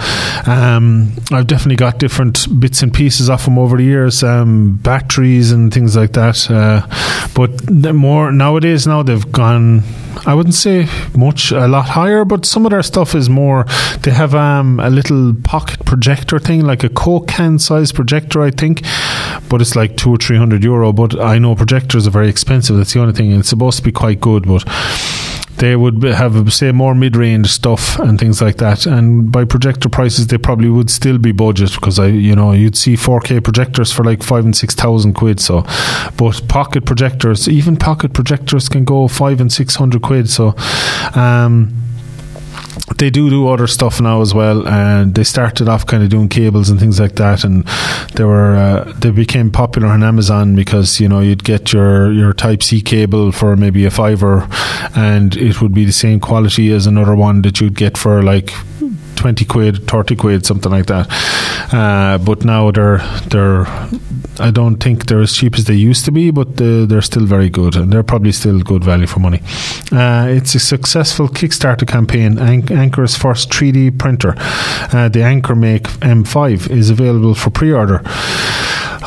Um, 0.47 1.13
I've 1.31 1.47
definitely 1.47 1.77
got 1.77 1.99
different 1.99 2.47
bits 2.61 2.83
and 2.83 2.93
pieces 2.93 3.29
off 3.31 3.45
them 3.45 3.59
over 3.59 3.77
the 3.77 3.85
years, 3.85 4.23
um, 4.23 4.77
batteries 4.77 5.53
and 5.53 5.73
things 5.73 5.97
like 5.97 6.13
that. 6.13 6.51
Uh, 6.51 6.87
but 7.35 7.71
more 7.95 8.33
nowadays, 8.33 8.87
now 8.87 9.03
they've 9.03 9.31
gone. 9.33 9.83
I 10.25 10.33
wouldn't 10.33 10.55
say 10.55 10.89
much, 11.15 11.53
a 11.53 11.69
lot 11.69 11.87
higher, 11.91 12.25
but 12.25 12.47
some 12.47 12.65
of 12.65 12.71
their 12.71 12.83
stuff 12.83 13.15
is 13.15 13.29
more. 13.29 13.67
They 14.03 14.11
have 14.13 14.35
um, 14.35 14.81
a 14.81 14.89
little 14.89 15.35
pocket 15.45 15.85
projector 15.85 16.39
thing, 16.39 16.63
like 16.63 16.83
a 16.85 16.89
Coke 16.89 17.29
can 17.29 17.59
size 17.59 17.93
projector, 17.93 18.41
I 18.41 18.51
think, 18.51 18.83
but 19.51 19.61
it's 19.61 19.77
like 19.77 19.97
two 19.97 20.15
or 20.15 20.17
three 20.17 20.39
hundred 20.39 20.65
euro. 20.65 20.93
But 20.93 21.21
I 21.21 21.39
know 21.39 21.55
projectors 21.55 22.07
are 22.07 22.11
very 22.11 22.29
expensive. 22.29 22.77
That's 22.77 22.95
the 22.95 23.01
only 23.01 23.13
thing. 23.13 23.31
It's 23.33 23.51
supposed 23.51 23.79
to 23.79 23.85
be 23.85 23.93
quite 23.93 24.21
good, 24.21 24.47
but 24.47 24.65
they 25.59 25.77
would 25.77 26.03
have 26.03 26.53
say 26.53 26.73
more 26.73 26.95
mid-range 26.95 27.49
stuff 27.49 27.99
and 27.99 28.19
things 28.19 28.41
like 28.41 28.57
that. 28.59 28.87
And 28.87 29.31
by 29.31 29.45
projector 29.45 29.89
prices 29.89 30.27
they 30.27 30.39
probably 30.39 30.69
would 30.69 30.91
still 30.91 31.19
be 31.19 31.33
budget 31.33 31.73
because 31.73 31.99
I 31.99 32.07
you 32.07 32.35
know 32.35 32.53
you'd 32.53 32.77
see 32.77 32.95
4k 32.95 33.43
projectors 33.43 33.93
for 33.93 34.05
like 34.05 34.23
5 34.23 34.45
and 34.45 34.57
6000 34.57 35.15
quid 35.15 35.41
so. 35.41 35.63
But 36.17 36.47
pocket 36.49 36.85
projectors 36.85 37.49
even 37.49 37.77
pocket 37.77 38.13
projectors 38.13 38.69
can 38.69 38.85
go 38.85 39.09
5 39.09 39.41
and 39.41 39.53
600 39.53 40.03
quid 40.03 40.29
so 40.29 40.55
um 41.15 41.86
they 42.99 43.11
do 43.11 43.31
do 43.31 43.49
other 43.49 43.67
stuff 43.67 44.01
now 44.01 44.21
as 44.21 44.35
well, 44.35 44.67
and 44.67 45.15
they 45.15 45.25
started 45.25 45.69
off 45.69 45.87
kind 45.87 46.03
of 46.03 46.09
doing 46.09 46.29
cables 46.29 46.71
and 46.71 46.81
things 46.81 46.99
like 46.99 47.15
that, 47.17 47.45
and 47.45 47.65
they 48.15 48.25
were 48.25 48.57
uh, 48.57 48.93
they 48.99 49.11
became 49.11 49.51
popular 49.51 49.89
on 49.89 50.03
Amazon 50.03 50.55
because 50.55 51.01
you 51.01 51.09
know 51.09 51.21
you'd 51.21 51.45
get 51.45 51.73
your 51.73 52.13
your 52.13 52.33
Type 52.33 52.63
C 52.63 52.81
cable 52.81 53.33
for 53.33 53.57
maybe 53.57 53.85
a 53.85 53.91
fiver, 53.91 54.49
and 54.95 55.37
it 55.37 55.61
would 55.61 55.75
be 55.75 55.85
the 55.85 55.93
same 55.93 56.21
quality 56.21 56.71
as 56.73 56.87
another 56.87 57.15
one 57.15 57.43
that 57.43 57.61
you'd 57.61 57.77
get 57.77 57.97
for 57.99 58.23
like 58.23 58.53
20 59.17 59.45
quid, 59.45 59.89
30 59.89 60.17
quid, 60.17 60.47
something 60.47 60.71
like 60.71 60.87
that. 60.87 61.07
Uh, 61.73 62.19
but 62.19 62.45
now 62.45 62.71
they're, 62.71 62.99
they're, 63.29 63.67
I 64.39 64.51
don't 64.53 64.77
think 64.77 65.07
they're 65.07 65.21
as 65.23 65.33
cheap 65.33 65.57
as 65.57 65.65
they 65.65 65.75
used 65.75 66.05
to 66.05 66.13
be, 66.13 66.31
but 66.31 66.57
they're, 66.57 66.87
they're 66.87 67.03
still 67.03 67.27
very 67.27 67.51
good 67.51 67.77
and 67.77 67.93
they're 67.93 68.03
probably 68.03 68.33
still 68.33 68.61
good 68.61 68.85
value 68.85 69.07
for 69.07 69.21
money. 69.21 69.41
Uh, 69.91 70.27
it's 70.29 70.55
a 70.55 70.61
successful 70.61 71.29
Kickstarter 71.29 71.87
campaign. 71.87 72.39
An- 72.39 72.63
Anker's 72.63 73.17
first 73.17 73.51
3D 73.51 73.99
printer, 73.99 74.35
uh, 74.37 75.09
the 75.09 75.21
AnkerMake 75.21 75.85
M5, 76.01 76.71
is 76.71 76.91
available 76.91 77.35
for 77.35 77.51
pre 77.51 77.73
order. 77.73 78.03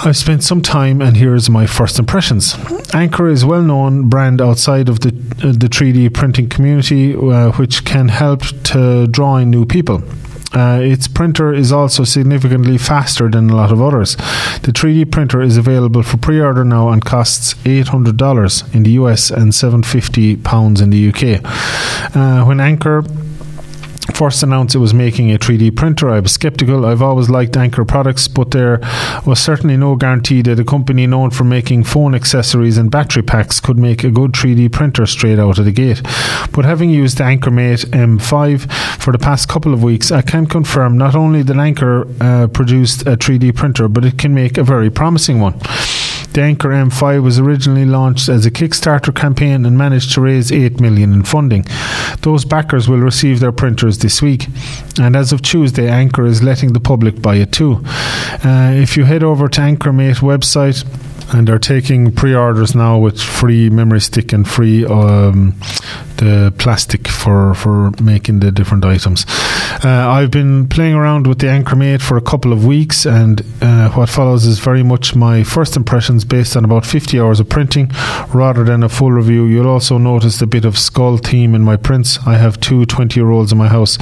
I've 0.01 0.15
spent 0.15 0.43
some 0.43 0.61
time, 0.61 1.01
and 1.01 1.17
here's 1.17 1.49
my 1.49 1.65
first 1.65 1.99
impressions. 1.99 2.55
Anker 2.93 3.27
is 3.27 3.43
a 3.43 3.47
well-known 3.47 4.07
brand 4.07 4.41
outside 4.41 4.87
of 4.87 5.01
the 5.01 5.09
uh, 5.43 5.51
the 5.51 5.67
3D 5.67 6.13
printing 6.13 6.47
community, 6.47 7.15
uh, 7.15 7.51
which 7.53 7.83
can 7.83 8.07
help 8.07 8.43
to 8.71 9.07
draw 9.07 9.35
in 9.37 9.49
new 9.49 9.65
people. 9.65 10.01
Uh, 10.53 10.79
its 10.81 11.07
printer 11.09 11.53
is 11.53 11.73
also 11.73 12.05
significantly 12.05 12.77
faster 12.77 13.29
than 13.29 13.49
a 13.49 13.55
lot 13.55 13.73
of 13.73 13.81
others. 13.81 14.15
The 14.63 14.71
3D 14.71 15.11
printer 15.11 15.41
is 15.41 15.57
available 15.57 16.01
for 16.01 16.17
pre-order 16.17 16.63
now 16.63 16.89
and 16.89 17.03
costs 17.03 17.53
$800 17.65 18.73
in 18.73 18.83
the 18.83 18.91
US 18.91 19.29
and 19.29 19.51
£750 19.51 20.81
in 20.81 20.89
the 20.89 21.09
UK. 21.09 22.15
Uh, 22.15 22.45
when 22.45 22.59
Anker 22.59 23.03
first 24.19 24.43
announced 24.43 24.75
it 24.75 24.79
was 24.79 24.93
making 24.93 25.31
a 25.31 25.39
3D 25.39 25.73
printer, 25.77 26.09
I 26.09 26.19
was 26.19 26.33
skeptical. 26.33 26.85
I've 26.85 27.01
always 27.01 27.29
liked 27.29 27.55
Anker 27.55 27.85
products, 27.85 28.27
but 28.27 28.51
there 28.51 28.81
was 29.25 29.39
certainly 29.39 29.77
no 29.77 29.95
guarantee 29.95 30.41
that 30.41 30.59
a 30.59 30.65
company 30.65 31.07
known 31.07 31.29
for 31.29 31.45
making 31.45 31.85
phone 31.85 32.13
accessories 32.13 32.77
and 32.77 32.91
battery 32.91 33.23
packs 33.23 33.61
could 33.61 33.79
make 33.79 34.03
a 34.03 34.11
good 34.11 34.33
3D 34.33 34.73
printer 34.73 35.05
straight 35.05 35.39
out 35.39 35.57
of 35.57 35.63
the 35.63 35.71
gate. 35.71 36.01
But 36.51 36.65
having 36.65 36.89
used 36.89 37.17
the 37.17 37.23
AnkerMake 37.23 37.85
M5 37.91 38.69
for 39.01 39.13
the 39.13 39.19
past 39.19 39.47
couple 39.47 39.73
of 39.73 39.83
weeks, 39.83 40.11
I 40.11 40.21
can 40.21 40.47
confirm 40.47 40.97
not 40.97 41.15
only 41.15 41.41
that 41.43 41.55
Anker 41.55 42.05
uh, 42.19 42.47
produced 42.47 43.03
a 43.03 43.15
3D 43.15 43.55
printer, 43.55 43.87
but 43.87 44.03
it 44.03 44.17
can 44.17 44.33
make 44.33 44.57
a 44.57 44.63
very 44.63 44.89
promising 44.89 45.39
one. 45.39 45.57
The 46.39 46.45
Anker 46.45 46.69
M5 46.69 47.21
was 47.21 47.37
originally 47.37 47.83
launched 47.83 48.29
as 48.29 48.45
a 48.45 48.49
Kickstarter 48.49 49.13
campaign 49.13 49.65
and 49.65 49.77
managed 49.77 50.13
to 50.13 50.21
raise 50.21 50.53
8 50.53 50.79
million 50.79 51.11
in 51.11 51.23
funding. 51.23 51.65
Those 52.21 52.45
backers 52.45 52.87
will 52.87 52.99
receive 52.99 53.41
their 53.41 53.51
printers 53.51 53.97
this 53.97 54.21
week, 54.21 54.47
and 54.97 55.17
as 55.17 55.33
of 55.33 55.41
Tuesday, 55.41 55.89
Anker 55.89 56.25
is 56.25 56.41
letting 56.41 56.71
the 56.71 56.79
public 56.79 57.21
buy 57.21 57.35
it 57.35 57.51
too. 57.51 57.83
Uh, 57.85 58.71
if 58.73 58.95
you 58.95 59.03
head 59.03 59.21
over 59.21 59.49
to 59.49 59.59
AnkerMake 59.59 60.21
website, 60.21 60.85
and 61.33 61.45
they're 61.45 61.59
taking 61.59 62.09
pre-orders 62.09 62.73
now 62.73 62.97
with 62.97 63.21
free 63.21 63.69
memory 63.69 63.99
stick 63.99 64.31
and 64.31 64.49
free 64.49 64.85
um, 64.85 65.53
the 66.19 66.53
plastic 66.57 67.07
for 67.07 67.53
for 67.53 67.91
making 68.01 68.39
the 68.39 68.51
different 68.51 68.85
items. 68.85 69.25
Uh, 69.83 70.09
I've 70.09 70.31
been 70.31 70.67
playing 70.67 70.95
around 70.95 71.25
with 71.25 71.39
the 71.39 71.47
AnkerMake 71.47 72.01
for 72.01 72.17
a 72.17 72.21
couple 72.21 72.51
of 72.51 72.65
weeks, 72.65 73.05
and 73.05 73.41
uh, 73.61 73.89
what 73.91 74.09
follows 74.09 74.45
is 74.45 74.59
very 74.59 74.83
much 74.83 75.15
my 75.15 75.43
first 75.43 75.75
impressions 75.75 76.25
based 76.25 76.55
on 76.57 76.65
about 76.65 76.85
50 76.85 77.19
hours 77.19 77.39
of 77.39 77.49
printing 77.49 77.91
rather 78.33 78.63
than 78.63 78.83
a 78.83 78.89
full 78.89 79.11
review. 79.11 79.45
You'll 79.45 79.67
also 79.69 79.97
notice 79.97 80.41
a 80.41 80.47
bit 80.47 80.65
of 80.65 80.77
skull 80.77 81.17
theme 81.17 81.55
in 81.55 81.61
my 81.61 81.77
prints. 81.77 82.19
I 82.27 82.35
have 82.35 82.59
two 82.59 82.85
20 82.85 83.19
year 83.19 83.31
olds 83.31 83.51
in 83.51 83.57
my 83.57 83.67
house 83.67 83.97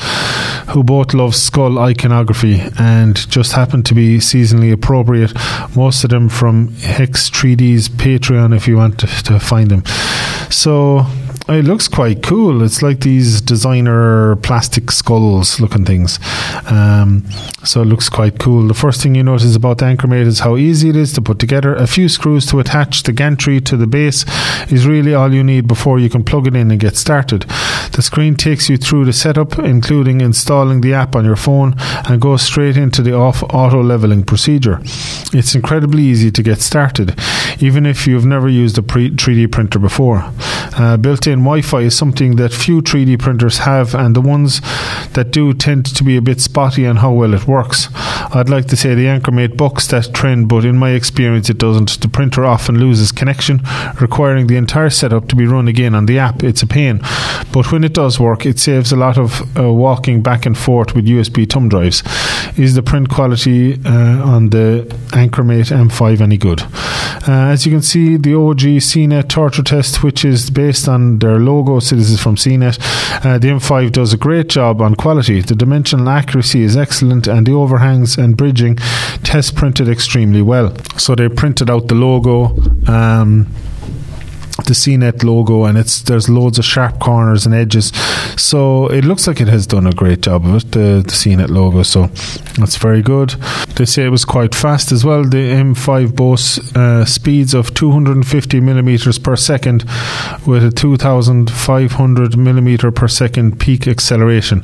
who 0.70 0.84
both 0.84 1.14
love 1.14 1.36
skull 1.36 1.80
iconography 1.80 2.62
and 2.80 3.16
just 3.30 3.54
happen 3.54 3.84
to 3.84 3.94
be 3.94 4.18
seasonally 4.18 4.74
appropriate. 4.74 5.34
Most 5.76 6.04
of 6.04 6.10
them 6.10 6.30
from 6.30 6.74
Hex 6.78 7.30
3D's 7.30 7.90
Patreon 7.90 8.56
if 8.56 8.68
you 8.68 8.78
want 8.78 9.00
to, 9.00 9.08
to 9.24 9.40
find 9.40 9.70
them. 9.70 9.84
So 10.50 11.06
it 11.50 11.64
looks 11.64 11.88
quite 11.88 12.22
cool. 12.24 12.62
It's 12.62 12.82
like 12.82 13.00
these 13.00 13.40
designer 13.40 14.36
plastic 14.38 14.92
skulls 14.92 15.60
looking 15.62 15.86
things. 15.86 16.20
Um, 16.70 17.26
so 17.64 17.82
it 17.82 17.86
looks 17.86 18.10
quite 18.10 18.38
cool. 18.38 18.68
The 18.68 18.74
first 18.74 19.02
thing 19.02 19.16
you 19.16 19.24
notice 19.24 19.56
about 19.56 19.78
the 19.78 19.86
AnkerMake 19.86 20.26
is 20.26 20.40
how 20.40 20.58
easy 20.58 20.90
it 20.90 20.96
is 20.98 21.14
to 21.14 21.22
put 21.22 21.40
together. 21.40 21.74
A 21.76 21.88
few 21.88 22.10
screws 22.10 22.46
to 22.48 22.60
attach 22.60 23.04
the 23.04 23.14
gantry 23.14 23.62
to 23.62 23.78
the 23.78 23.88
base 23.88 24.26
is 24.70 24.86
really 24.86 25.14
all 25.14 25.34
you 25.34 25.44
need 25.44 25.68
before 25.68 26.00
you 26.00 26.10
can 26.10 26.24
plug 26.24 26.48
it 26.48 26.56
in 26.56 26.70
and 26.70 26.80
get 26.80 26.98
started. 26.98 27.46
The 27.94 28.02
screen 28.02 28.36
takes 28.36 28.70
you 28.70 28.78
through 28.78 29.06
the 29.06 29.14
setup, 29.14 29.58
including 29.58 30.22
installing 30.22 30.82
the 30.82 30.94
app 30.94 31.16
on 31.16 31.24
your 31.24 31.36
phone, 31.38 31.76
and 32.08 32.22
goes 32.22 32.42
straight 32.42 32.76
into 32.76 33.02
the 33.02 33.14
off 33.14 33.42
auto 33.44 33.82
leveling 33.82 34.24
procedure. 34.24 34.80
It's 35.34 35.56
incredibly 35.56 36.04
easy 36.04 36.30
to 36.32 36.44
get 36.44 36.62
started, 36.62 37.18
even 37.60 37.86
if 37.86 38.06
you've 38.06 38.26
never 38.26 38.50
used 38.50 38.78
a 38.78 38.84
pre- 38.84 39.12
3D 39.12 39.52
printer 39.52 39.80
before. 39.80 40.32
Uh, 40.78 40.96
built 40.98 41.26
in 41.26 41.37
Wi 41.40 41.62
Fi 41.62 41.82
is 41.82 41.98
something 41.98 42.36
that 42.36 42.54
few 42.54 42.82
3D 42.82 43.20
printers 43.20 43.60
have, 43.60 43.94
and 43.96 44.16
the 44.16 44.22
ones 44.22 44.62
that 45.14 45.32
do 45.32 45.54
tend 45.54 45.86
to 45.86 46.04
be 46.04 46.18
a 46.18 46.22
bit 46.22 46.42
spotty 46.42 46.86
on 46.86 46.98
how 46.98 47.12
well 47.12 47.34
it 47.34 47.48
works. 47.48 47.90
I'd 48.34 48.50
like 48.50 48.68
to 48.68 48.76
say 48.76 48.94
the 48.94 49.06
AnkerMake 49.06 49.58
bucks 49.58 49.88
that 49.88 50.14
trend, 50.14 50.50
but 50.50 50.66
in 50.66 50.78
my 50.78 50.92
experience, 50.92 51.50
it 51.50 51.58
doesn't. 51.58 52.02
The 52.02 52.08
printer 52.08 52.46
often 52.46 52.80
loses 52.80 53.12
connection, 53.12 53.62
requiring 54.02 54.48
the 54.48 54.58
entire 54.58 54.90
setup 54.90 55.28
to 55.30 55.36
be 55.36 55.46
run 55.46 55.68
again 55.68 55.96
on 55.96 56.06
the 56.06 56.20
app. 56.20 56.44
It's 56.44 56.62
a 56.62 56.68
pain, 56.68 57.00
but 57.54 57.72
when 57.72 57.84
it 57.84 57.94
does 57.94 58.20
work, 58.20 58.46
it 58.46 58.60
saves 58.60 58.92
a 58.92 58.96
lot 58.96 59.18
of 59.18 59.58
uh, 59.58 59.72
walking 59.72 60.22
back 60.22 60.46
and 60.46 60.58
forth 60.58 60.96
with 60.96 61.06
USB 61.06 61.50
thumb 61.50 61.70
drives. 61.70 62.04
Is 62.58 62.76
the 62.76 62.84
print 62.84 63.10
quality 63.10 63.74
uh, 63.86 64.24
on 64.28 64.50
the 64.50 64.86
AnkerMake 65.10 65.72
M5 65.72 66.22
any 66.22 66.38
good? 66.38 66.62
Uh, 67.28 67.50
as 67.52 67.66
you 67.66 67.72
can 67.72 67.82
see, 67.82 68.16
the 68.16 68.34
OG 68.34 68.80
CNET 68.80 69.28
torture 69.28 69.64
test, 69.64 70.04
which 70.04 70.24
is 70.24 70.50
based 70.50 70.88
on 70.88 71.20
their 71.28 71.40
logo, 71.40 71.78
is 71.78 72.22
from 72.22 72.36
CNET. 72.36 72.80
Uh, 73.26 73.38
the 73.38 73.50
M5 73.50 73.92
does 73.92 74.14
a 74.14 74.18
great 74.18 74.48
job 74.48 74.82
on 74.82 74.96
quality. 74.96 75.42
The 75.42 75.56
dimensional 75.56 76.10
accuracy 76.10 76.62
is 76.62 76.78
excellent, 76.78 77.28
and 77.28 77.46
the 77.46 77.54
overhangs 77.54 78.18
and 78.18 78.38
bridging 78.38 78.78
test 79.24 79.56
printed 79.56 79.90
extremely 79.90 80.42
well. 80.42 80.76
So 80.98 81.16
they 81.16 81.30
printed 81.30 81.70
out 81.70 81.88
the 81.88 81.96
logo. 81.96 82.56
Um, 82.88 83.48
the 84.66 84.74
CNET 84.74 85.24
logo, 85.24 85.66
and 85.66 85.78
it's 85.78 86.02
there's 86.02 86.30
loads 86.30 86.58
of 86.58 86.66
sharp 86.66 87.00
corners 87.00 87.46
and 87.46 87.54
edges. 87.54 87.92
So 88.38 88.88
it 88.88 89.06
looks 89.06 89.28
like 89.28 89.40
it 89.40 89.48
has 89.48 89.68
done 89.68 89.88
a 89.88 89.92
great 89.92 90.22
job 90.22 90.46
of 90.46 90.56
it, 90.56 90.72
the, 90.72 91.04
the 91.06 91.12
CNET 91.12 91.50
logo. 91.50 91.84
So 91.84 92.08
that's 92.60 92.78
very 92.78 93.02
good. 93.02 93.30
They 93.76 93.86
say 93.86 94.06
it 94.06 94.10
was 94.10 94.26
quite 94.26 94.56
fast 94.56 94.92
as 94.92 95.06
well. 95.06 95.24
The 95.24 95.38
M5 95.38 96.16
boasts 96.16 96.76
uh, 96.76 97.06
speeds 97.06 97.54
of 97.54 97.74
250 97.74 98.60
millimeters 98.60 99.20
per 99.20 99.36
second 99.36 99.84
with 100.46 100.64
a 100.64 100.72
2,500 100.72 102.38
millimeter 102.38 102.92
per 102.92 103.08
second 103.08 103.60
peak 103.60 103.88
acceleration. 103.88 104.62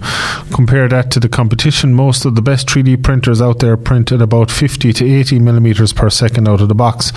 Compare 0.54 0.89
that 0.89 1.12
to 1.12 1.20
the 1.20 1.30
competition. 1.30 1.94
Most 1.94 2.26
of 2.26 2.36
the 2.36 2.41
best 2.41 2.68
3D 2.68 3.04
printers 3.04 3.41
out 3.41 3.60
there 3.60 3.78
print 3.78 4.12
at 4.12 4.22
about 4.22 4.50
50 4.50 4.94
to 4.94 5.06
80 5.20 5.39
millimeters 5.39 5.94
per 5.94 6.10
second 6.10 6.48
out 6.48 6.62
of 6.62 6.68
the 6.68 6.76
box. 6.76 7.12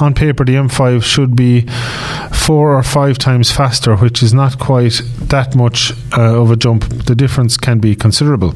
On 0.00 0.14
paper, 0.14 0.44
the 0.44 0.54
M5 0.54 1.02
should 1.02 1.34
be 1.34 1.66
four 2.48 2.78
or 2.78 2.82
five 2.82 3.18
times 3.18 3.52
faster, 3.52 3.94
which 3.96 4.22
is 4.22 4.32
not 4.32 4.58
quite 4.58 5.02
that 5.20 5.54
much 5.54 5.92
uh, 6.16 6.40
of 6.40 6.50
a 6.50 6.56
jump. 6.56 6.82
The 7.04 7.14
difference 7.14 7.58
can 7.58 7.78
be 7.78 7.94
considerable. 7.94 8.54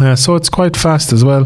Uh, 0.00 0.16
so 0.16 0.34
it's 0.34 0.48
quite 0.48 0.76
fast 0.76 1.12
as 1.12 1.22
well. 1.22 1.44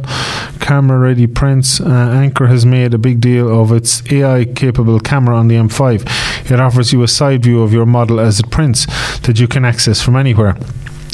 Camera 0.61 0.99
ready 0.99 1.27
prints. 1.27 1.79
Uh, 1.79 2.23
Anker 2.25 2.47
has 2.47 2.65
made 2.65 2.95
a 2.95 2.99
big 2.99 3.21
deal 3.21 3.61
of 3.61 3.71
its 3.71 4.03
AI 4.11 4.47
capable 4.47 4.99
camera 4.99 5.37
on 5.37 5.49
the 5.49 5.57
M5. 5.57 6.51
It 6.51 6.59
offers 6.59 6.95
you 6.95 7.03
a 7.03 7.09
side 7.09 7.43
view 7.43 7.61
of 7.61 7.71
your 7.71 7.85
model 7.85 8.19
as 8.19 8.41
it 8.41 8.51
prints 8.51 8.87
that 9.19 9.39
you 9.39 9.47
can 9.47 9.67
access 9.67 10.01
from 10.01 10.17
anywhere 10.17 10.57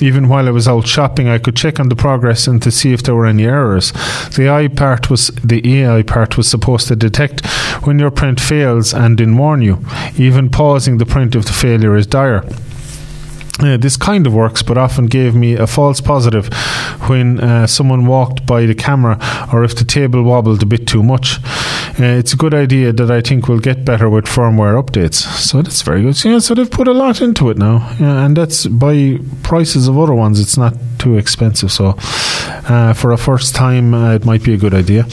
even 0.00 0.28
while 0.28 0.48
I 0.48 0.50
was 0.50 0.66
out 0.66 0.86
shopping, 0.86 1.28
I 1.28 1.38
could 1.38 1.56
check 1.56 1.78
on 1.78 1.88
the 1.88 1.96
progress 1.96 2.46
and 2.46 2.62
to 2.62 2.70
see 2.70 2.92
if 2.92 3.02
there 3.02 3.14
were 3.14 3.26
any 3.26 3.44
errors. 3.44 3.92
The 4.36 4.48
AI 4.48 4.68
part 4.68 5.10
was 5.10 5.28
the 5.44 5.80
AI 5.80 6.02
part 6.02 6.36
was 6.36 6.48
supposed 6.48 6.88
to 6.88 6.96
detect 6.96 7.46
when 7.84 7.98
your 7.98 8.10
print 8.10 8.40
fails 8.40 8.94
and 8.94 9.18
then 9.18 9.36
warn 9.36 9.62
you, 9.62 9.84
even 10.16 10.50
pausing 10.50 10.98
the 10.98 11.06
print 11.06 11.34
if 11.34 11.44
the 11.44 11.52
failure 11.52 11.96
is 11.96 12.06
dire. 12.06 12.44
Uh, 13.60 13.76
this 13.76 13.96
kind 13.96 14.26
of 14.26 14.34
works, 14.34 14.62
but 14.62 14.78
often 14.78 15.06
gave 15.06 15.34
me 15.34 15.54
a 15.54 15.66
false 15.66 16.00
positive 16.00 16.48
when 17.08 17.38
uh, 17.38 17.66
someone 17.66 18.06
walked 18.06 18.46
by 18.46 18.66
the 18.66 18.74
camera 18.74 19.18
or 19.52 19.62
if 19.62 19.76
the 19.76 19.84
table 19.84 20.22
wobbled 20.22 20.62
a 20.62 20.66
bit 20.66 20.86
too 20.86 21.02
much. 21.02 21.38
Uh, 22.00 22.04
it's 22.18 22.32
a 22.32 22.36
good 22.36 22.54
idea 22.54 22.92
that 22.92 23.10
I 23.10 23.20
think 23.20 23.48
will 23.48 23.60
get 23.60 23.84
better 23.84 24.08
with 24.08 24.24
firmware 24.24 24.82
updates. 24.82 25.26
So 25.38 25.60
that's 25.62 25.82
very 25.82 26.02
good. 26.02 26.24
Yeah, 26.24 26.38
so 26.38 26.54
they've 26.54 26.70
put 26.70 26.88
a 26.88 26.92
lot 26.92 27.20
into 27.20 27.50
it 27.50 27.58
now, 27.58 27.94
yeah, 28.00 28.24
and 28.24 28.36
that's 28.36 28.66
by 28.66 29.18
prices 29.42 29.88
of 29.88 29.98
other 29.98 30.14
ones. 30.14 30.40
It's 30.40 30.56
not 30.56 30.74
too 31.02 31.18
expensive. 31.18 31.72
So 31.72 31.94
uh, 32.68 32.92
for 32.92 33.12
a 33.12 33.18
first 33.18 33.54
time, 33.54 33.92
uh, 33.92 34.14
it 34.14 34.24
might 34.24 34.44
be 34.44 34.54
a 34.54 34.56
good 34.56 34.74
idea. 34.74 35.04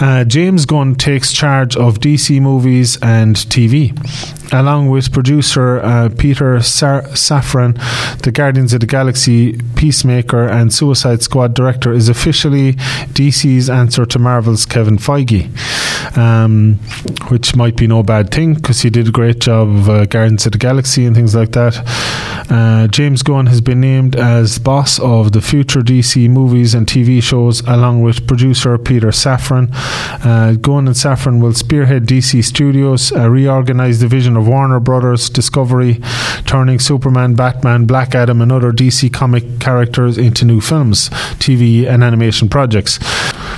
Uh, 0.00 0.24
James 0.24 0.66
Gunn 0.66 0.96
takes 0.96 1.32
charge 1.32 1.76
of 1.76 2.00
DC 2.00 2.40
movies 2.40 2.98
and 3.02 3.36
TV 3.36 3.94
along 4.52 4.88
with 4.88 5.12
producer 5.12 5.78
uh, 5.80 6.08
Peter 6.16 6.60
Sar- 6.60 7.02
Safran, 7.02 7.74
the 8.22 8.32
Guardians 8.32 8.72
of 8.72 8.80
the 8.80 8.86
Galaxy, 8.86 9.58
Peacemaker, 9.76 10.46
and 10.46 10.72
Suicide 10.72 11.22
Squad 11.22 11.54
director, 11.54 11.92
is 11.92 12.08
officially 12.08 12.74
DC's 13.14 13.68
answer 13.68 14.06
to 14.06 14.18
Marvel's 14.18 14.64
Kevin 14.64 14.98
Feige, 14.98 15.48
um, 16.16 16.74
which 17.28 17.54
might 17.54 17.76
be 17.76 17.86
no 17.86 18.02
bad 18.02 18.30
thing 18.30 18.54
because 18.54 18.80
he 18.80 18.90
did 18.90 19.08
a 19.08 19.12
great 19.12 19.38
job 19.38 19.68
of 19.68 19.88
uh, 19.88 20.04
Guardians 20.06 20.46
of 20.46 20.52
the 20.52 20.58
Galaxy 20.58 21.04
and 21.04 21.14
things 21.14 21.34
like 21.34 21.52
that. 21.52 21.76
Uh, 22.50 22.86
James 22.88 23.22
Gunn 23.22 23.46
has 23.46 23.60
been 23.60 23.80
named 23.80 24.16
as 24.16 24.58
boss 24.58 24.98
of 25.00 25.27
the 25.32 25.40
future 25.40 25.80
DC 25.80 26.28
movies 26.28 26.74
and 26.74 26.86
TV 26.86 27.22
shows, 27.22 27.60
along 27.62 28.02
with 28.02 28.26
producer 28.26 28.78
Peter 28.78 29.08
Safran. 29.08 29.68
Uh, 30.24 30.54
Gunn 30.54 30.86
and 30.86 30.96
Safran 30.96 31.40
will 31.40 31.54
spearhead 31.54 32.06
DC 32.06 32.44
Studios, 32.44 33.12
uh, 33.12 33.28
reorganize 33.28 34.00
the 34.00 34.08
vision 34.08 34.36
of 34.36 34.46
Warner 34.46 34.80
Brothers 34.80 35.28
Discovery, 35.28 36.00
turning 36.46 36.78
Superman, 36.78 37.34
Batman, 37.34 37.86
Black 37.86 38.14
Adam, 38.14 38.40
and 38.40 38.52
other 38.52 38.72
DC 38.72 39.12
comic 39.12 39.60
characters 39.60 40.18
into 40.18 40.44
new 40.44 40.60
films, 40.60 41.08
TV, 41.38 41.86
and 41.86 42.02
animation 42.02 42.48
projects. 42.48 42.98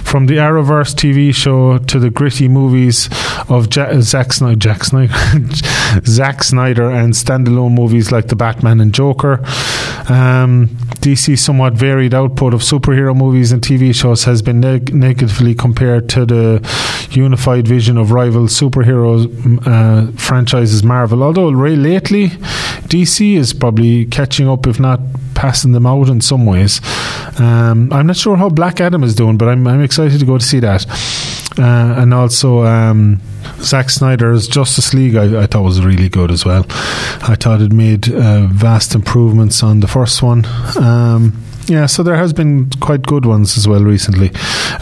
From 0.05 0.27
the 0.27 0.37
Arrowverse 0.37 0.95
TV 0.95 1.33
show 1.33 1.79
to 1.79 1.99
the 2.01 2.11
gritty 2.11 2.49
movies 2.49 3.09
of 3.49 3.75
ja- 3.75 4.01
Zack 4.01 4.33
Snyder, 4.33 4.57
Jack 4.57 4.83
Snyder, 4.85 5.15
Zack 6.05 6.43
Snyder, 6.43 6.91
and 6.91 7.13
standalone 7.13 7.75
movies 7.75 8.11
like 8.11 8.27
The 8.27 8.37
Batman 8.37 8.81
and 8.81 8.93
Joker. 8.93 9.35
Um, 10.09 10.69
DC's 11.01 11.41
somewhat 11.61 11.75
varied 11.75 12.15
output 12.15 12.55
of 12.55 12.63
superhero 12.63 13.15
movies 13.15 13.53
and 13.53 13.61
TV 13.61 13.95
shows 13.95 14.25
has 14.25 14.41
been 14.41 14.61
neg- 14.61 14.95
negatively 14.95 15.55
compared 15.55 16.09
to 16.09 16.25
the 16.25 16.59
unified 17.11 17.69
vision 17.69 17.99
of 17.99 18.13
rival 18.13 18.45
superhero 18.45 19.29
uh, 19.67 20.11
franchises 20.17 20.83
Marvel. 20.83 21.23
Although 21.23 21.51
lately, 21.51 22.29
DC 22.89 23.37
is 23.37 23.53
probably 23.53 24.07
catching 24.07 24.49
up, 24.49 24.67
if 24.67 24.81
not 24.81 25.01
passing 25.35 25.73
them 25.73 25.85
out 25.85 26.09
in 26.09 26.23
some 26.23 26.47
ways. 26.47 26.81
Um, 27.39 27.93
I'm 27.93 28.07
not 28.07 28.17
sure 28.17 28.39
how 28.39 28.49
Black 28.49 28.81
Adam 28.81 29.05
is 29.05 29.15
doing, 29.15 29.37
but 29.37 29.51
I'm, 29.51 29.67
I'm 29.67 29.83
excited 29.83 30.19
to 30.19 30.25
go 30.25 30.39
to 30.39 30.45
see 30.45 30.61
that. 30.61 30.87
Uh, 31.59 32.01
and 32.01 32.15
also, 32.15 32.65
um, 32.65 33.21
Zack 33.61 33.91
Snyder's 33.91 34.49
Justice 34.49 34.95
League, 34.95 35.15
I, 35.15 35.43
I, 35.43 35.47
thought 35.47 35.63
was 35.63 35.85
really 35.85 36.09
good 36.09 36.31
as 36.31 36.47
well. 36.47 36.65
I 36.71 37.37
thought 37.39 37.61
it 37.61 37.73
made 37.73 38.11
uh, 38.11 38.47
vast 38.47 38.95
improvements 38.95 39.63
on 39.63 39.81
the 39.81 39.89
first 39.89 40.23
one. 40.23 40.47
Um, 40.79 41.37
yeah, 41.71 41.87
so 41.87 42.03
there 42.03 42.17
has 42.17 42.33
been 42.33 42.69
quite 42.81 43.03
good 43.03 43.25
ones 43.25 43.57
as 43.57 43.69
well 43.69 43.85
recently. 43.85 44.33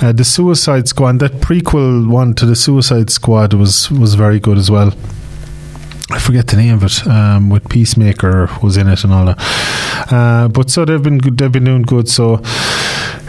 Uh, 0.01 0.13
the 0.13 0.25
Suicide 0.25 0.89
Squad, 0.89 1.19
that 1.19 1.33
prequel 1.33 2.09
one 2.09 2.33
to 2.35 2.47
the 2.47 2.57
Suicide 2.57 3.11
Squad 3.11 3.53
was 3.53 3.91
was 3.91 4.15
very 4.15 4.41
good 4.41 4.57
as 4.57 4.71
well. 4.71 4.95
I 6.11 6.19
forget 6.19 6.47
the 6.47 6.57
name 6.57 6.77
of 6.77 6.85
it. 6.85 7.07
Um, 7.07 7.51
with 7.51 7.69
Peacemaker 7.69 8.49
was 8.63 8.79
in 8.79 8.89
it 8.89 9.05
and 9.05 9.13
all 9.13 9.27
that. 9.27 9.39
Uh, 10.11 10.49
but 10.49 10.71
so 10.71 10.87
they've 10.87 11.03
been 11.03 11.19
they've 11.19 11.53
been 11.53 11.65
doing 11.65 11.83
good. 11.83 12.09
So 12.09 12.41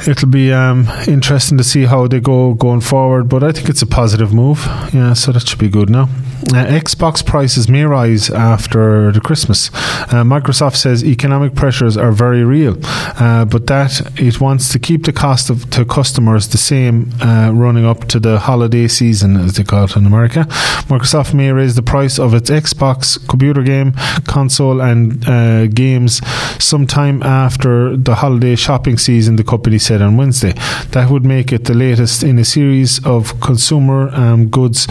it'll 0.07 0.29
be 0.29 0.53
um, 0.53 0.87
interesting 1.05 1.57
to 1.57 1.63
see 1.65 1.83
how 1.83 2.07
they 2.07 2.21
go 2.21 2.53
going 2.53 2.79
forward. 2.79 3.27
But 3.27 3.43
I 3.43 3.51
think 3.51 3.67
it's 3.67 3.81
a 3.81 3.87
positive 3.87 4.33
move. 4.33 4.63
Yeah, 4.93 5.11
so 5.13 5.33
that 5.33 5.45
should 5.45 5.59
be 5.59 5.69
good 5.69 5.89
now. 5.89 6.07
Uh, 6.39 6.65
Xbox 6.65 7.23
prices 7.23 7.67
may 7.67 7.83
rise 7.83 8.29
after 8.29 9.11
the 9.11 9.19
Christmas. 9.19 9.69
Uh, 10.09 10.23
Microsoft 10.23 10.77
says 10.77 11.03
economic 11.03 11.53
pressures 11.53 11.97
are 11.97 12.13
very 12.13 12.45
real, 12.45 12.77
uh, 13.19 13.43
but 13.43 13.67
that 13.67 14.01
it 14.17 14.39
wants 14.39 14.71
to 14.71 14.79
keep 14.79 15.03
the 15.03 15.11
cost 15.11 15.49
of 15.49 15.69
to 15.69 15.83
customers 15.83 16.47
the 16.47 16.57
same 16.57 17.11
uh, 17.21 17.51
running 17.53 17.85
up 17.85 18.07
to 18.07 18.19
the 18.19 18.39
holiday 18.39 18.87
season, 18.87 19.35
as 19.35 19.53
they 19.57 19.63
call 19.63 19.83
it 19.83 19.97
in 19.97 20.05
America. 20.05 20.45
Microsoft 20.87 21.33
may 21.33 21.51
raise 21.51 21.75
the 21.75 21.83
price 21.83 22.17
of 22.17 22.33
its 22.33 22.49
Xbox 22.49 23.19
computer 23.27 23.61
game, 23.61 23.91
console, 24.25 24.81
and 24.81 25.27
uh, 25.27 25.67
games 25.67 26.21
sometime 26.63 27.21
after 27.21 27.97
the 27.97 28.15
holiday 28.15 28.55
shopping 28.55 28.97
season. 28.97 29.35
The 29.35 29.43
company 29.43 29.77
said 29.77 30.01
on 30.01 30.15
Wednesday 30.15 30.53
that 30.91 31.09
would 31.11 31.25
make 31.25 31.51
it 31.51 31.65
the 31.65 31.73
latest 31.73 32.23
in 32.23 32.39
a 32.39 32.45
series 32.45 33.05
of 33.05 33.39
consumer 33.41 34.09
um, 34.15 34.47
goods 34.47 34.87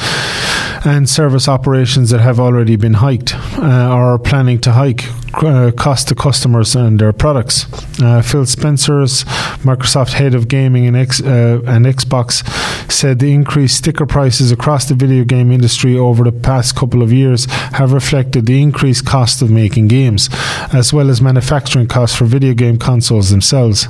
and 0.85 1.09
service 1.39 1.49
operations 1.49 2.11
that 2.11 2.21
have 2.21 2.41
already 2.41 2.77
been 2.77 2.95
hiked 2.95 3.35
uh, 3.59 3.95
or 3.95 4.15
are 4.15 4.19
planning 4.19 4.59
to 4.61 4.73
hike 4.73 5.05
uh, 5.35 5.71
cost 5.77 6.09
to 6.09 6.15
customers 6.15 6.75
and 6.75 6.99
their 6.99 7.13
products. 7.13 7.67
Uh, 8.03 8.23
Phil 8.23 8.45
Spencer's 8.45 9.25
Microsoft 9.63 10.15
head 10.15 10.35
of 10.35 10.49
gaming 10.49 10.87
and, 10.87 10.97
X, 10.97 11.21
uh, 11.21 11.61
and 11.67 11.87
Xbox 11.87 12.43
said 12.91 13.19
the 13.21 13.33
increased 13.33 13.77
sticker 13.77 14.07
prices 14.07 14.51
across 14.51 14.89
the 14.89 14.95
video 14.95 15.25
game 15.25 15.53
industry 15.53 15.97
over 15.97 16.25
the 16.25 16.33
past 16.33 16.75
couple 16.75 17.03
of 17.03 17.13
years 17.13 17.45
have 17.73 17.93
reflected 17.93 18.47
the 18.47 18.61
increased 18.61 19.07
cost 19.07 19.43
of 19.43 19.51
making 19.51 19.89
games, 19.89 20.29
as 20.73 20.93
well 20.93 21.09
as 21.09 21.21
manufacturing 21.21 21.87
costs 21.87 22.17
for 22.17 22.25
video 22.25 22.55
game 22.55 22.79
consoles 22.79 23.31
themselves. 23.31 23.87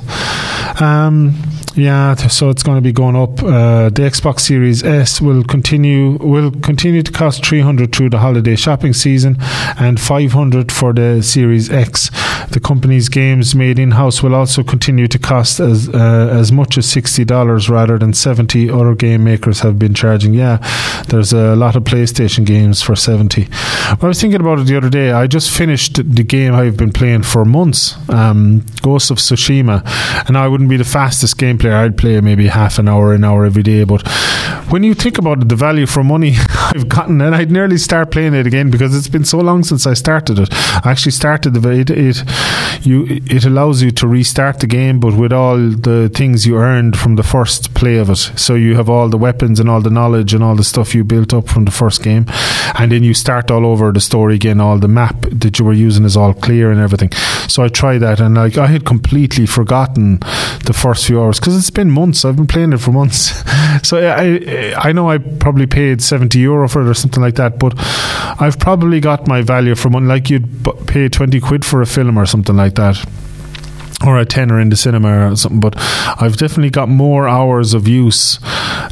Um, 0.79 1.33
yeah, 1.75 2.15
so 2.15 2.49
it's 2.49 2.63
going 2.63 2.77
to 2.77 2.81
be 2.81 2.91
going 2.91 3.15
up. 3.15 3.41
Uh, 3.41 3.89
the 3.89 4.01
Xbox 4.01 4.41
Series 4.41 4.83
S 4.83 5.21
will 5.21 5.43
continue 5.43 6.17
will 6.17 6.51
continue 6.51 7.03
to 7.03 7.11
cost 7.11 7.45
300 7.45 7.93
through 7.95 8.09
the 8.09 8.19
holiday 8.19 8.55
shopping 8.55 8.93
season 8.93 9.37
and 9.77 9.99
500 9.99 10.71
for 10.71 10.93
the 10.93 11.21
Series 11.21 11.69
X. 11.69 12.09
The 12.49 12.59
company's 12.59 13.09
games 13.09 13.53
made 13.53 13.77
in 13.77 13.91
house 13.91 14.23
will 14.23 14.33
also 14.33 14.63
continue 14.63 15.07
to 15.07 15.19
cost 15.19 15.59
as 15.59 15.87
uh, 15.89 16.29
as 16.31 16.51
much 16.51 16.79
as 16.79 16.87
sixty 16.87 17.23
dollars 17.23 17.69
rather 17.69 17.99
than 17.99 18.13
seventy. 18.13 18.69
Other 18.71 18.95
game 18.95 19.23
makers 19.23 19.59
have 19.59 19.77
been 19.77 19.93
charging. 19.93 20.33
Yeah, 20.33 20.57
there's 21.09 21.31
a 21.31 21.55
lot 21.55 21.75
of 21.75 21.83
PlayStation 21.83 22.45
games 22.47 22.81
for 22.81 22.95
seventy. 22.95 23.47
I 23.51 23.97
was 24.01 24.19
thinking 24.19 24.41
about 24.41 24.57
it 24.59 24.65
the 24.65 24.77
other 24.77 24.89
day. 24.89 25.11
I 25.11 25.27
just 25.27 25.51
finished 25.51 25.97
the 25.97 26.23
game 26.23 26.55
I've 26.55 26.75
been 26.75 26.91
playing 26.91 27.23
for 27.23 27.45
months, 27.45 27.95
um, 28.09 28.65
Ghost 28.81 29.11
of 29.11 29.17
Tsushima, 29.17 29.83
and 30.27 30.35
I 30.35 30.47
wouldn't 30.47 30.69
be 30.69 30.77
the 30.77 30.83
fastest 30.83 31.37
game 31.37 31.58
player. 31.59 31.75
I'd 31.75 31.97
play 31.97 32.19
maybe 32.21 32.47
half 32.47 32.79
an 32.79 32.87
hour, 32.87 33.13
an 33.13 33.23
hour 33.23 33.45
every 33.45 33.63
day. 33.63 33.83
But 33.83 34.07
when 34.69 34.83
you 34.83 34.93
think 34.93 35.17
about 35.17 35.41
it, 35.41 35.49
the 35.49 35.55
value 35.55 35.85
for 35.85 36.03
money 36.03 36.31
I've 36.75 36.87
gotten, 36.87 37.19
and 37.21 37.35
I'd 37.35 37.49
nearly 37.49 37.77
start 37.77 38.11
playing 38.11 38.35
it 38.35 38.45
again 38.45 38.69
because 38.69 38.95
it's 38.95 39.07
been 39.07 39.25
so 39.25 39.39
long 39.39 39.63
since 39.63 39.87
I 39.87 39.93
started 39.93 40.37
it. 40.37 40.49
I 40.85 40.91
actually 40.91 41.13
started 41.13 41.53
the 41.55 41.69
it, 41.69 41.89
it 41.89 42.23
you 42.85 43.05
it 43.09 43.43
allows 43.45 43.81
you 43.81 43.89
to 43.91 44.07
restart 44.07 44.59
the 44.59 44.67
game, 44.67 44.99
but 44.99 45.15
with 45.15 45.33
all 45.33 45.57
the 45.57 46.11
things 46.13 46.45
you 46.45 46.57
earned 46.57 46.97
from 46.97 47.15
the 47.15 47.23
first 47.23 47.73
play 47.73 47.97
of 47.97 48.09
it. 48.09 48.17
So 48.17 48.53
you 48.53 48.75
have 48.75 48.89
all 48.89 49.09
the 49.09 49.17
weapons 49.17 49.59
and 49.59 49.67
all 49.69 49.81
the 49.81 49.89
knowledge 49.89 50.33
and 50.33 50.43
all 50.43 50.55
the 50.55 50.63
stuff 50.63 50.93
you 50.93 51.03
built 51.03 51.33
up 51.33 51.47
from 51.49 51.65
the 51.65 51.71
first 51.71 52.03
game, 52.03 52.25
and 52.77 52.91
then 52.91 53.03
you 53.03 53.15
start 53.15 53.49
all 53.49 53.65
over 53.65 53.91
the 53.91 54.01
story 54.01 54.35
again. 54.35 54.61
All 54.61 54.77
the 54.77 54.87
map 54.87 55.25
that 55.31 55.57
you 55.57 55.65
were 55.65 55.73
using 55.73 56.05
is 56.05 56.15
all 56.15 56.33
clear 56.35 56.71
and 56.71 56.79
everything. 56.79 57.11
So 57.47 57.63
I 57.63 57.69
tried 57.69 57.99
that, 57.99 58.19
and 58.19 58.35
like 58.35 58.57
I 58.57 58.67
had 58.67 58.85
completely 58.85 59.47
forgotten 59.47 60.19
the 60.65 60.73
first 60.73 61.07
few 61.07 61.19
hours 61.19 61.39
because 61.39 61.57
it's 61.57 61.71
been 61.71 61.89
months. 61.89 62.25
I've 62.25 62.35
been 62.35 62.47
playing 62.47 62.73
it 62.73 62.79
for 62.79 62.91
months. 62.91 63.33
so 63.87 63.97
I 63.97 64.73
I 64.77 64.91
know 64.91 65.09
I 65.09 65.17
probably 65.17 65.65
paid 65.65 66.01
seventy 66.01 66.39
euro 66.59 66.69
for 66.69 66.81
it 66.81 66.89
or 66.89 66.93
something 66.93 67.21
like 67.21 67.35
that, 67.35 67.59
but 67.59 67.73
I've 68.41 68.59
probably 68.59 68.99
got 68.99 69.27
my 69.27 69.41
value 69.41 69.75
from 69.75 69.93
money. 69.93 70.07
Like 70.07 70.29
you'd 70.29 70.47
pay 70.87 71.09
twenty 71.09 71.39
quid 71.39 71.65
for 71.65 71.81
a 71.81 71.85
film 71.85 72.17
or 72.17 72.25
something 72.25 72.55
like 72.55 72.75
that 72.75 73.03
or 74.05 74.17
a 74.17 74.25
tenner 74.25 74.59
in 74.61 74.69
the 74.69 74.75
cinema 74.75 75.31
or 75.31 75.35
something. 75.35 75.59
But 75.59 75.75
I've 75.77 76.37
definitely 76.37 76.69
got 76.69 76.89
more 76.89 77.27
hours 77.27 77.73
of 77.73 77.87
use 77.87 78.39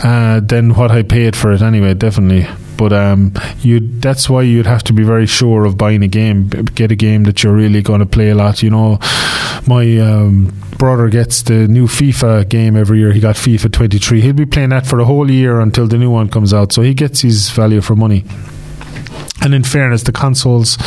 uh, 0.04 0.42
than 0.44 0.74
what 0.74 0.92
I 0.92 1.04
paid 1.04 1.36
for 1.36 1.52
it 1.52 1.62
anyway. 1.62 1.94
Definitely. 1.94 2.48
But 2.78 2.94
um, 2.94 3.34
you 3.62 3.80
that's 3.80 4.30
why 4.30 4.44
you'd 4.44 4.68
have 4.68 4.84
to 4.84 4.94
be 4.94 5.04
very 5.04 5.26
sure 5.26 5.66
of 5.66 5.78
buying 5.78 6.04
a 6.04 6.08
game. 6.08 6.50
Get 6.50 6.92
a 6.92 6.96
game 6.96 7.24
that 7.24 7.44
you're 7.44 7.56
really 7.56 7.82
going 7.82 8.02
to 8.02 8.06
play 8.06 8.30
a 8.30 8.36
lot. 8.36 8.62
You 8.62 8.70
know, 8.70 9.00
my 9.68 9.98
um, 9.98 10.54
brother 10.78 11.10
gets 11.10 11.42
the 11.44 11.68
new 11.68 11.88
FIFA 11.88 12.48
game 12.50 12.76
every 12.76 13.00
year. 13.00 13.12
He 13.12 13.20
got 13.20 13.36
FIFA 13.36 13.72
23. 13.72 14.22
He'll 14.22 14.34
be 14.34 14.46
playing 14.46 14.70
that 14.70 14.86
for 14.86 14.98
the 14.98 15.06
whole 15.06 15.30
year 15.30 15.60
until 15.60 15.88
the 15.88 15.98
new 15.98 16.10
one 16.10 16.30
comes 16.30 16.54
out. 16.54 16.72
So 16.72 16.82
he 16.82 16.94
gets 16.94 17.22
his 17.22 17.50
value 17.50 17.82
for 17.82 17.96
money. 17.96 18.24
And 19.42 19.54
in 19.54 19.64
fairness, 19.64 20.04
the 20.04 20.12
consoles, 20.12 20.78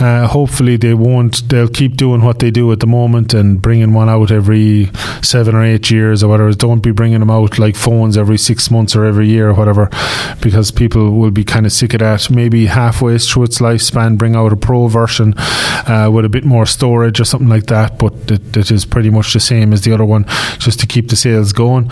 uh, 0.00 0.26
hopefully 0.26 0.76
they 0.76 0.94
won't. 0.94 1.48
They'll 1.48 1.68
keep 1.68 1.96
doing 1.96 2.22
what 2.22 2.38
they 2.38 2.50
do 2.50 2.70
at 2.72 2.80
the 2.80 2.86
moment 2.86 3.34
and 3.34 3.60
bringing 3.60 3.92
one 3.92 4.08
out 4.08 4.30
every 4.30 4.90
seven 5.22 5.54
or 5.54 5.62
eight 5.64 5.90
years 5.90 6.22
or 6.22 6.28
whatever. 6.28 6.52
Don't 6.52 6.80
be 6.80 6.92
bringing 6.92 7.20
them 7.20 7.30
out 7.30 7.58
like 7.58 7.76
phones 7.76 8.16
every 8.16 8.38
six 8.38 8.70
months 8.70 8.96
or 8.96 9.04
every 9.04 9.28
year 9.28 9.50
or 9.50 9.54
whatever, 9.54 9.90
because 10.40 10.70
people 10.70 11.12
will 11.12 11.30
be 11.30 11.44
kind 11.44 11.66
of 11.66 11.72
sick 11.72 11.94
of 11.94 12.00
that. 12.00 12.30
Maybe 12.30 12.66
halfway 12.66 13.18
through 13.18 13.44
its 13.44 13.58
lifespan, 13.58 14.18
bring 14.18 14.36
out 14.36 14.52
a 14.52 14.56
pro 14.56 14.88
version 14.88 15.34
uh, 15.36 16.10
with 16.12 16.24
a 16.24 16.28
bit 16.28 16.44
more 16.44 16.66
storage 16.66 17.20
or 17.20 17.24
something 17.24 17.48
like 17.48 17.66
that. 17.66 17.98
But 17.98 18.14
it, 18.30 18.56
it 18.56 18.70
is 18.70 18.84
pretty 18.84 19.10
much 19.10 19.32
the 19.32 19.40
same 19.40 19.72
as 19.72 19.82
the 19.82 19.92
other 19.92 20.04
one, 20.04 20.24
just 20.58 20.80
to 20.80 20.86
keep 20.86 21.08
the 21.08 21.16
sales 21.16 21.52
going 21.52 21.90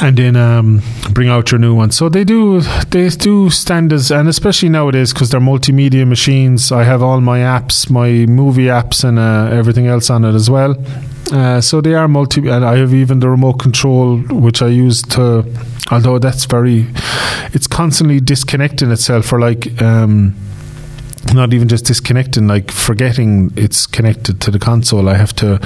and 0.00 0.16
then 0.16 0.36
um, 0.36 0.82
bring 1.12 1.28
out 1.28 1.50
your 1.50 1.58
new 1.58 1.74
one. 1.74 1.90
So 1.90 2.08
they 2.08 2.24
do 2.24 2.60
they 2.60 3.08
do 3.08 3.50
stand 3.50 3.92
as 3.92 4.10
and 4.10 4.28
especially 4.28 4.68
nowadays 4.68 5.12
because 5.12 5.30
they're 5.30 5.40
multimedia 5.40 6.06
machines. 6.06 6.72
I 6.72 6.84
have 6.92 7.02
all 7.02 7.20
my 7.20 7.40
apps, 7.40 7.90
my 7.90 8.26
movie 8.26 8.66
apps, 8.66 9.04
and 9.04 9.18
uh, 9.18 9.48
everything 9.56 9.86
else 9.86 10.10
on 10.10 10.24
it 10.24 10.34
as 10.34 10.48
well. 10.48 10.76
Uh, 11.32 11.60
so 11.60 11.80
they 11.80 11.94
are 11.94 12.08
multi, 12.08 12.48
and 12.48 12.64
I 12.64 12.76
have 12.76 12.92
even 12.94 13.20
the 13.20 13.28
remote 13.28 13.58
control 13.58 14.18
which 14.18 14.62
I 14.62 14.68
use 14.68 15.02
to. 15.14 15.44
Although 15.90 16.18
that's 16.18 16.44
very, 16.44 16.86
it's 17.52 17.66
constantly 17.66 18.20
disconnecting 18.20 18.90
itself 18.90 19.26
for 19.26 19.40
like. 19.40 19.80
Um, 19.82 20.34
not 21.32 21.54
even 21.54 21.68
just 21.68 21.86
disconnecting, 21.86 22.48
like 22.48 22.70
forgetting 22.70 23.52
it's 23.56 23.86
connected 23.86 24.40
to 24.40 24.50
the 24.50 24.58
console. 24.58 25.08
I 25.08 25.14
have 25.14 25.32
to 25.36 25.60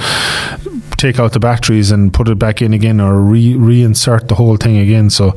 take 0.97 1.19
out 1.19 1.33
the 1.33 1.39
batteries 1.39 1.91
and 1.91 2.13
put 2.13 2.27
it 2.27 2.39
back 2.39 2.61
in 2.61 2.73
again 2.73 2.99
or 2.99 3.19
re- 3.21 3.53
reinsert 3.53 4.27
the 4.27 4.35
whole 4.35 4.57
thing 4.57 4.77
again. 4.77 5.09
So 5.09 5.33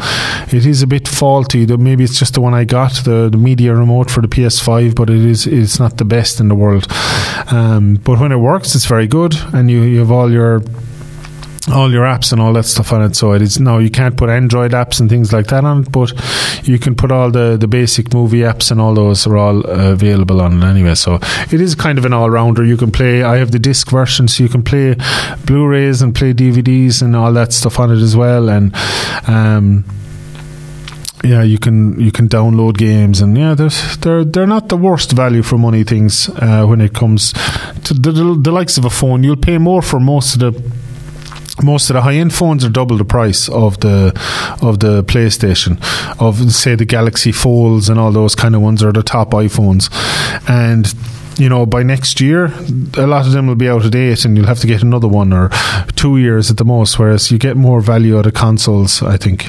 it 0.52 0.66
is 0.66 0.82
a 0.82 0.86
bit 0.86 1.06
faulty. 1.06 1.66
Maybe 1.66 2.04
it's 2.04 2.18
just 2.18 2.34
the 2.34 2.40
one 2.40 2.54
I 2.54 2.64
got, 2.64 2.92
the, 3.04 3.28
the 3.30 3.38
media 3.38 3.74
remote 3.74 4.11
for 4.11 4.20
the 4.20 4.28
PS5, 4.28 4.94
but 4.94 5.11
it 5.11 5.24
is 5.24 5.46
it's 5.46 5.78
not 5.78 5.98
the 5.98 6.04
best 6.04 6.40
in 6.40 6.48
the 6.48 6.54
world. 6.54 6.86
Um, 7.52 7.96
but 7.96 8.18
when 8.18 8.32
it 8.32 8.38
works, 8.38 8.74
it's 8.74 8.86
very 8.86 9.06
good, 9.06 9.34
and 9.52 9.70
you, 9.70 9.82
you 9.82 9.98
have 10.00 10.11
all 10.11 10.30
your 10.30 10.62
all 11.72 11.90
your 11.90 12.04
apps 12.04 12.32
and 12.32 12.40
all 12.40 12.52
that 12.54 12.64
stuff 12.64 12.92
on 12.92 13.02
it. 13.02 13.16
So 13.16 13.32
it 13.32 13.42
is 13.42 13.60
now 13.60 13.78
you 13.78 13.90
can't 13.90 14.16
put 14.16 14.28
Android 14.28 14.72
apps 14.72 15.00
and 15.00 15.08
things 15.08 15.32
like 15.32 15.46
that 15.48 15.64
on 15.64 15.82
it, 15.82 15.92
but 15.92 16.12
you 16.66 16.78
can 16.78 16.94
put 16.94 17.12
all 17.12 17.30
the, 17.30 17.56
the 17.58 17.68
basic 17.68 18.12
movie 18.12 18.40
apps 18.40 18.70
and 18.70 18.80
all 18.80 18.94
those 18.94 19.26
are 19.26 19.36
all 19.36 19.66
uh, 19.66 19.92
available 19.92 20.40
on 20.40 20.62
it 20.62 20.66
anyway. 20.66 20.94
So 20.94 21.18
it 21.50 21.60
is 21.60 21.74
kind 21.74 21.98
of 21.98 22.04
an 22.04 22.12
all 22.12 22.30
rounder. 22.30 22.64
You 22.64 22.76
can 22.76 22.90
play. 22.90 23.22
I 23.22 23.36
have 23.36 23.50
the 23.50 23.58
disc 23.58 23.90
version, 23.90 24.28
so 24.28 24.42
you 24.42 24.48
can 24.48 24.62
play 24.62 24.96
Blu-rays 25.46 26.02
and 26.02 26.14
play 26.14 26.32
DVDs 26.32 27.02
and 27.02 27.14
all 27.16 27.32
that 27.32 27.52
stuff 27.52 27.78
on 27.78 27.90
it 27.90 28.00
as 28.00 28.16
well. 28.16 28.48
And 28.48 28.74
um, 29.26 29.84
yeah, 31.22 31.42
you 31.42 31.58
can 31.58 32.00
you 32.00 32.12
can 32.12 32.28
download 32.28 32.78
games 32.78 33.20
and 33.20 33.36
yeah, 33.36 33.54
they're 33.54 33.68
they're 34.00 34.24
they're 34.24 34.46
not 34.46 34.68
the 34.68 34.76
worst 34.76 35.12
value 35.12 35.42
for 35.42 35.58
money 35.58 35.84
things 35.84 36.28
uh, 36.30 36.64
when 36.64 36.80
it 36.80 36.94
comes 36.94 37.32
to 37.84 37.94
the, 37.94 38.12
the, 38.12 38.40
the 38.42 38.52
likes 38.52 38.78
of 38.78 38.84
a 38.84 38.90
phone. 38.90 39.22
You'll 39.22 39.36
pay 39.36 39.58
more 39.58 39.82
for 39.82 40.00
most 40.00 40.34
of 40.34 40.40
the 40.40 40.72
most 41.62 41.90
of 41.90 41.94
the 41.94 42.02
high 42.02 42.14
end 42.14 42.34
phones 42.34 42.64
are 42.64 42.70
double 42.70 42.96
the 42.96 43.04
price 43.04 43.48
of 43.48 43.80
the 43.80 44.12
of 44.62 44.80
the 44.80 45.04
PlayStation 45.04 45.78
of 46.20 46.52
say 46.52 46.74
the 46.74 46.84
Galaxy 46.84 47.32
Folds 47.32 47.88
and 47.88 47.98
all 47.98 48.12
those 48.12 48.34
kind 48.34 48.54
of 48.54 48.61
ones 48.61 48.82
are 48.82 48.92
the 48.92 49.02
top 49.02 49.30
iPhones 49.30 49.90
and 50.48 50.94
you 51.38 51.48
know, 51.48 51.64
by 51.64 51.82
next 51.82 52.20
year, 52.20 52.52
a 52.98 53.06
lot 53.06 53.24
of 53.24 53.32
them 53.32 53.46
will 53.46 53.54
be 53.54 53.68
out 53.68 53.82
of 53.82 53.90
date, 53.90 54.26
and 54.26 54.36
you'll 54.36 54.46
have 54.46 54.58
to 54.61 54.66
get 54.66 54.82
another 54.82 55.08
one 55.08 55.32
or 55.32 55.48
two 55.96 56.18
years 56.18 56.50
at 56.50 56.58
the 56.58 56.66
most. 56.66 56.98
Whereas 56.98 57.30
you 57.30 57.38
get 57.38 57.56
more 57.56 57.80
value 57.80 58.18
out 58.18 58.26
of 58.26 58.34
consoles, 58.34 59.02
I 59.02 59.16
think. 59.16 59.46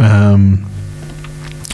Um, 0.00 0.66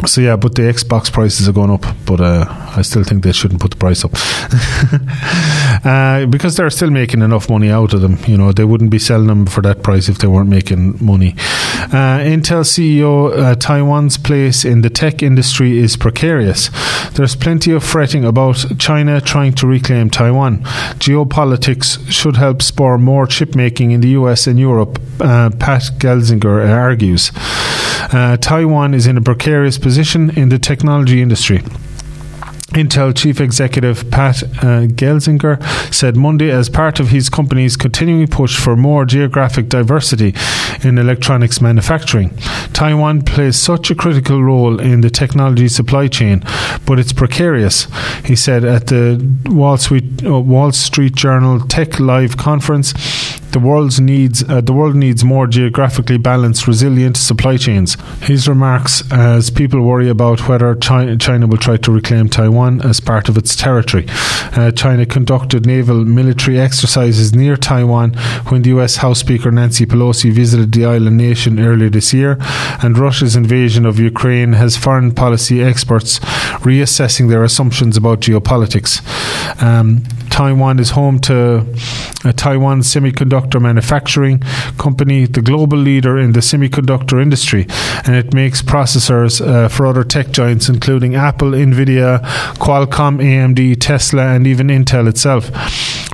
so 0.06 0.20
yeah, 0.20 0.36
but 0.36 0.54
the 0.54 0.62
Xbox 0.62 1.12
prices 1.12 1.48
are 1.48 1.52
going 1.52 1.70
up, 1.70 1.84
but 2.06 2.20
uh, 2.20 2.46
I 2.76 2.82
still 2.82 3.04
think 3.04 3.22
they 3.22 3.32
shouldn't 3.32 3.60
put 3.60 3.72
the 3.72 3.76
price 3.76 4.04
up 4.04 4.12
uh, 5.84 6.26
because 6.26 6.56
they're 6.56 6.70
still 6.70 6.90
making 6.90 7.22
enough 7.22 7.50
money 7.50 7.70
out 7.70 7.92
of 7.92 8.00
them. 8.00 8.18
You 8.26 8.36
know, 8.36 8.52
they 8.52 8.64
wouldn't 8.64 8.90
be 8.90 8.98
selling 8.98 9.26
them 9.26 9.46
for 9.46 9.60
that 9.62 9.82
price 9.82 10.08
if 10.08 10.18
they 10.18 10.26
weren't 10.26 10.48
making 10.48 11.04
money. 11.04 11.34
Uh, 11.92 12.20
Intel 12.20 12.64
CEO 12.64 13.36
uh, 13.36 13.54
Taiwan's 13.56 14.16
place 14.16 14.64
in 14.64 14.82
the 14.82 14.90
tech 14.90 15.22
industry 15.22 15.78
is 15.78 15.96
precarious. 15.96 16.70
There's 17.10 17.36
plenty 17.36 17.72
of 17.72 17.84
fretting 17.84 18.24
about 18.24 18.78
China 18.78 19.20
trying 19.20 19.54
to 19.54 19.66
reclaim 19.66 20.10
Taiwan. 20.10 20.62
Geopolitics 20.98 22.10
should 22.10 22.36
help 22.36 22.62
spur 22.62 22.98
more 22.98 23.26
chip 23.26 23.54
making 23.54 23.90
in 23.90 24.00
the 24.00 24.10
US 24.10 24.46
and 24.46 24.58
Europe. 24.58 24.98
Uh, 25.20 25.50
Pat 25.50 25.82
Gelsinger 25.98 26.66
argues. 26.68 27.30
Uh, 28.12 28.36
Taiwan 28.36 28.94
is 28.94 29.06
in 29.06 29.16
a 29.16 29.22
precarious 29.22 29.78
position 29.78 30.30
in 30.30 30.48
the 30.48 30.58
technology 30.58 31.20
industry. 31.22 31.62
Intel 32.70 33.16
chief 33.16 33.40
executive 33.40 34.08
Pat 34.12 34.44
uh, 34.44 34.86
Gelsinger 34.86 35.60
said 35.92 36.16
Monday, 36.16 36.52
as 36.52 36.68
part 36.68 37.00
of 37.00 37.08
his 37.08 37.28
company's 37.28 37.76
continuing 37.76 38.28
push 38.28 38.56
for 38.56 38.76
more 38.76 39.04
geographic 39.04 39.68
diversity 39.68 40.34
in 40.84 40.96
electronics 40.96 41.60
manufacturing. 41.60 42.30
Taiwan 42.72 43.22
plays 43.22 43.56
such 43.56 43.90
a 43.90 43.96
critical 43.96 44.44
role 44.44 44.78
in 44.78 45.00
the 45.00 45.10
technology 45.10 45.66
supply 45.66 46.06
chain, 46.06 46.44
but 46.86 47.00
it's 47.00 47.12
precarious, 47.12 47.88
he 48.24 48.36
said 48.36 48.64
at 48.64 48.86
the 48.86 49.18
Wall 49.46 49.76
Street, 49.76 50.24
uh, 50.24 50.38
Wall 50.38 50.70
Street 50.70 51.16
Journal 51.16 51.58
Tech 51.66 51.98
Live 51.98 52.36
conference. 52.36 52.94
The 53.52 53.58
world's 53.58 54.00
needs 54.00 54.44
uh, 54.48 54.60
the 54.60 54.72
world 54.72 54.94
needs 54.94 55.24
more 55.24 55.46
geographically 55.48 56.18
balanced, 56.18 56.68
resilient 56.68 57.16
supply 57.16 57.56
chains. 57.56 57.96
His 58.22 58.48
remarks 58.48 59.02
as 59.10 59.50
people 59.50 59.80
worry 59.80 60.08
about 60.08 60.48
whether 60.48 60.74
China, 60.76 61.16
China 61.16 61.48
will 61.48 61.58
try 61.58 61.76
to 61.78 61.90
reclaim 61.90 62.28
Taiwan 62.28 62.80
as 62.82 63.00
part 63.00 63.28
of 63.28 63.36
its 63.36 63.56
territory. 63.56 64.06
Uh, 64.52 64.70
China 64.70 65.04
conducted 65.04 65.66
naval 65.66 66.04
military 66.04 66.60
exercises 66.60 67.34
near 67.34 67.56
Taiwan 67.56 68.14
when 68.50 68.62
the 68.62 68.70
U.S. 68.70 68.96
House 68.96 69.18
Speaker 69.18 69.50
Nancy 69.50 69.84
Pelosi 69.84 70.30
visited 70.30 70.72
the 70.72 70.84
island 70.84 71.16
nation 71.16 71.58
earlier 71.58 71.90
this 71.90 72.12
year, 72.12 72.36
and 72.82 72.96
Russia's 72.96 73.34
invasion 73.34 73.84
of 73.84 73.98
Ukraine 73.98 74.52
has 74.52 74.76
foreign 74.76 75.12
policy 75.12 75.60
experts 75.60 76.20
reassessing 76.60 77.28
their 77.28 77.42
assumptions 77.42 77.96
about 77.96 78.20
geopolitics. 78.20 79.00
Um, 79.60 80.04
Taiwan 80.40 80.78
is 80.78 80.88
home 80.92 81.18
to 81.18 81.66
a 82.24 82.32
Taiwan 82.32 82.80
semiconductor 82.80 83.60
manufacturing 83.60 84.38
company, 84.78 85.26
the 85.26 85.42
global 85.42 85.76
leader 85.76 86.16
in 86.16 86.32
the 86.32 86.40
semiconductor 86.40 87.20
industry, 87.20 87.66
and 88.06 88.16
it 88.16 88.32
makes 88.32 88.62
processors 88.62 89.46
uh, 89.46 89.68
for 89.68 89.84
other 89.84 90.02
tech 90.02 90.30
giants, 90.30 90.70
including 90.70 91.14
Apple, 91.14 91.50
Nvidia, 91.50 92.20
Qualcomm, 92.54 93.20
AMD, 93.20 93.76
Tesla, 93.80 94.28
and 94.28 94.46
even 94.46 94.68
Intel 94.68 95.06
itself. 95.10 95.50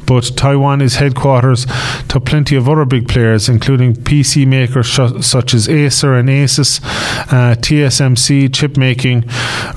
But 0.07 0.37
Taiwan 0.37 0.81
is 0.81 0.97
headquarters 0.97 1.65
to 2.09 2.19
plenty 2.19 2.57
of 2.57 2.69
other 2.69 2.85
big 2.85 3.07
players, 3.07 3.49
including 3.49 3.95
PC 3.95 4.45
makers 4.45 4.87
sh- 4.87 5.25
such 5.25 5.55
as 5.55 5.69
Acer 5.69 6.15
and 6.15 6.29
Asus, 6.29 6.81
uh, 7.33 7.55
TSMC, 7.55 8.53
chip 8.53 8.77
making 8.77 9.23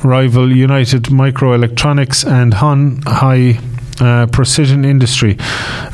rival 0.04 0.52
United 0.52 1.04
Microelectronics, 1.04 2.28
and 2.28 2.56
Hon 2.56 3.04
Hai 3.06 3.60
uh, 4.00 4.28
Precision 4.28 4.86
Industry, 4.86 5.38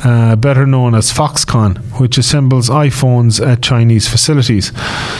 uh, 0.04 0.36
better 0.36 0.66
known 0.66 0.94
as 0.94 1.12
Foxconn, 1.12 1.78
which 2.00 2.18
assembles 2.18 2.68
iPhones 2.68 3.44
at 3.44 3.62
Chinese 3.62 4.08
facilities. 4.08 4.72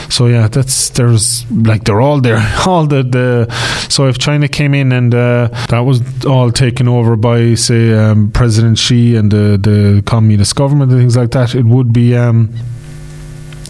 So 0.09 0.27
yeah, 0.27 0.47
that's 0.47 0.89
there's 0.91 1.49
like 1.51 1.83
they're 1.83 2.01
all 2.01 2.21
there, 2.21 2.39
all 2.65 2.85
the 2.87 3.03
the. 3.03 3.87
So 3.89 4.07
if 4.07 4.17
China 4.17 4.47
came 4.47 4.73
in 4.73 4.91
and 4.91 5.13
uh, 5.13 5.47
that 5.69 5.81
was 5.81 6.25
all 6.25 6.51
taken 6.51 6.87
over 6.87 7.15
by 7.15 7.55
say 7.55 7.93
um, 7.93 8.31
President 8.31 8.77
Xi 8.77 9.15
and 9.15 9.31
the 9.31 9.57
the 9.57 10.01
communist 10.05 10.55
government 10.55 10.91
and 10.91 10.99
things 10.99 11.17
like 11.17 11.31
that, 11.31 11.55
it 11.55 11.65
would 11.65 11.93
be. 11.93 12.15
Um, 12.15 12.53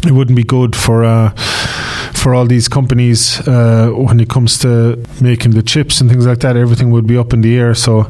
it 0.05 0.11
wouldn't 0.11 0.37
be 0.37 0.43
good 0.43 0.75
for 0.75 1.03
uh, 1.03 1.31
for 2.13 2.33
all 2.33 2.45
these 2.45 2.67
companies 2.67 3.45
uh, 3.47 3.89
when 3.93 4.19
it 4.19 4.29
comes 4.29 4.57
to 4.59 5.03
making 5.21 5.51
the 5.51 5.63
chips 5.63 6.01
and 6.01 6.09
things 6.09 6.25
like 6.25 6.39
that. 6.39 6.55
Everything 6.55 6.91
would 6.91 7.07
be 7.07 7.17
up 7.17 7.33
in 7.33 7.41
the 7.41 7.57
air. 7.57 7.73
So 7.73 8.07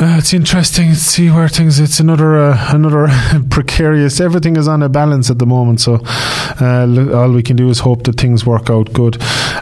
uh, 0.00 0.16
it's 0.18 0.34
interesting 0.34 0.90
to 0.90 0.96
see 0.96 1.30
where 1.30 1.48
things. 1.48 1.78
It's 1.78 2.00
another 2.00 2.36
uh, 2.36 2.74
another 2.74 3.08
precarious. 3.50 4.20
Everything 4.20 4.56
is 4.56 4.66
on 4.66 4.82
a 4.82 4.88
balance 4.88 5.30
at 5.30 5.38
the 5.38 5.46
moment. 5.46 5.80
So 5.80 6.00
uh, 6.60 6.86
all 7.14 7.30
we 7.30 7.44
can 7.44 7.56
do 7.56 7.68
is 7.70 7.78
hope 7.78 8.02
that 8.04 8.18
things 8.18 8.44
work 8.44 8.70
out 8.70 8.92
good. 8.92 9.18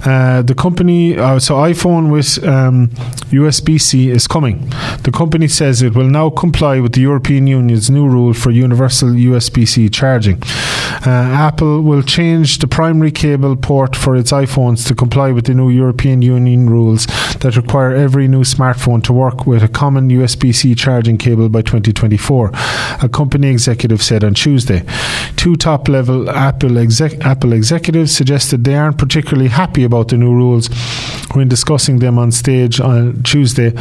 Uh, 0.06 0.40
the 0.40 0.54
company, 0.54 1.18
uh, 1.18 1.38
so 1.38 1.56
iPhone 1.56 2.10
with 2.10 2.42
um, 2.44 2.88
USB 3.30 3.78
C 3.78 4.08
is 4.08 4.26
coming. 4.26 4.70
The 5.02 5.12
company 5.12 5.48
says 5.48 5.82
it 5.82 5.94
will 5.94 6.08
now 6.08 6.30
comply 6.30 6.80
with 6.80 6.92
the 6.92 7.02
European 7.02 7.46
Union's 7.46 7.90
new 7.90 8.08
rule 8.08 8.32
for 8.32 8.50
universal 8.50 9.10
USB 9.10 9.68
C 9.68 9.90
charging. 9.90 10.42
Uh, 11.04 11.10
Apple 11.10 11.82
will 11.82 12.02
change 12.02 12.58
the 12.58 12.68
primary 12.68 13.10
cable 13.10 13.56
port 13.56 13.96
for 13.96 14.14
its 14.14 14.30
iPhones 14.30 14.86
to 14.86 14.94
comply 14.94 15.32
with 15.32 15.46
the 15.46 15.54
new 15.54 15.68
European 15.68 16.22
Union 16.22 16.70
rules 16.70 17.06
that 17.40 17.56
require 17.56 17.92
every 17.92 18.28
new 18.28 18.42
smartphone 18.42 19.02
to 19.02 19.12
work 19.12 19.44
with 19.44 19.64
a 19.64 19.68
common 19.68 20.08
USB 20.10 20.54
C 20.54 20.76
charging 20.76 21.18
cable 21.18 21.48
by 21.48 21.60
2024, 21.62 22.52
a 23.02 23.08
company 23.08 23.48
executive 23.48 24.00
said 24.00 24.22
on 24.22 24.34
Tuesday. 24.34 24.84
Two 25.36 25.56
top 25.56 25.88
level 25.88 26.30
Apple, 26.30 26.78
exec- 26.78 27.24
Apple 27.24 27.52
executives 27.52 28.14
suggested 28.14 28.62
they 28.62 28.76
aren't 28.76 28.98
particularly 28.98 29.48
happy 29.48 29.82
about 29.82 30.06
the 30.08 30.16
new 30.16 30.32
rules 30.32 30.68
when 31.34 31.48
discussing 31.48 31.98
them 31.98 32.18
on 32.18 32.30
stage 32.30 32.78
on 32.80 33.22
Tuesday 33.22 33.72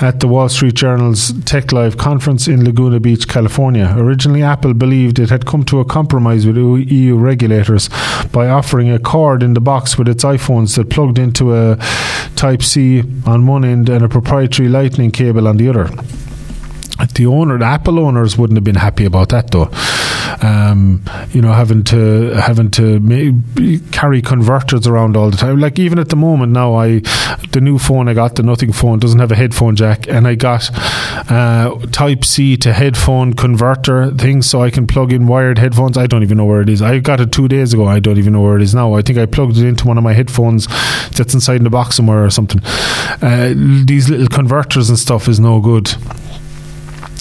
at 0.00 0.20
the 0.20 0.28
Wall 0.28 0.48
Street 0.48 0.74
Journal's 0.74 1.32
Tech 1.44 1.72
Live 1.72 1.98
conference 1.98 2.48
in 2.48 2.64
Laguna 2.64 3.00
Beach, 3.00 3.28
California. 3.28 3.92
Originally, 3.98 4.42
Apple 4.42 4.72
believed 4.72 5.18
it 5.18 5.28
had 5.28 5.44
come 5.44 5.64
to 5.64 5.80
a 5.80 5.84
compromise 5.84 6.46
with 6.46 6.56
EU 6.62 7.16
regulators 7.16 7.88
by 8.32 8.48
offering 8.48 8.90
a 8.90 8.98
cord 8.98 9.42
in 9.42 9.54
the 9.54 9.60
box 9.60 9.98
with 9.98 10.08
its 10.08 10.24
iPhones 10.24 10.76
that 10.76 10.90
plugged 10.90 11.18
into 11.18 11.54
a 11.54 11.76
Type 12.36 12.62
C 12.62 13.02
on 13.26 13.46
one 13.46 13.64
end 13.64 13.88
and 13.88 14.04
a 14.04 14.08
proprietary 14.08 14.68
Lightning 14.68 15.10
cable 15.10 15.46
on 15.46 15.58
the 15.58 15.68
other 15.68 15.90
the 17.14 17.26
owner, 17.26 17.58
the 17.58 17.64
Apple 17.64 17.98
owners, 17.98 18.38
wouldn't 18.38 18.56
have 18.56 18.64
been 18.64 18.76
happy 18.76 19.04
about 19.04 19.30
that, 19.30 19.50
though. 19.50 19.68
Um, 20.40 21.02
you 21.32 21.42
know, 21.42 21.52
having 21.52 21.84
to 21.84 22.30
having 22.34 22.70
to 22.72 23.80
carry 23.92 24.22
converters 24.22 24.86
around 24.86 25.16
all 25.16 25.30
the 25.30 25.36
time. 25.36 25.58
Like 25.58 25.78
even 25.78 25.98
at 25.98 26.08
the 26.08 26.16
moment 26.16 26.52
now, 26.52 26.74
I 26.74 27.00
the 27.52 27.60
new 27.60 27.78
phone 27.78 28.08
I 28.08 28.14
got, 28.14 28.36
the 28.36 28.42
Nothing 28.42 28.72
phone, 28.72 28.98
doesn't 28.98 29.18
have 29.18 29.32
a 29.32 29.36
headphone 29.36 29.76
jack, 29.76 30.08
and 30.08 30.26
I 30.26 30.34
got 30.34 30.70
uh, 31.30 31.78
Type 31.92 32.24
C 32.24 32.56
to 32.58 32.72
headphone 32.72 33.34
converter 33.34 34.10
thing, 34.10 34.42
so 34.42 34.62
I 34.62 34.70
can 34.70 34.86
plug 34.86 35.12
in 35.12 35.26
wired 35.26 35.58
headphones. 35.58 35.96
I 35.96 36.06
don't 36.06 36.22
even 36.22 36.38
know 36.38 36.44
where 36.44 36.60
it 36.60 36.68
is. 36.68 36.82
I 36.82 36.98
got 36.98 37.20
it 37.20 37.32
two 37.32 37.48
days 37.48 37.72
ago. 37.72 37.86
I 37.86 38.00
don't 38.00 38.18
even 38.18 38.32
know 38.32 38.42
where 38.42 38.56
it 38.56 38.62
is 38.62 38.74
now. 38.74 38.94
I 38.94 39.02
think 39.02 39.18
I 39.18 39.26
plugged 39.26 39.56
it 39.58 39.66
into 39.66 39.86
one 39.86 39.98
of 39.98 40.04
my 40.04 40.12
headphones 40.12 40.66
that's 41.10 41.34
inside 41.34 41.56
in 41.56 41.64
the 41.64 41.70
box 41.70 41.96
somewhere 41.96 42.24
or 42.24 42.30
something. 42.30 42.60
Uh, 43.22 43.52
these 43.86 44.08
little 44.08 44.28
converters 44.28 44.88
and 44.88 44.98
stuff 44.98 45.28
is 45.28 45.38
no 45.40 45.60
good 45.60 45.94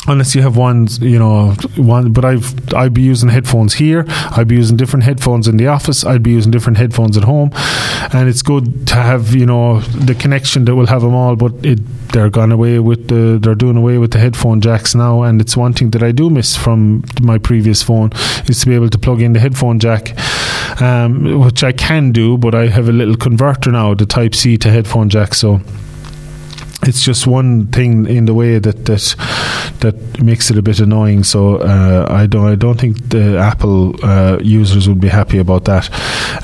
unless 0.08 0.34
you 0.36 0.41
have 0.41 0.58
one, 0.58 0.88
you 0.99 1.20
know, 1.20 1.54
one. 1.76 2.12
But 2.14 2.26
I've 2.26 2.74
I'd 2.74 2.93
be 2.93 3.02
using 3.02 3.30
headphones 3.30 3.74
here. 3.74 4.06
I'd 4.08 4.47
be 4.47 4.56
using 4.56 4.78
different 4.78 5.04
headphones 5.04 5.47
in 5.47 5.58
the 5.58 5.68
office. 5.68 6.04
I'd 6.04 6.24
be 6.24 6.32
using 6.32 6.52
different 6.52 6.78
headphones 6.78 7.18
at 7.18 7.24
home, 7.24 7.52
and 8.14 8.28
it's 8.28 8.41
good 8.41 8.88
to 8.88 8.95
have 8.95 9.36
you 9.36 9.45
know 9.45 9.80
the 9.82 10.16
connection 10.16 10.66
that 10.66 10.76
will 10.76 10.88
have 10.88 11.02
them 11.02 11.14
all. 11.14 11.36
But 11.36 11.54
it 11.64 11.80
they're 12.10 12.30
gone 12.30 12.52
away 12.52 12.80
with 12.80 13.08
the 13.08 13.39
they're 13.41 13.56
doing 13.56 13.78
away 13.78 13.97
with 13.97 14.12
the 14.12 14.20
headphone 14.20 14.62
jacks 14.62 14.95
now, 14.95 15.24
and 15.24 15.39
it's 15.41 15.56
one 15.56 15.74
thing 15.74 15.91
that 15.91 16.04
I 16.04 16.12
do 16.12 16.30
miss 16.30 16.56
from 16.56 17.04
my 17.22 17.38
previous 17.38 17.84
phone 17.84 18.12
is 18.47 18.62
to 18.62 18.66
be 18.68 18.76
able 18.76 18.89
to 18.89 18.97
plug 18.97 19.22
in 19.22 19.34
the 19.34 19.39
headphone 19.39 19.80
jack. 19.80 20.16
Um, 20.80 21.41
which 21.41 21.64
I 21.64 21.74
can 21.74 22.12
do, 22.12 22.38
but 22.38 22.56
I 22.56 22.68
have 22.68 22.89
a 22.89 22.91
little 22.91 23.16
converter 23.16 23.72
now, 23.72 23.93
the 23.93 24.06
Type 24.06 24.34
C 24.34 24.58
to 24.58 24.70
headphone 24.72 25.10
jack. 25.10 25.36
So 25.36 25.62
it's 26.84 27.04
just 27.04 27.28
one 27.28 27.68
thing 27.68 28.08
in 28.08 28.26
the 28.26 28.34
way 28.34 28.60
that 28.60 28.86
that 28.86 29.16
that 29.82 30.22
makes 30.22 30.50
it 30.50 30.58
a 30.58 30.62
bit 30.62 30.80
annoying. 30.80 31.24
So 31.24 31.58
uh, 31.58 32.08
I 32.10 32.26
don't 32.28 32.46
I 32.46 32.56
don't 32.56 32.80
think 32.80 33.10
the 33.10 33.38
Apple 33.38 33.96
uh, 34.04 34.40
users 34.42 34.88
would 34.88 35.00
be 35.00 35.10
happy 35.10 35.38
about 35.38 35.66
that. 35.66 35.90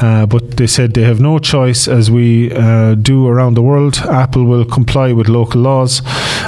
Uh, 0.01 0.25
but 0.25 0.57
they 0.57 0.67
said 0.67 0.93
they 0.93 1.03
have 1.03 1.19
no 1.19 1.39
choice, 1.39 1.87
as 1.87 2.11
we 2.11 2.51
uh, 2.53 2.95
do 2.95 3.27
around 3.27 3.55
the 3.55 3.61
world. 3.61 3.97
Apple 4.09 4.45
will 4.45 4.65
comply 4.65 5.11
with 5.11 5.27
local 5.27 5.61
laws. 5.61 6.01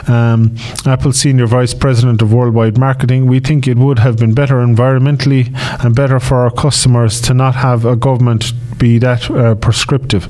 Um, 0.07 0.55
Apple 0.85 1.13
senior 1.13 1.47
vice 1.47 1.73
president 1.73 2.21
of 2.21 2.33
worldwide 2.33 2.77
marketing. 2.77 3.25
We 3.25 3.39
think 3.39 3.67
it 3.67 3.77
would 3.77 3.99
have 3.99 4.17
been 4.17 4.33
better 4.33 4.55
environmentally 4.55 5.53
and 5.83 5.95
better 5.95 6.19
for 6.19 6.37
our 6.37 6.51
customers 6.51 7.21
to 7.21 7.33
not 7.33 7.55
have 7.55 7.85
a 7.85 7.95
government 7.95 8.53
be 8.79 8.97
that 8.99 9.29
uh, 9.29 9.55
prescriptive. 9.55 10.27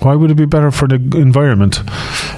Why 0.00 0.14
would 0.14 0.30
it 0.30 0.34
be 0.34 0.44
better 0.44 0.70
for 0.70 0.86
the 0.86 0.96
environment? 0.96 1.80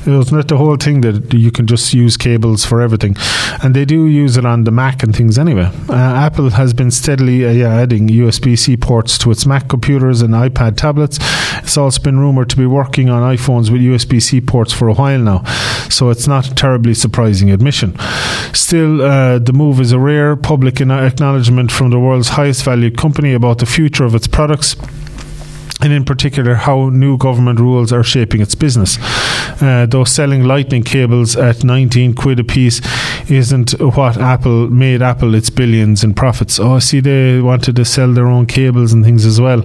Isn't 0.07 0.39
it 0.39 0.49
the 0.49 0.57
whole 0.57 0.77
thing 0.77 1.01
that 1.01 1.35
you 1.35 1.51
can 1.51 1.67
just 1.67 1.93
use 1.93 2.17
cables 2.17 2.65
for 2.65 2.81
everything? 2.81 3.17
And 3.63 3.75
they 3.75 3.85
do 3.85 4.07
use 4.07 4.37
it 4.37 4.47
on 4.47 4.65
the 4.65 4.71
Mac 4.71 5.03
and 5.03 5.15
things 5.15 5.39
anyway. 5.39 5.71
Uh, 5.89 5.95
Apple 5.95 6.51
has 6.51 6.73
been 6.73 6.91
steadily 6.91 7.45
uh, 7.45 7.69
adding 7.69 8.09
USB 8.09 8.57
C 8.57 8.77
ports 8.77 9.19
to 9.19 9.31
its 9.31 9.45
Mac 9.45 9.69
computers 9.69 10.23
and 10.23 10.35
iPad 10.35 10.77
tablets. 10.77 11.19
It's 11.59 11.77
also 11.77 12.01
been 12.01 12.19
rumored 12.19 12.49
to 12.51 12.57
be 12.57 12.67
working 12.67 13.11
on 13.11 13.23
iPhones 13.37 13.71
with 13.71 13.83
USB 13.83 14.23
C 14.23 14.41
ports 14.41 14.73
for 14.73 14.89
a 14.89 14.95
while 14.95 15.19
now, 15.19 15.45
so 15.91 16.11
it's 16.11 16.27
not 16.27 16.49
a 16.49 16.55
terribly 16.55 16.95
surprising 16.95 17.51
admission. 17.51 17.99
Still, 18.55 19.03
uh, 19.03 19.39
the 19.39 19.53
move 19.53 19.81
is 19.81 19.93
a 19.93 19.99
rare 19.99 20.37
public 20.37 20.81
acknowledgement 20.81 21.71
from 21.73 21.91
the 21.91 21.99
world's 21.99 22.31
highest 22.31 22.65
valued 22.65 22.97
company 22.97 23.35
about 23.35 23.59
the 23.59 23.67
future 23.67 24.05
of 24.05 24.15
its 24.15 24.27
products 24.27 24.77
and 25.81 25.93
in 25.93 26.05
particular 26.05 26.55
how 26.55 26.89
new 26.89 27.17
government 27.17 27.61
rules 27.61 27.93
are 27.93 28.03
shaping 28.03 28.41
its 28.41 28.55
business. 28.55 28.99
Uh, 29.61 29.87
though 29.87 30.05
selling 30.05 30.45
lightning 30.45 30.83
cables 30.83 31.37
at 31.37 31.65
19 31.65 32.15
quid 32.15 32.39
a 32.41 32.45
piece 32.45 32.81
isn't 33.31 33.73
what 33.81 34.17
Apple 34.17 34.69
made 34.71 35.03
Apple 35.03 35.35
its 35.35 35.51
billions 35.51 36.05
in 36.05 36.15
profits. 36.15 36.59
Oh, 36.61 36.79
see, 36.79 37.01
they 37.01 37.41
wanted 37.41 37.77
to 37.77 37.85
sell 37.85 38.13
their 38.13 38.27
own 38.27 38.47
cables 38.47 38.93
and 38.93 39.05
things 39.05 39.25
as 39.25 39.41
well. 39.41 39.65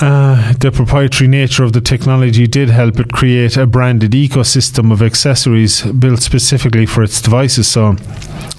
Uh, 0.00 0.52
the 0.54 0.72
proprietary 0.72 1.28
nature 1.28 1.62
of 1.62 1.72
the 1.72 1.80
technology 1.80 2.48
did 2.48 2.68
help 2.68 2.98
it 2.98 3.12
create 3.12 3.56
a 3.56 3.64
branded 3.64 4.10
ecosystem 4.10 4.90
of 4.90 5.00
accessories 5.00 5.82
built 5.82 6.20
specifically 6.20 6.84
for 6.84 7.04
its 7.04 7.22
devices. 7.22 7.68
So, 7.68 7.94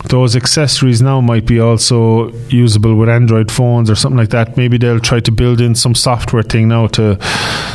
those 0.09 0.35
accessories 0.35 1.01
now 1.01 1.21
might 1.21 1.45
be 1.45 1.59
also 1.59 2.31
usable 2.49 2.95
with 2.95 3.09
Android 3.09 3.51
phones 3.51 3.89
or 3.89 3.95
something 3.95 4.17
like 4.17 4.29
that. 4.29 4.57
Maybe 4.57 4.77
they'll 4.77 4.99
try 4.99 5.19
to 5.19 5.31
build 5.31 5.61
in 5.61 5.75
some 5.75 5.95
software 5.95 6.43
thing 6.43 6.67
now 6.67 6.87
to 6.87 7.17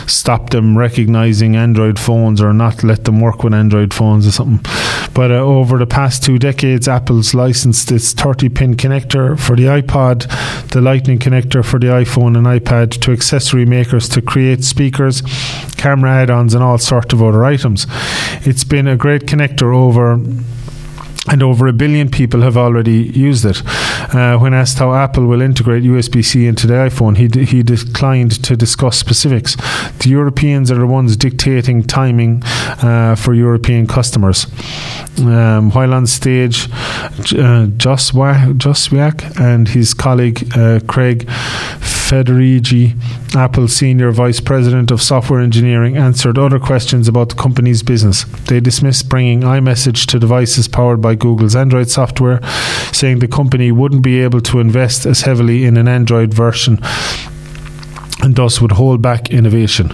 stop 0.07 0.51
them 0.51 0.77
recognizing 0.77 1.57
Android 1.57 1.99
phones 1.99 2.41
or 2.41 2.53
not 2.53 2.83
let 2.83 3.05
them 3.05 3.21
work 3.21 3.43
with 3.43 3.55
Android 3.55 3.95
phones 3.95 4.27
or 4.27 4.33
something. 4.33 4.61
But 5.15 5.31
uh, 5.31 5.35
over 5.35 5.79
the 5.79 5.87
past 5.87 6.23
two 6.23 6.39
decades, 6.39 6.89
Apple's 6.89 7.35
licensed 7.35 7.91
its 7.91 8.13
30 8.13 8.49
pin 8.49 8.75
connector 8.75 9.39
for 9.39 9.57
the 9.57 9.65
iPod, 9.65 10.71
the 10.71 10.81
Lightning 10.81 11.19
connector 11.19 11.65
for 11.65 11.79
the 11.79 11.89
iPhone 11.89 12.37
and 12.37 12.47
iPad 12.47 13.01
to 13.03 13.13
accessory 13.13 13.67
makers 13.67 14.09
to 14.11 14.23
create 14.23 14.65
speakers, 14.65 15.23
camera 15.77 16.11
add 16.11 16.31
ons, 16.31 16.55
and 16.55 16.63
all 16.63 16.79
sorts 16.79 17.13
of 17.13 17.23
other 17.23 17.45
items. 17.45 17.87
It's 18.47 18.65
been 18.65 18.87
a 18.87 18.97
great 18.97 19.23
connector 19.23 19.75
over 19.75 20.19
and 21.29 21.43
over 21.43 21.67
a 21.67 21.73
billion 21.73 22.11
people 22.11 22.41
have 22.41 22.57
already 22.57 23.03
used 23.15 23.45
it. 23.45 23.63
Uh, 24.15 24.39
when 24.39 24.55
asked 24.55 24.79
how 24.79 24.95
Apple 24.95 25.27
will 25.27 25.43
integrate 25.43 25.83
USB 25.83 26.25
C 26.25 26.47
into 26.47 26.67
the 26.67 26.75
iPhone, 26.75 27.17
he, 27.17 27.29
d- 27.29 27.45
he 27.45 27.63
declined 27.63 28.43
to 28.45 28.57
discuss 28.57 28.99
specifics. 28.99 29.55
The 29.99 30.09
Europeans 30.09 30.71
are 30.71 30.79
the 30.79 30.87
ones 30.87 31.17
dictating 31.17 31.83
timing 31.83 32.43
uh, 32.45 33.17
for 33.17 33.35
European 33.35 33.87
customers. 33.87 34.47
Um, 35.19 35.71
while 35.73 35.93
on 35.93 36.07
stage, 36.07 36.71
uh, 36.71 37.67
Joswiak 37.77 39.39
and 39.39 39.69
his 39.69 39.93
colleague 39.93 40.51
uh, 40.57 40.81
Craig 40.89 41.27
Federighi, 42.11 42.97
Apple 43.37 43.69
Senior 43.69 44.11
Vice 44.11 44.41
President 44.41 44.91
of 44.91 45.01
Software 45.01 45.41
Engineering, 45.41 45.97
answered 45.97 46.39
other 46.39 46.59
questions 46.59 47.07
about 47.07 47.29
the 47.29 47.35
company's 47.37 47.85
business. 47.85 48.25
They 48.49 48.59
dismissed 48.59 49.09
bringing 49.09 49.43
iMessage 49.43 50.07
to 50.07 50.19
devices 50.19 50.67
powered 50.67 51.01
by 51.01 51.10
Google's 51.15 51.57
Android 51.57 51.89
software, 51.91 52.41
saying 52.93 53.19
the 53.19 53.29
company 53.29 53.73
wouldn't 53.73 54.03
be 54.03 54.21
able 54.21 54.41
to 54.43 54.61
invest 54.61 55.07
as 55.07 55.23
heavily 55.23 55.65
in 55.65 55.77
an 55.77 55.89
Android 55.89 56.33
version 56.33 56.79
and 58.23 58.37
thus 58.37 58.61
would 58.61 58.73
hold 58.73 59.03
back 59.03 59.31
innovation. 59.31 59.93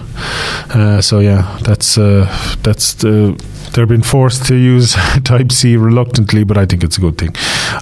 Uh, 0.69 1.01
so 1.01 1.19
yeah, 1.19 1.57
that's 1.61 1.97
uh, 1.97 2.25
that's 2.63 2.93
the 2.95 3.41
they're 3.73 3.85
being 3.85 4.01
forced 4.01 4.45
to 4.45 4.55
use 4.55 4.93
Type 5.23 5.51
C 5.51 5.77
reluctantly, 5.77 6.43
but 6.43 6.57
I 6.57 6.65
think 6.65 6.83
it's 6.83 6.97
a 6.97 7.01
good 7.01 7.17
thing. 7.17 7.35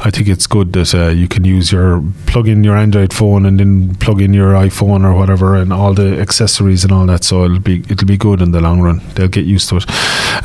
I 0.03 0.09
think 0.11 0.27
it's 0.27 0.47
good 0.47 0.73
that 0.73 0.93
uh, 0.93 1.09
you 1.09 1.27
can 1.27 1.45
use 1.45 1.71
your 1.71 2.03
plug 2.25 2.47
in 2.47 2.63
your 2.63 2.75
Android 2.75 3.13
phone 3.13 3.45
and 3.45 3.59
then 3.59 3.95
plug 3.95 4.21
in 4.21 4.33
your 4.33 4.53
iPhone 4.53 5.05
or 5.05 5.13
whatever, 5.13 5.55
and 5.55 5.71
all 5.71 5.93
the 5.93 6.19
accessories 6.19 6.83
and 6.83 6.91
all 6.91 7.05
that. 7.05 7.23
So 7.23 7.45
it'll 7.45 7.59
be 7.59 7.79
it'll 7.89 8.07
be 8.07 8.17
good 8.17 8.41
in 8.41 8.51
the 8.51 8.61
long 8.61 8.81
run. 8.81 9.01
They'll 9.15 9.27
get 9.27 9.45
used 9.45 9.69
to 9.69 9.77
it. 9.77 9.85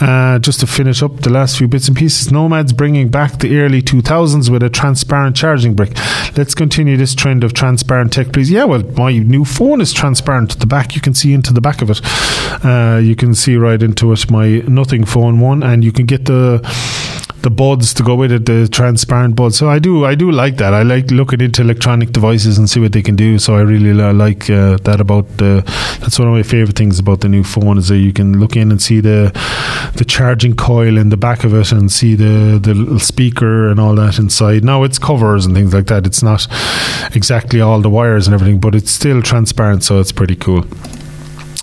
Uh, 0.01 0.39
just 0.39 0.61
to 0.61 0.67
finish 0.67 1.03
up 1.03 1.21
the 1.21 1.31
last 1.31 1.59
few 1.59 1.69
bits 1.69 1.89
and 1.89 1.97
pieces, 1.97 2.31
Nomad's 2.31 2.73
bringing 2.73 3.09
back 3.09 3.39
the 3.39 3.59
early 3.59 3.83
2000s 3.83 4.49
with 4.51 4.63
a 4.63 4.71
transparent 4.71 5.37
charging 5.37 5.75
brick. 5.75 5.93
Let's 6.37 6.55
continue 6.55 6.97
this 6.97 7.15
trend 7.15 7.45
of 7.45 7.53
transparent 7.55 8.13
tech, 8.13 8.33
please. 8.33 8.51
Yeah, 8.51 8.65
well, 8.65 8.83
my 8.97 9.19
new 9.19 9.45
phone 9.45 9.81
is 9.81 9.90
transparent. 9.93 10.53
At 10.53 10.61
the 10.61 10.67
back, 10.67 10.95
you 10.95 11.01
can 11.01 11.15
see 11.15 11.33
into 11.33 11.53
the 11.53 11.61
back 11.61 11.83
of 11.83 11.91
it. 11.91 12.01
Uh, 12.65 12.99
you 12.99 13.17
can 13.17 13.35
see 13.35 13.57
right 13.57 13.83
into 13.83 14.13
it. 14.13 14.31
My 14.31 14.59
Nothing 14.67 15.05
phone 15.05 15.41
one, 15.41 15.63
and 15.63 15.85
you 15.85 15.93
can 15.93 16.07
get 16.07 16.25
the 16.27 16.61
the 17.43 17.51
buds 17.51 17.95
to 17.95 18.03
go 18.03 18.15
with 18.15 18.33
it, 18.33 18.47
the 18.47 18.69
transparent 18.69 19.35
buds. 19.35 19.57
So 19.57 19.69
I 19.69 19.79
do, 19.79 20.05
I 20.05 20.15
do 20.15 20.31
like 20.31 20.57
that. 20.57 20.75
I 20.75 20.83
like 20.83 21.11
looking 21.11 21.41
into 21.41 21.63
electronic 21.63 22.13
devices 22.13 22.59
and 22.59 22.69
see 22.69 22.81
what 22.81 22.93
they 22.93 23.03
can 23.03 23.17
do. 23.17 23.39
So 23.39 23.57
I 23.57 23.61
really 23.61 23.95
like 23.95 24.51
uh, 24.51 24.77
that 24.79 25.01
about 25.01 25.27
the. 25.39 25.63
That's 26.01 26.19
one 26.19 26.29
of 26.29 26.35
my 26.35 26.43
favorite 26.43 26.77
things 26.77 26.99
about 26.99 27.21
the 27.21 27.29
new 27.29 27.45
phone 27.45 27.79
is 27.79 27.89
that 27.89 27.99
you 27.99 28.13
can 28.13 28.39
look 28.39 28.57
in 28.57 28.71
and 28.71 28.81
see 28.81 29.01
the 29.01 29.33
the 29.97 30.05
charging 30.05 30.55
coil 30.55 30.99
in 30.99 31.09
the 31.09 31.17
back 31.17 31.45
of 31.45 31.55
it 31.55 31.73
and 31.73 31.91
see 31.91 32.15
the 32.15 32.59
the 32.63 32.75
little 32.75 32.99
speaker 32.99 33.69
and 33.69 33.81
all 33.81 33.95
that 33.95 34.19
inside. 34.19 34.65
Now 34.65 34.83
it's 34.85 34.99
covers 34.99 35.47
and 35.47 35.55
things 35.55 35.73
like 35.73 35.87
that. 35.87 36.07
It's 36.07 36.23
not 36.23 36.47
exactly 37.15 37.61
all 37.61 37.81
the 37.81 37.91
wires 37.91 38.27
and 38.27 38.35
everything, 38.35 38.61
but 38.61 38.75
it's 38.75 38.91
still 38.91 39.23
transparent, 39.23 39.83
so 39.85 39.99
it's 40.01 40.13
pretty 40.13 40.37
cool. 40.37 40.65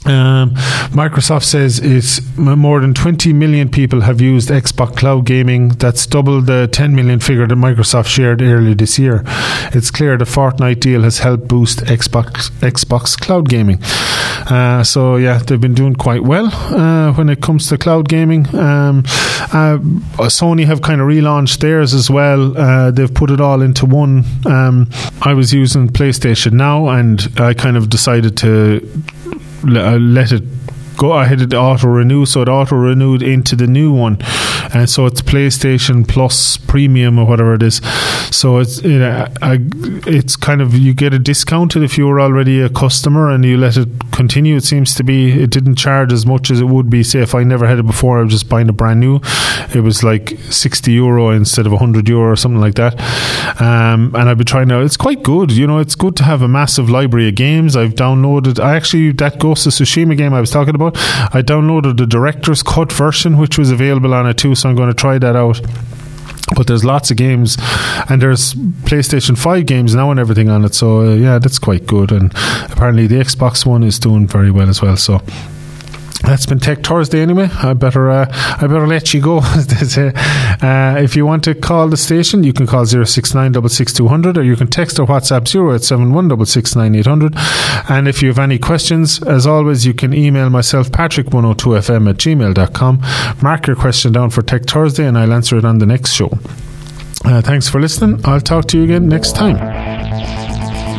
Um, 0.07 0.51
Microsoft 0.91 1.43
says 1.43 1.79
it's 1.79 2.21
more 2.37 2.79
than 2.79 2.93
20 2.93 3.33
million 3.33 3.69
people 3.69 4.01
have 4.01 4.21
used 4.21 4.49
Xbox 4.49 4.95
Cloud 4.97 5.25
Gaming. 5.25 5.69
That's 5.69 6.05
double 6.05 6.41
the 6.41 6.69
10 6.71 6.95
million 6.95 7.19
figure 7.19 7.45
that 7.47 7.55
Microsoft 7.55 8.07
shared 8.07 8.41
earlier 8.41 8.73
this 8.75 8.97
year. 8.97 9.23
It's 9.73 9.91
clear 9.91 10.17
the 10.17 10.25
Fortnite 10.25 10.79
deal 10.79 11.03
has 11.03 11.19
helped 11.19 11.47
boost 11.47 11.79
Xbox 11.79 12.49
Xbox 12.61 13.19
Cloud 13.19 13.49
Gaming. 13.49 13.79
Uh, 14.49 14.83
so 14.83 15.17
yeah, 15.17 15.39
they've 15.39 15.59
been 15.59 15.73
doing 15.73 15.95
quite 15.95 16.23
well 16.23 16.47
uh, 16.47 17.11
when 17.13 17.27
it 17.27 17.41
comes 17.41 17.67
to 17.67 17.77
cloud 17.77 18.07
gaming. 18.07 18.47
Um, 18.55 18.99
uh, 19.51 19.77
Sony 20.29 20.65
have 20.65 20.81
kind 20.81 21.01
of 21.01 21.07
relaunched 21.07 21.59
theirs 21.59 21.93
as 21.93 22.09
well. 22.09 22.57
Uh, 22.57 22.91
they've 22.91 23.13
put 23.13 23.29
it 23.29 23.41
all 23.41 23.61
into 23.61 23.85
one. 23.85 24.23
Um, 24.45 24.89
I 25.21 25.33
was 25.33 25.53
using 25.53 25.89
PlayStation 25.89 26.53
Now, 26.53 26.87
and 26.87 27.27
I 27.37 27.53
kind 27.53 27.75
of 27.75 27.89
decided 27.89 28.37
to 28.37 28.79
Uh, 29.63 29.97
let 29.97 30.31
it 30.31 30.43
go 30.97 31.13
ahead 31.13 31.41
it 31.41 31.53
auto 31.53 31.87
renew, 31.87 32.25
so 32.25 32.41
it 32.41 32.49
auto 32.49 32.75
renewed 32.75 33.21
into 33.21 33.55
the 33.55 33.67
new 33.67 33.93
one, 33.93 34.17
and 34.73 34.89
so 34.89 35.05
it's 35.05 35.21
PlayStation 35.21 36.07
Plus 36.07 36.57
Premium 36.57 37.19
or 37.19 37.25
whatever 37.25 37.53
it 37.53 37.63
is. 37.63 37.81
So 38.31 38.57
it's 38.57 38.79
it, 38.79 39.01
uh, 39.01 39.29
it's 39.41 40.35
kind 40.35 40.61
of 40.61 40.73
you 40.73 40.93
get 40.93 41.13
a 41.13 41.19
discounted 41.19 41.83
if 41.83 41.97
you 41.97 42.07
were 42.07 42.19
already 42.19 42.61
a 42.61 42.69
customer 42.69 43.29
and 43.29 43.45
you 43.45 43.57
let 43.57 43.77
it 43.77 43.89
continue. 44.11 44.55
It 44.55 44.63
seems 44.63 44.93
to 44.95 45.03
be 45.03 45.43
it 45.43 45.49
didn't 45.49 45.75
charge 45.75 46.11
as 46.11 46.25
much 46.25 46.51
as 46.51 46.59
it 46.59 46.65
would 46.65 46.89
be. 46.89 47.03
Say 47.03 47.19
if 47.19 47.33
I 47.33 47.43
never 47.43 47.67
had 47.67 47.79
it 47.79 47.85
before, 47.85 48.19
I 48.19 48.23
was 48.23 48.33
just 48.33 48.49
buying 48.49 48.69
a 48.69 48.73
brand 48.73 48.99
new. 48.99 49.19
It 49.73 49.81
was 49.81 50.03
like 50.03 50.37
sixty 50.49 50.93
euro 50.93 51.29
instead 51.29 51.65
of 51.65 51.73
hundred 51.73 52.09
euro 52.09 52.31
or 52.31 52.35
something 52.35 52.61
like 52.61 52.75
that. 52.75 52.99
Um, 53.61 54.13
and 54.15 54.29
I've 54.29 54.37
been 54.37 54.45
trying 54.45 54.69
to. 54.69 54.81
It's 54.81 54.97
quite 54.97 55.23
good. 55.23 55.51
You 55.51 55.67
know, 55.67 55.79
it's 55.79 55.95
good 55.95 56.15
to 56.17 56.23
have 56.23 56.41
a 56.41 56.47
massive 56.47 56.89
library 56.89 57.29
of 57.29 57.35
games. 57.35 57.75
I've 57.75 57.95
downloaded. 57.95 58.59
I 58.59 58.75
actually 58.75 59.11
that 59.13 59.39
Ghost 59.39 59.65
of 59.65 59.73
Tsushima 59.73 60.17
game 60.17 60.33
I 60.33 60.41
was 60.41 60.51
talking 60.51 60.75
about. 60.75 60.97
I 61.33 61.41
downloaded 61.41 61.97
the 61.97 62.05
director's 62.05 62.63
cut 62.63 62.91
version, 62.91 63.37
which 63.37 63.57
was 63.57 63.71
available 63.71 64.13
on 64.13 64.27
it 64.27 64.37
too. 64.37 64.55
So 64.57 64.69
I'm 64.69 64.75
going 64.75 64.89
to 64.89 64.95
try 64.95 65.17
that 65.19 65.35
out. 65.35 65.61
But 66.55 66.67
there's 66.67 66.85
lots 66.85 67.11
of 67.11 67.17
games 67.17 67.57
and 68.09 68.21
there's 68.21 68.53
PlayStation 68.53 69.37
5 69.37 69.65
games 69.65 69.93
now 69.93 70.11
and 70.11 70.19
everything 70.19 70.49
on 70.49 70.63
it 70.63 70.73
so 70.73 71.01
uh, 71.01 71.13
yeah 71.15 71.39
that's 71.39 71.59
quite 71.59 71.85
good 71.85 72.09
and 72.09 72.31
apparently 72.71 73.05
the 73.05 73.15
Xbox 73.15 73.65
one 73.65 73.83
is 73.83 73.99
doing 73.99 74.27
very 74.27 74.49
well 74.49 74.69
as 74.69 74.81
well 74.81 74.95
so 74.95 75.21
that's 76.23 76.45
been 76.45 76.59
Tech 76.59 76.83
Thursday 76.83 77.21
anyway. 77.21 77.47
I 77.61 77.73
better 77.73 78.09
uh, 78.09 78.25
I 78.29 78.61
better 78.61 78.87
let 78.87 79.13
you 79.13 79.21
go. 79.21 79.37
uh, 79.43 80.95
if 80.97 81.15
you 81.15 81.25
want 81.25 81.43
to 81.43 81.53
call 81.53 81.87
the 81.87 81.97
station, 81.97 82.43
you 82.43 82.53
can 82.53 82.65
call 82.65 82.85
069 82.85 83.55
or 83.55 84.43
you 84.43 84.55
can 84.55 84.67
text 84.67 84.99
or 84.99 85.05
WhatsApp 85.05 85.47
0871 85.47 87.33
And 87.89 88.07
if 88.07 88.21
you 88.21 88.29
have 88.29 88.39
any 88.39 88.57
questions, 88.57 89.21
as 89.23 89.45
always, 89.45 89.85
you 89.85 89.93
can 89.93 90.13
email 90.13 90.49
myself, 90.49 90.89
patrick102fm 90.91 92.09
at 92.09 92.17
gmail.com. 92.17 93.01
Mark 93.41 93.67
your 93.67 93.75
question 93.75 94.11
down 94.11 94.29
for 94.31 94.41
Tech 94.41 94.65
Thursday 94.65 95.05
and 95.05 95.17
I'll 95.17 95.33
answer 95.33 95.57
it 95.57 95.65
on 95.65 95.77
the 95.77 95.85
next 95.85 96.13
show. 96.13 96.29
Uh, 97.25 97.41
thanks 97.41 97.69
for 97.69 97.79
listening. 97.79 98.19
I'll 98.25 98.41
talk 98.41 98.67
to 98.69 98.77
you 98.77 98.83
again 98.85 99.07
next 99.07 99.35
time. 99.35 99.57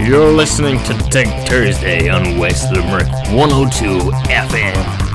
You're 0.00 0.32
listening 0.32 0.78
to 0.84 0.94
Tech 1.10 1.48
Thursday 1.48 2.08
on 2.08 2.38
West 2.38 2.72
Limerick 2.72 3.08
102 3.32 4.10
FM. 4.30 5.07